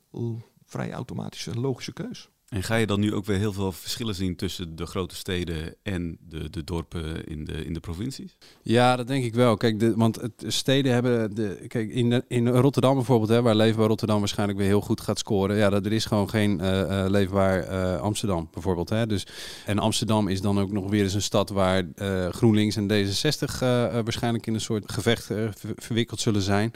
vrij 0.65 0.91
automatische, 0.91 1.59
logische 1.59 1.93
keus. 1.93 2.29
En 2.49 2.63
ga 2.63 2.75
je 2.75 2.85
dan 2.85 2.99
nu 2.99 3.13
ook 3.13 3.25
weer 3.25 3.37
heel 3.37 3.53
veel 3.53 3.71
verschillen 3.71 4.15
zien 4.15 4.35
tussen 4.35 4.75
de 4.75 4.85
grote 4.85 5.15
steden 5.15 5.75
en 5.83 6.17
de, 6.29 6.49
de 6.49 6.63
dorpen 6.63 7.25
in 7.25 7.45
de, 7.45 7.65
in 7.65 7.73
de 7.73 7.79
provincies? 7.79 8.37
Ja, 8.61 8.95
dat 8.95 9.07
denk 9.07 9.23
ik 9.23 9.33
wel. 9.33 9.57
Kijk, 9.57 9.93
want 9.95 10.15
het, 10.15 10.43
steden 10.47 10.93
hebben. 10.93 11.35
De, 11.35 11.65
kijk, 11.67 11.89
in, 11.89 12.23
in 12.27 12.47
Rotterdam 12.47 12.95
bijvoorbeeld, 12.95 13.29
hè, 13.29 13.41
waar 13.41 13.55
Leefbaar 13.55 13.87
Rotterdam 13.87 14.19
waarschijnlijk 14.19 14.59
weer 14.59 14.67
heel 14.67 14.81
goed 14.81 15.01
gaat 15.01 15.19
scoren. 15.19 15.57
Ja, 15.57 15.69
dat, 15.69 15.85
er 15.85 15.91
is 15.91 16.05
gewoon 16.05 16.29
geen 16.29 16.59
eh, 16.59 17.03
eh, 17.03 17.09
Leefbaar 17.09 17.59
eh, 17.59 18.01
Amsterdam 18.01 18.49
bijvoorbeeld. 18.53 18.89
Hè. 18.89 19.07
Dus, 19.07 19.27
en 19.65 19.79
Amsterdam 19.79 20.27
is 20.27 20.41
dan 20.41 20.59
ook 20.59 20.71
nog 20.71 20.89
weer 20.89 21.03
eens 21.03 21.13
een 21.13 21.21
stad 21.21 21.49
waar 21.49 21.83
GroenLinks 22.31 22.75
en 22.75 22.91
D66 22.91 23.59
eh, 23.59 23.85
eh, 23.85 23.93
waarschijnlijk 24.03 24.47
in 24.47 24.53
een 24.53 24.61
soort 24.61 24.91
gevecht 24.91 25.23
ver- 25.25 25.53
verwikkeld 25.75 26.19
zullen 26.19 26.41
zijn. 26.41 26.71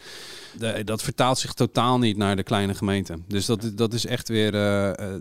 Dat 0.83 1.01
vertaalt 1.01 1.37
zich 1.37 1.53
totaal 1.53 1.99
niet 1.99 2.17
naar 2.17 2.35
de 2.35 2.43
kleine 2.43 2.73
gemeenten. 2.73 3.23
Dus 3.27 3.45
dat, 3.45 3.71
dat 3.75 3.93
is 3.93 4.05
echt 4.05 4.27
weer. 4.27 4.53
eh, 4.53 4.89
eh, 4.89 5.13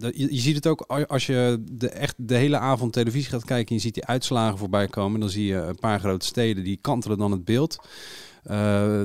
eh, 0.00 0.12
je, 0.14 0.34
je 0.34 0.40
ziet 0.40 0.56
het 0.56 0.66
ook 0.66 0.80
als 1.06 1.26
je 1.26 1.64
de, 1.70 1.88
echt 1.88 2.14
de 2.16 2.34
hele 2.34 2.58
avond 2.58 2.92
televisie 2.92 3.30
gaat 3.30 3.44
kijken 3.44 3.68
en 3.68 3.74
je 3.74 3.80
ziet 3.80 3.94
die 3.94 4.06
uitslagen 4.06 4.58
voorbij 4.58 4.88
komen. 4.88 5.20
Dan 5.20 5.30
zie 5.30 5.46
je 5.46 5.56
een 5.56 5.78
paar 5.78 6.00
grote 6.00 6.26
steden 6.26 6.64
die 6.64 6.78
kantelen 6.80 7.18
dan 7.18 7.30
het 7.30 7.44
beeld. 7.44 7.78
Eh, 8.42 8.56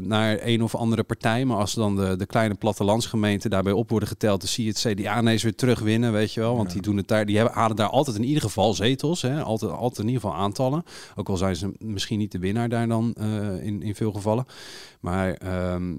naar 0.02 0.38
een 0.42 0.64
of 0.64 0.76
andere 0.76 1.04
partij. 1.04 1.46
Maar 1.46 1.58
als 1.58 1.74
dan 1.74 1.96
de, 1.96 2.16
de 2.16 2.26
kleine 2.26 2.54
plattelandsgemeenten 2.56 3.50
daarbij 3.50 3.74
op 3.74 3.90
worden 3.90 4.10
geteld, 4.10 4.40
dan 4.40 4.50
zie 4.50 4.64
je 4.66 4.70
het 4.70 4.80
CDA 4.80 5.20
ineens 5.20 5.44
weer 5.44 5.56
terugwinnen, 5.56 6.12
weet 6.12 6.34
je 6.34 6.40
wel. 6.40 6.56
Want 6.56 6.72
die 6.72 6.82
doen 6.82 6.98
het 6.98 7.08
daar, 7.08 7.26
die 7.26 7.36
hebben, 7.36 7.54
halen 7.56 7.76
daar 7.76 7.90
altijd 7.90 8.16
in 8.18 8.24
ieder 8.24 8.42
geval 8.42 8.74
zetels. 8.74 9.22
Hè? 9.22 9.42
Altijd, 9.42 9.72
altijd 9.72 10.00
in 10.00 10.08
ieder 10.14 10.22
geval 10.22 10.38
aantallen. 10.38 10.84
Ook 11.16 11.30
al 11.30 11.38
zijn 11.38 11.56
ze 11.56 11.72
misschien 11.80 12.18
niet 12.20 12.32
de 12.32 12.40
winnaar 12.40 12.70
daar 12.70 12.88
dan 12.88 13.14
eh, 13.14 13.66
in, 13.66 13.82
in 13.82 13.96
veel 13.96 14.12
gevallen. 14.12 14.46
Maar 15.00 15.34
ehm, 15.34 15.94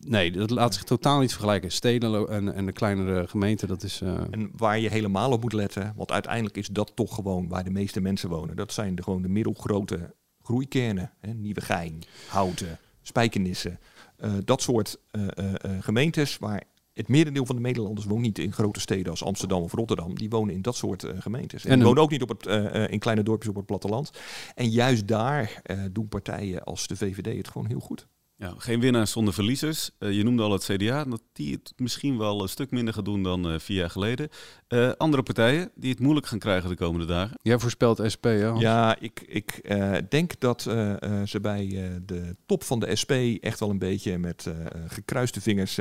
nee, 0.00 0.30
dat 0.32 0.50
laat 0.50 0.74
zich 0.74 0.82
totaal 0.82 1.20
niet 1.20 1.30
vergelijken. 1.32 1.72
Steden 1.72 2.28
en, 2.28 2.54
en 2.54 2.66
de 2.66 2.72
kleinere 2.72 3.26
gemeenten, 3.28 3.68
dat 3.68 3.82
is... 3.82 4.00
eh, 4.00 4.14
En 4.30 4.50
waar 4.56 4.78
je 4.78 4.88
helemaal 4.90 5.30
op 5.32 5.42
moet 5.42 5.52
letten, 5.52 5.92
want 5.96 6.12
uiteindelijk 6.12 6.56
is 6.56 6.68
dat 6.68 6.92
toch 6.94 7.14
gewoon 7.14 7.48
waar 7.48 7.64
de 7.64 7.70
meeste 7.70 8.00
mensen 8.00 8.28
wonen. 8.28 8.56
Dat 8.56 8.72
zijn 8.72 8.94
de, 8.94 9.02
gewoon 9.02 9.22
de 9.22 9.28
middelgrote 9.28 10.14
groeikernen. 10.46 11.12
Hè? 11.20 11.32
Nieuwegein, 11.32 12.02
Houten, 12.28 12.78
Spijkenissen. 13.02 13.78
Eh, 14.16 14.32
dat 14.44 14.62
soort 14.62 14.98
eh, 15.10 15.28
eh, 15.36 15.82
gemeentes 15.82 16.38
waar 16.38 16.62
het 16.92 17.08
merendeel 17.08 17.46
van 17.46 17.56
de 17.56 17.62
Nederlanders 17.62 18.06
woont 18.06 18.20
niet 18.20 18.38
in 18.38 18.52
grote 18.52 18.80
steden 18.80 19.10
als 19.10 19.24
Amsterdam 19.24 19.62
of 19.62 19.72
Rotterdam. 19.72 20.14
Die 20.14 20.28
wonen 20.28 20.54
in 20.54 20.62
dat 20.62 20.76
soort 20.76 21.06
gemeentes. 21.18 21.64
En, 21.64 21.70
En 21.70 21.76
die 21.76 21.86
wonen 21.86 22.02
ook 22.02 22.10
niet 22.10 22.22
op 22.22 22.28
het, 22.28 22.46
in 22.90 22.98
kleine 22.98 23.22
dorpjes 23.22 23.50
op 23.50 23.56
het 23.56 23.66
platteland. 23.66 24.10
En 24.54 24.70
juist 24.70 25.08
daar 25.08 25.62
doen 25.92 26.08
partijen 26.08 26.64
als 26.64 26.86
de 26.86 26.96
VVD 26.96 27.36
het 27.36 27.48
gewoon 27.48 27.66
heel 27.66 27.80
goed. 27.80 28.06
Ja, 28.38 28.54
geen 28.58 28.80
winnaars 28.80 29.10
zonder 29.10 29.34
verliezers. 29.34 29.90
Eh, 29.98 30.12
je 30.12 30.22
noemde 30.22 30.42
al 30.42 30.52
het 30.52 30.64
CDA, 30.64 31.04
dat 31.04 31.22
die 31.32 31.52
het 31.52 31.72
misschien 31.76 32.18
wel 32.18 32.42
een 32.42 32.48
stuk 32.48 32.70
minder 32.70 32.94
gaat 32.94 33.04
doen 33.04 33.22
dan 33.22 33.50
eh, 33.50 33.58
vier 33.58 33.76
jaar 33.76 33.90
geleden. 33.90 34.28
Eh, 34.68 34.90
andere 34.96 35.22
partijen 35.22 35.70
die 35.74 35.90
het 35.90 36.00
moeilijk 36.00 36.26
gaan 36.26 36.38
krijgen 36.38 36.68
de 36.68 36.76
komende 36.76 37.06
dagen. 37.06 37.38
Jij 37.42 37.58
voorspelt 37.58 38.02
SP, 38.14 38.24
hè? 38.24 38.46
Hans? 38.46 38.60
Ja, 38.60 38.96
ik, 39.00 39.20
ik 39.26 39.50
eh, 39.50 39.92
denk 40.08 40.40
dat 40.40 40.66
eh, 40.66 41.02
eh, 41.20 41.26
ze 41.26 41.40
bij 41.40 41.66
eh, 41.84 41.90
de 42.02 42.36
top 42.46 42.64
van 42.64 42.80
de 42.80 42.96
SP 43.00 43.12
echt 43.40 43.60
wel 43.60 43.70
een 43.70 43.78
beetje 43.78 44.18
met 44.18 44.46
gekruiste 44.86 45.40
vingers 45.40 45.78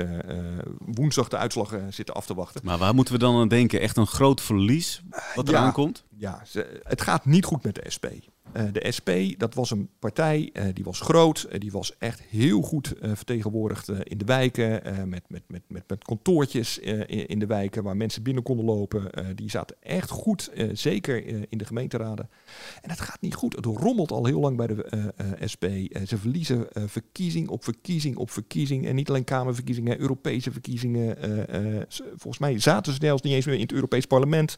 woensdag 0.86 1.28
de 1.28 1.38
uitslag 1.38 1.74
zitten 1.90 2.16
af 2.16 2.26
te 2.26 2.34
wachten. 2.36 2.62
Maar 2.64 2.78
waar 2.78 2.96
moeten 2.96 3.14
we 3.14 3.20
dan 3.20 3.36
aan 3.36 3.48
denken? 3.48 3.80
Echt 3.80 3.98
een 3.98 4.08
groot 4.08 4.42
verlies 4.42 5.02
wat 5.36 5.48
er 5.48 5.54
Ja. 5.54 5.60
aankomt? 5.60 6.04
Ja, 6.18 6.42
ze- 6.46 6.80
het 6.84 7.02
gaat 7.02 7.26
niet 7.26 7.46
goed 7.46 7.64
met 7.64 7.76
de 7.76 7.84
SP. 7.96 8.06
Eh, 8.52 8.64
de 8.72 8.92
SP, 8.98 9.10
dat 9.38 9.54
was 9.54 9.72
een 9.72 9.90
partij, 10.00 10.50
eh, 10.54 10.66
die 10.74 10.84
was 10.84 11.00
groot, 11.00 11.44
eh, 11.44 11.60
die 11.60 11.72
was 11.72 11.98
echt 11.98 12.22
heel 12.22 12.62
goed 12.62 12.94
vertegenwoordigd 13.02 13.90
in 13.90 14.18
de 14.18 14.26
wijken, 14.26 14.82
met, 15.10 15.24
met, 15.28 15.44
met, 15.48 15.62
met, 15.68 15.84
met 15.88 16.04
kantoortjes 16.04 16.80
in, 16.80 17.28
in 17.28 17.40
de 17.40 17.46
wijken 17.46 17.84
waar 17.84 17.98
mensen 17.98 18.24
binnen 18.24 18.44
konden 18.44 18.66
lopen. 18.66 19.36
Die 19.36 19.50
zaten 19.50 19.76
echt 19.80 20.10
goed, 20.10 20.52
zeker 20.74 21.26
in 21.50 21.58
de 21.58 21.66
gemeenteraden. 21.66 22.30
En 22.82 22.90
het 22.90 23.00
gaat 23.00 23.22
niet 23.22 23.36
goed. 23.36 23.56
Het 23.56 23.66
rommelt 23.66 24.12
al 24.12 24.26
heel 24.26 24.40
lang 24.40 24.58
bij 24.58 24.68
de 24.68 25.36
SP. 25.54 25.66
Ze 26.06 26.18
verliezen 26.18 26.68
verkiezing 26.74 27.50
op 27.50 27.64
verkiezing 27.64 28.18
op 28.18 28.32
verkiezing. 28.32 28.86
En 28.86 28.96
niet 28.96 29.10
alleen 29.10 29.24
Kamerverkiezingen, 29.24 30.00
Europese 30.00 30.52
verkiezingen. 30.52 31.18
Volgens 32.16 32.38
mij 32.38 32.60
zaten 32.60 32.94
ze 32.94 33.00
zelfs 33.02 33.22
niet 33.22 33.34
eens 33.34 33.46
meer 33.46 33.56
in 33.56 33.62
het 33.62 33.72
Europees 33.72 34.06
Parlement. 34.06 34.56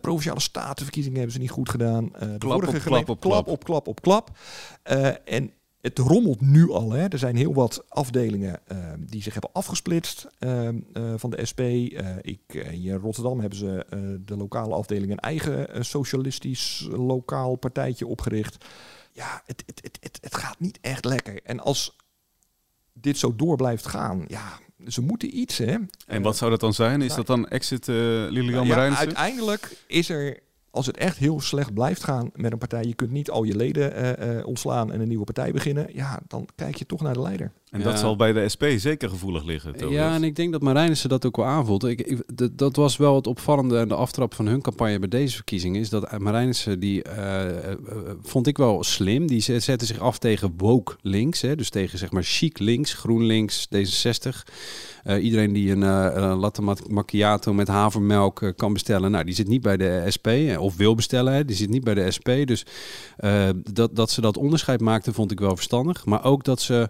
Provinciale 0.00 0.40
statenverkiezingen 0.40 1.18
hebben 1.18 1.36
ze 1.36 1.40
niet 1.40 1.50
goed 1.50 1.68
gedaan. 1.68 2.04
De 2.04 2.38
Klap 2.38 2.64
vorige 2.64 2.80
klap 3.16 3.38
op 3.38 3.44
klap. 3.44 3.48
op 3.48 3.64
klap 3.64 3.88
op 3.88 4.02
klap. 4.02 4.30
Eh, 4.82 5.34
en 5.34 5.52
het 5.80 5.98
rommelt 5.98 6.40
nu 6.40 6.70
al. 6.70 6.92
Hè. 6.92 7.06
Er 7.06 7.18
zijn 7.18 7.36
heel 7.36 7.54
wat 7.54 7.84
afdelingen 7.88 8.60
eh, 8.66 8.78
die 8.98 9.22
zich 9.22 9.32
hebben 9.32 9.52
afgesplitst 9.52 10.26
eh, 10.38 10.68
eh, 10.68 10.74
van 11.16 11.30
de 11.30 11.44
SP. 11.50 11.60
Eh, 11.60 12.16
ik, 12.20 12.40
hier 12.70 12.92
in 12.92 13.00
Rotterdam 13.00 13.40
hebben 13.40 13.58
ze 13.58 13.86
de 14.24 14.36
lokale 14.36 14.74
afdeling 14.74 15.12
een 15.12 15.18
eigen 15.18 15.84
socialistisch 15.84 16.88
lokaal 16.90 17.56
partijtje 17.56 18.06
opgericht. 18.06 18.64
Ja, 19.12 19.42
het, 19.46 19.62
het, 19.66 19.80
het, 19.82 19.98
het, 20.00 20.18
het 20.20 20.36
gaat 20.36 20.60
niet 20.60 20.78
echt 20.80 21.04
lekker. 21.04 21.40
En 21.42 21.60
als 21.60 21.96
dit 22.92 23.18
zo 23.18 23.36
door 23.36 23.56
blijft 23.56 23.86
gaan, 23.86 24.24
ja, 24.28 24.58
ze 24.86 25.00
moeten 25.00 25.38
iets, 25.38 25.58
hè. 25.58 25.76
En 26.06 26.22
wat 26.22 26.36
zou 26.36 26.50
dat 26.50 26.60
dan 26.60 26.74
zijn? 26.74 27.02
Is 27.02 27.14
dat 27.14 27.26
dan 27.26 27.48
exit 27.48 27.86
Lilian 27.86 28.66
Nou 28.66 28.66
ja, 28.66 28.96
uiteindelijk 28.96 29.84
is 29.86 30.08
er, 30.08 30.38
als 30.70 30.86
het 30.86 30.96
echt 30.96 31.16
heel 31.18 31.40
slecht 31.40 31.74
blijft 31.74 32.04
gaan 32.04 32.30
met 32.34 32.52
een 32.52 32.58
partij, 32.58 32.82
je 32.84 32.94
kunt 32.94 33.10
niet 33.10 33.30
al 33.30 33.42
je 33.44 33.56
leden 33.56 33.94
eh, 33.94 34.38
eh, 34.38 34.46
ontslaan 34.46 34.92
en 34.92 35.00
een 35.00 35.08
nieuwe 35.08 35.24
partij 35.24 35.52
beginnen, 35.52 35.86
ja, 35.92 36.20
dan 36.28 36.48
kijk 36.54 36.76
je 36.76 36.86
toch 36.86 37.00
naar 37.00 37.14
de 37.14 37.20
leider. 37.22 37.52
En 37.70 37.82
dat 37.82 37.98
zal 37.98 38.16
bij 38.16 38.32
de 38.32 38.48
SP 38.54 38.64
zeker 38.76 39.08
gevoelig 39.08 39.44
liggen. 39.44 39.72
Tobias. 39.72 39.92
Ja, 39.92 40.14
en 40.14 40.24
ik 40.24 40.36
denk 40.36 40.52
dat 40.52 40.62
Marijnissen 40.62 41.08
dat 41.08 41.26
ook 41.26 41.36
wel 41.36 41.46
aanvoelt. 41.46 41.84
Ik, 41.84 42.00
ik- 42.00 42.48
dat- 42.58 42.76
was 42.76 42.96
wel 42.96 43.14
het 43.14 43.26
opvallende 43.26 43.78
en 43.78 43.88
de 43.88 43.94
aftrap 43.94 44.34
van 44.34 44.46
hun 44.46 44.60
campagne 44.62 44.98
bij 44.98 45.08
deze 45.08 45.34
verkiezingen. 45.34 45.80
Is 45.80 45.88
dat 45.88 46.18
Marijnissen, 46.18 46.80
die 46.80 47.02
eh, 47.02 47.74
vond 48.22 48.46
ik 48.46 48.56
wel 48.56 48.84
slim. 48.84 49.26
Die 49.26 49.40
zet- 49.40 49.62
zette 49.62 49.86
zich 49.86 49.98
af 49.98 50.18
tegen 50.18 50.54
woke 50.56 50.96
links. 51.00 51.40
Hè, 51.40 51.56
dus 51.56 51.70
tegen 51.70 51.98
zeg 51.98 52.10
maar 52.10 52.22
chic 52.22 52.58
links, 52.58 52.92
GroenLinks, 52.94 53.68
D66. 53.74 54.42
Eh, 55.08 55.24
iedereen 55.24 55.52
die 55.52 55.70
een, 55.70 55.82
eh, 55.82 56.38
latte 56.38 56.62
mac- 56.62 56.88
macchiato 56.88 57.52
met 57.52 57.68
havermelk 57.68 58.42
eh, 58.42 58.50
kan 58.56 58.72
bestellen. 58.72 59.10
Nou, 59.10 59.24
die 59.24 59.34
zit 59.34 59.48
niet 59.48 59.62
bij 59.62 59.76
de 59.76 60.02
SP. 60.14 60.28
of 60.58 60.76
wil 60.76 60.94
bestellen, 60.94 61.46
die 61.46 61.56
zit 61.56 61.70
niet 61.70 61.84
bij 61.84 61.94
de 61.94 62.10
SP. 62.16 62.28
Dus 62.44 62.66
dat, 63.72 63.96
dat 63.96 64.10
ze 64.10 64.20
dat 64.20 64.36
onderscheid 64.36 64.80
maakte, 64.80 65.12
vond 65.12 65.30
ik 65.30 65.40
wel 65.40 65.54
verstandig. 65.56 66.06
Maar 66.06 66.24
ook 66.24 66.44
dat 66.44 66.60
ze 66.60 66.88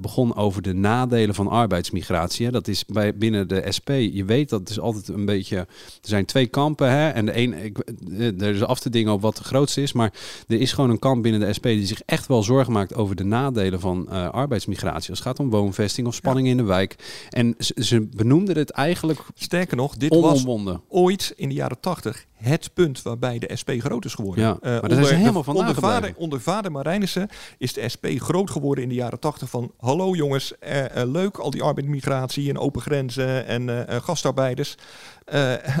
begon 0.00 0.36
over 0.36 0.62
de 0.62 0.72
nadelen 0.74 1.34
van 1.34 1.48
arbeidsmigratie. 1.48 2.46
Hè. 2.46 2.52
Dat 2.52 2.68
is 2.68 2.84
bij, 2.84 3.14
binnen 3.16 3.48
de 3.48 3.64
SP. 3.76 3.88
Je 3.88 4.24
weet 4.24 4.48
dat 4.48 4.68
is 4.68 4.80
altijd 4.80 5.08
een 5.08 5.24
beetje. 5.24 5.56
Er 5.56 5.66
zijn 6.00 6.24
twee 6.24 6.46
kampen. 6.46 6.90
Hè, 6.90 7.08
en 7.08 7.26
de 7.26 7.36
een, 7.36 7.64
ik, 7.64 7.78
er 8.18 8.54
is 8.54 8.62
af 8.62 8.80
te 8.80 8.90
dingen 8.90 9.12
op 9.12 9.20
wat 9.22 9.36
de 9.36 9.44
grootste 9.44 9.82
is. 9.82 9.92
Maar 9.92 10.12
er 10.48 10.60
is 10.60 10.72
gewoon 10.72 10.90
een 10.90 10.98
kamp 10.98 11.22
binnen 11.22 11.40
de 11.40 11.52
SP 11.56 11.64
die 11.64 11.86
zich 11.86 12.02
echt 12.06 12.26
wel 12.26 12.42
zorgen 12.42 12.72
maakt 12.72 12.94
over 12.94 13.16
de 13.16 13.24
nadelen 13.24 13.80
van 13.80 14.08
arbeidsmigratie. 14.32 15.10
Als 15.10 15.18
het 15.18 15.28
gaat 15.28 15.38
om 15.40 15.50
woonvesting 15.50 16.06
of 16.06 16.14
spanning 16.14 16.46
in 16.48 16.56
de 16.56 16.62
wijk. 16.62 16.96
En 17.30 17.51
ze, 17.58 17.74
ze 17.76 18.00
benoemden 18.00 18.56
het 18.56 18.70
eigenlijk. 18.70 19.20
Sterker 19.34 19.76
nog, 19.76 19.96
dit 19.96 20.14
was 20.14 20.46
ooit 20.88 21.32
in 21.36 21.48
de 21.48 21.54
jaren 21.54 21.80
tachtig 21.80 22.26
het 22.42 22.70
punt 22.74 23.02
waarbij 23.02 23.38
de 23.38 23.56
SP 23.60 23.70
groot 23.78 24.04
is 24.04 24.14
geworden. 24.14 24.44
Ja, 24.44 24.56
Eh, 24.60 24.70
maar 24.70 24.80
daar 24.80 24.92
zijn 24.92 25.06
ze 25.06 25.14
helemaal 25.14 25.44
van 25.44 25.56
onder, 25.56 25.74
vader, 25.74 26.14
onder 26.16 26.40
vader 26.40 26.72
Marijnissen 26.72 27.28
is 27.58 27.72
de 27.72 27.88
SP 27.94 28.06
groot 28.16 28.50
geworden 28.50 28.84
in 28.84 28.88
de 28.90 28.94
jaren 28.94 29.18
tachtig 29.20 29.50
van 29.50 29.72
hallo 29.78 30.14
jongens, 30.14 30.58
eh, 30.58 30.96
eh, 31.02 31.10
leuk 31.10 31.36
al 31.36 31.50
die 31.50 31.62
arbeidsmigratie 31.62 32.48
en 32.48 32.58
open 32.58 32.80
grenzen 32.82 33.46
en 33.46 33.86
gastarbeiders. 34.02 34.74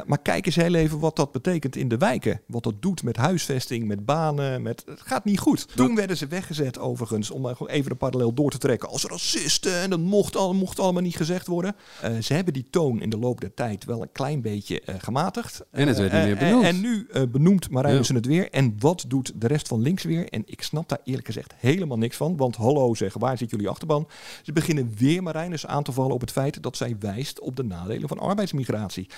Maar 0.06 0.18
kijk 0.22 0.46
eens 0.46 0.56
heel 0.56 0.74
even 0.74 0.98
wat 0.98 1.16
dat 1.16 1.32
betekent 1.32 1.76
in 1.76 1.88
de 1.88 1.96
wijken. 1.96 2.40
Wat 2.46 2.62
dat 2.62 2.82
doet 2.82 3.02
met 3.02 3.16
huisvesting, 3.16 3.86
met 3.86 4.04
banen. 4.04 4.62
Met, 4.62 4.82
het 4.86 5.00
gaat 5.04 5.24
niet 5.24 5.38
goed. 5.38 5.76
Toen 5.76 5.94
werden 5.94 6.16
ze 6.16 6.26
weggezet 6.26 6.78
overigens, 6.78 7.30
om 7.30 7.40
maar 7.40 7.56
gewoon 7.56 7.72
even 7.72 7.90
een 7.90 7.96
parallel 7.96 8.34
door 8.34 8.50
te 8.50 8.58
trekken. 8.58 8.88
Als 8.88 9.04
racisten 9.04 9.80
en 9.80 9.90
dat 9.90 9.98
mocht, 9.98 10.36
al, 10.36 10.54
mocht 10.54 10.80
allemaal 10.80 11.02
niet 11.02 11.16
gezegd 11.16 11.46
worden. 11.46 11.76
Ze 12.20 12.34
hebben 12.34 12.52
die 12.52 12.66
toon 12.70 13.00
in 13.00 13.10
de 13.10 13.18
loop 13.18 13.40
der 13.40 13.54
tijd 13.54 13.84
wel 13.84 14.02
een 14.02 14.12
klein 14.12 14.42
beetje 14.42 14.82
gematigd. 14.98 15.64
En 15.70 15.88
het 15.88 15.98
werd 15.98 16.12
niet 16.12 16.22
meer 16.24 16.38
En 16.60 16.80
nu 16.80 17.06
eh, 17.12 17.22
benoemt 17.28 17.70
Marijnissen 17.70 18.14
het 18.14 18.26
weer. 18.26 18.50
En 18.50 18.74
wat 18.78 19.04
doet 19.08 19.32
de 19.34 19.46
rest 19.46 19.68
van 19.68 19.80
links 19.80 20.02
weer? 20.02 20.28
En 20.28 20.42
ik 20.46 20.62
snap 20.62 20.88
daar 20.88 21.00
eerlijk 21.04 21.26
gezegd 21.26 21.54
helemaal 21.56 21.98
niks 21.98 22.16
van. 22.16 22.36
Want 22.36 22.56
hallo 22.56 22.94
zeg, 22.94 23.14
waar 23.14 23.38
zit 23.38 23.50
jullie 23.50 23.68
achterban? 23.68 24.08
Ze 24.42 24.52
beginnen 24.52 24.92
weer 24.98 25.22
Marijnissen 25.22 25.68
aan 25.68 25.82
te 25.82 25.92
vallen 25.92 26.14
op 26.14 26.20
het 26.20 26.32
feit 26.32 26.62
dat 26.62 26.76
zij 26.76 26.96
wijst 26.98 27.40
op 27.40 27.56
de 27.56 27.64
nadelen 27.64 28.08
van 28.08 28.18
arbeidsmigratie. 28.18 29.08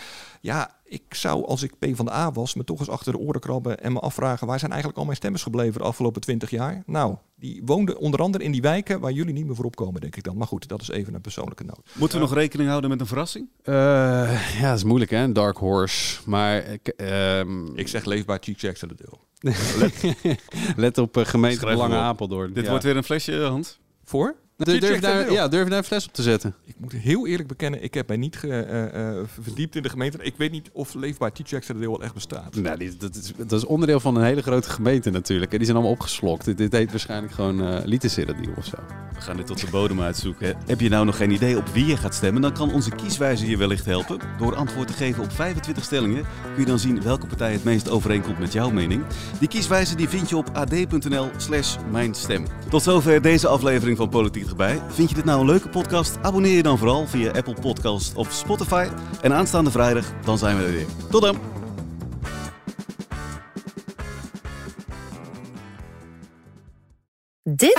Ja, 0.40 0.74
ik 0.84 1.14
zou 1.14 1.46
als 1.46 1.62
ik 1.62 1.78
P 1.78 1.86
van 1.92 2.04
de 2.04 2.12
A 2.12 2.32
was 2.32 2.54
me 2.54 2.64
toch 2.64 2.78
eens 2.78 2.88
achter 2.88 3.12
de 3.12 3.18
oren 3.18 3.40
krabben 3.40 3.80
en 3.80 3.92
me 3.92 4.00
afvragen 4.00 4.46
waar 4.46 4.58
zijn 4.58 4.70
eigenlijk 4.70 5.00
al 5.00 5.06
mijn 5.06 5.16
stemmers 5.16 5.42
gebleven 5.42 5.80
de 5.80 5.86
afgelopen 5.86 6.20
twintig 6.20 6.50
jaar? 6.50 6.82
Nou, 6.86 7.16
die 7.44 7.62
woonden 7.64 7.98
onder 7.98 8.20
andere 8.20 8.44
in 8.44 8.52
die 8.52 8.60
wijken 8.60 9.00
waar 9.00 9.12
jullie 9.12 9.32
niet 9.32 9.46
meer 9.46 9.54
voor 9.54 9.64
opkomen, 9.64 10.00
denk 10.00 10.16
ik 10.16 10.22
dan. 10.22 10.36
Maar 10.36 10.46
goed, 10.46 10.68
dat 10.68 10.80
is 10.80 10.88
even 10.88 11.14
een 11.14 11.20
persoonlijke 11.20 11.64
noot. 11.64 11.80
Moeten 11.92 12.18
we 12.18 12.24
nog 12.24 12.34
rekening 12.34 12.68
houden 12.68 12.90
met 12.90 13.00
een 13.00 13.06
verrassing? 13.06 13.48
Eh, 13.62 13.74
ja, 14.60 14.68
dat 14.68 14.76
is 14.76 14.84
moeilijk 14.84 15.10
hè, 15.10 15.32
dark 15.32 15.56
horse. 15.56 16.20
Maar 16.26 16.56
ik, 16.66 16.88
ehm, 16.88 17.66
Ik 17.74 17.88
zeg 17.88 18.04
leefbaar 18.04 18.38
Cheek 18.40 18.60
Jackson 18.60 18.88
de 18.88 18.94
deel. 18.94 19.20
let 20.76 20.98
op 20.98 21.16
uh, 21.16 21.24
gemeente 21.24 21.58
Schrijf 21.58 21.74
Belangen 21.74 21.96
hem 21.96 22.06
op. 22.06 22.12
Apeldoorn. 22.12 22.52
Dit 22.52 22.64
Ja. 22.64 22.68
wordt 22.70 22.84
weer 22.84 22.96
een 22.96 23.04
flesje, 23.04 23.40
Hans. 23.42 23.78
Voor? 24.04 24.34
Durf, 24.56 24.80
durf, 24.80 25.00
daar, 25.00 25.32
ja, 25.32 25.48
durf 25.48 25.68
daar 25.68 25.78
een 25.78 25.84
fles 25.84 26.06
op 26.06 26.12
te 26.12 26.22
zetten. 26.22 26.54
Ik 26.64 26.74
moet 26.78 26.92
heel 26.92 27.26
eerlijk 27.26 27.48
bekennen, 27.48 27.82
ik 27.82 27.94
heb 27.94 28.08
mij 28.08 28.16
niet 28.16 28.36
ge- 28.36 28.48
eh, 28.48 29.18
eh, 29.18 29.24
verdiept 29.42 29.76
in 29.76 29.82
de 29.82 29.88
gemeente. 29.88 30.18
Ik 30.20 30.34
weet 30.36 30.50
niet 30.50 30.70
of 30.72 30.94
leefbaar 30.94 31.32
Teach 31.32 31.66
deel 31.66 31.78
wel 31.90 32.02
echt 32.02 32.14
bestaat. 32.14 32.54
Nou, 32.54 32.78
die, 32.78 32.96
dat, 32.96 33.14
is, 33.14 33.32
dat 33.36 33.52
is 33.52 33.64
onderdeel 33.64 34.00
van 34.00 34.16
een 34.16 34.24
hele 34.24 34.42
grote 34.42 34.70
gemeente 34.70 35.10
natuurlijk. 35.10 35.50
En 35.50 35.56
die 35.56 35.66
zijn 35.66 35.76
allemaal 35.78 35.94
opgeslokt. 35.96 36.56
Dit, 36.56 36.72
heet 36.72 36.90
waarschijnlijk 36.90 37.32
gewoon 37.32 37.60
uh, 37.60 37.98
of 38.56 38.64
zo. 38.64 38.76
We 39.14 39.20
gaan 39.20 39.36
dit 39.36 39.46
tot 39.46 39.60
de 39.60 39.66
bodem 39.70 40.00
uitzoeken. 40.00 40.56
Heb 40.66 40.80
je 40.80 40.88
nou 40.88 41.04
nog 41.04 41.16
geen 41.16 41.30
idee 41.30 41.56
op 41.56 41.68
wie 41.68 41.86
je 41.86 41.96
gaat 41.96 42.14
stemmen? 42.14 42.42
Dan 42.42 42.52
kan 42.52 42.72
onze 42.72 42.90
kieswijzer 42.90 43.48
je 43.48 43.56
wellicht 43.56 43.84
helpen. 43.84 44.18
Door 44.38 44.54
antwoord 44.54 44.86
te 44.88 44.92
geven 44.94 45.22
op 45.22 45.32
25 45.32 45.84
stellingen 45.84 46.24
kun 46.52 46.60
je 46.60 46.66
dan 46.66 46.78
zien 46.78 47.02
welke 47.02 47.26
partij 47.26 47.52
het 47.52 47.64
meest 47.64 47.90
overeenkomt 47.90 48.38
met 48.38 48.52
jouw 48.52 48.70
mening. 48.70 49.04
Die 49.38 49.48
kieswijzer 49.48 49.96
die 49.96 50.08
vind 50.08 50.28
je 50.28 50.36
op 50.36 50.50
ad.nl 50.52 51.28
slash 51.36 51.76
mijn 51.90 52.14
stem. 52.14 52.44
Tot 52.68 52.82
zover 52.82 53.22
deze 53.22 53.48
aflevering 53.48 53.96
van 53.96 54.08
Politiek 54.08 54.43
erbij. 54.48 54.80
Vind 54.88 55.08
je 55.08 55.14
dit 55.14 55.24
nou 55.24 55.40
een 55.40 55.46
leuke 55.46 55.68
podcast? 55.68 56.16
Abonneer 56.22 56.56
je 56.56 56.62
dan 56.62 56.78
vooral 56.78 57.06
via 57.06 57.30
Apple 57.30 57.54
Podcast 57.60 58.14
of 58.14 58.32
Spotify. 58.32 58.88
En 59.20 59.32
aanstaande 59.32 59.70
vrijdag, 59.70 60.12
dan 60.24 60.38
zijn 60.38 60.56
we 60.56 60.64
er 60.64 60.72
weer. 60.72 60.86
Tot 61.10 61.22
dan! 61.22 61.38
Dit 67.42 67.78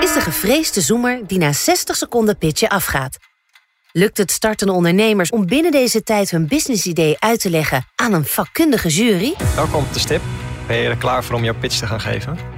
is 0.00 0.12
de 0.12 0.20
gevreesde 0.20 0.80
zoemer 0.80 1.26
die 1.26 1.38
na 1.38 1.52
60 1.52 1.96
seconden 1.96 2.38
pitchen 2.38 2.68
afgaat. 2.68 3.16
Lukt 3.92 4.18
het 4.18 4.30
startende 4.30 4.72
ondernemers 4.72 5.30
om 5.30 5.46
binnen 5.46 5.72
deze 5.72 6.02
tijd 6.02 6.30
hun 6.30 6.46
businessidee 6.46 7.16
uit 7.18 7.40
te 7.40 7.50
leggen 7.50 7.84
aan 7.94 8.12
een 8.12 8.24
vakkundige 8.24 8.88
jury? 8.88 9.34
Welkom 9.54 9.84
op 9.84 9.92
de 9.92 9.98
stip. 9.98 10.22
Ben 10.66 10.76
je 10.76 10.88
er 10.88 10.96
klaar 10.96 11.24
voor 11.24 11.34
om 11.34 11.44
jouw 11.44 11.58
pitch 11.58 11.78
te 11.78 11.86
gaan 11.86 12.00
geven? 12.00 12.57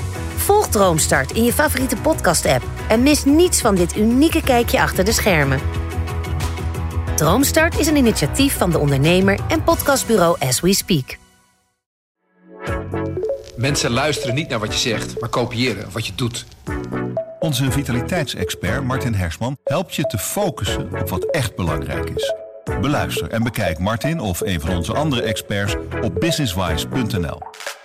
Volg 0.51 0.67
Droomstart 0.67 1.31
in 1.31 1.43
je 1.43 1.53
favoriete 1.53 1.95
podcast-app 1.95 2.63
en 2.89 3.03
mis 3.03 3.25
niets 3.25 3.61
van 3.61 3.75
dit 3.75 3.95
unieke 3.95 4.43
kijkje 4.43 4.81
achter 4.81 5.05
de 5.05 5.11
schermen. 5.11 5.59
Droomstart 7.15 7.79
is 7.79 7.87
een 7.87 7.95
initiatief 7.95 8.57
van 8.57 8.71
de 8.71 8.77
ondernemer 8.77 9.39
en 9.47 9.63
podcastbureau 9.63 10.35
As 10.39 10.59
We 10.59 10.73
Speak. 10.73 11.17
Mensen 13.55 13.91
luisteren 13.91 14.35
niet 14.35 14.49
naar 14.49 14.59
wat 14.59 14.73
je 14.73 14.89
zegt, 14.89 15.19
maar 15.19 15.29
kopiëren 15.29 15.91
wat 15.91 16.05
je 16.05 16.15
doet. 16.15 16.45
Onze 17.39 17.71
vitaliteitsexpert 17.71 18.83
Martin 18.83 19.13
Hersman 19.13 19.57
helpt 19.63 19.95
je 19.95 20.03
te 20.03 20.17
focussen 20.17 20.89
op 21.01 21.09
wat 21.09 21.25
echt 21.25 21.55
belangrijk 21.55 22.09
is. 22.09 22.33
Beluister 22.81 23.29
en 23.29 23.43
bekijk 23.43 23.79
Martin 23.79 24.19
of 24.19 24.41
een 24.41 24.61
van 24.61 24.75
onze 24.75 24.93
andere 24.93 25.21
experts 25.21 25.75
op 26.01 26.19
businesswise.nl. 26.19 27.39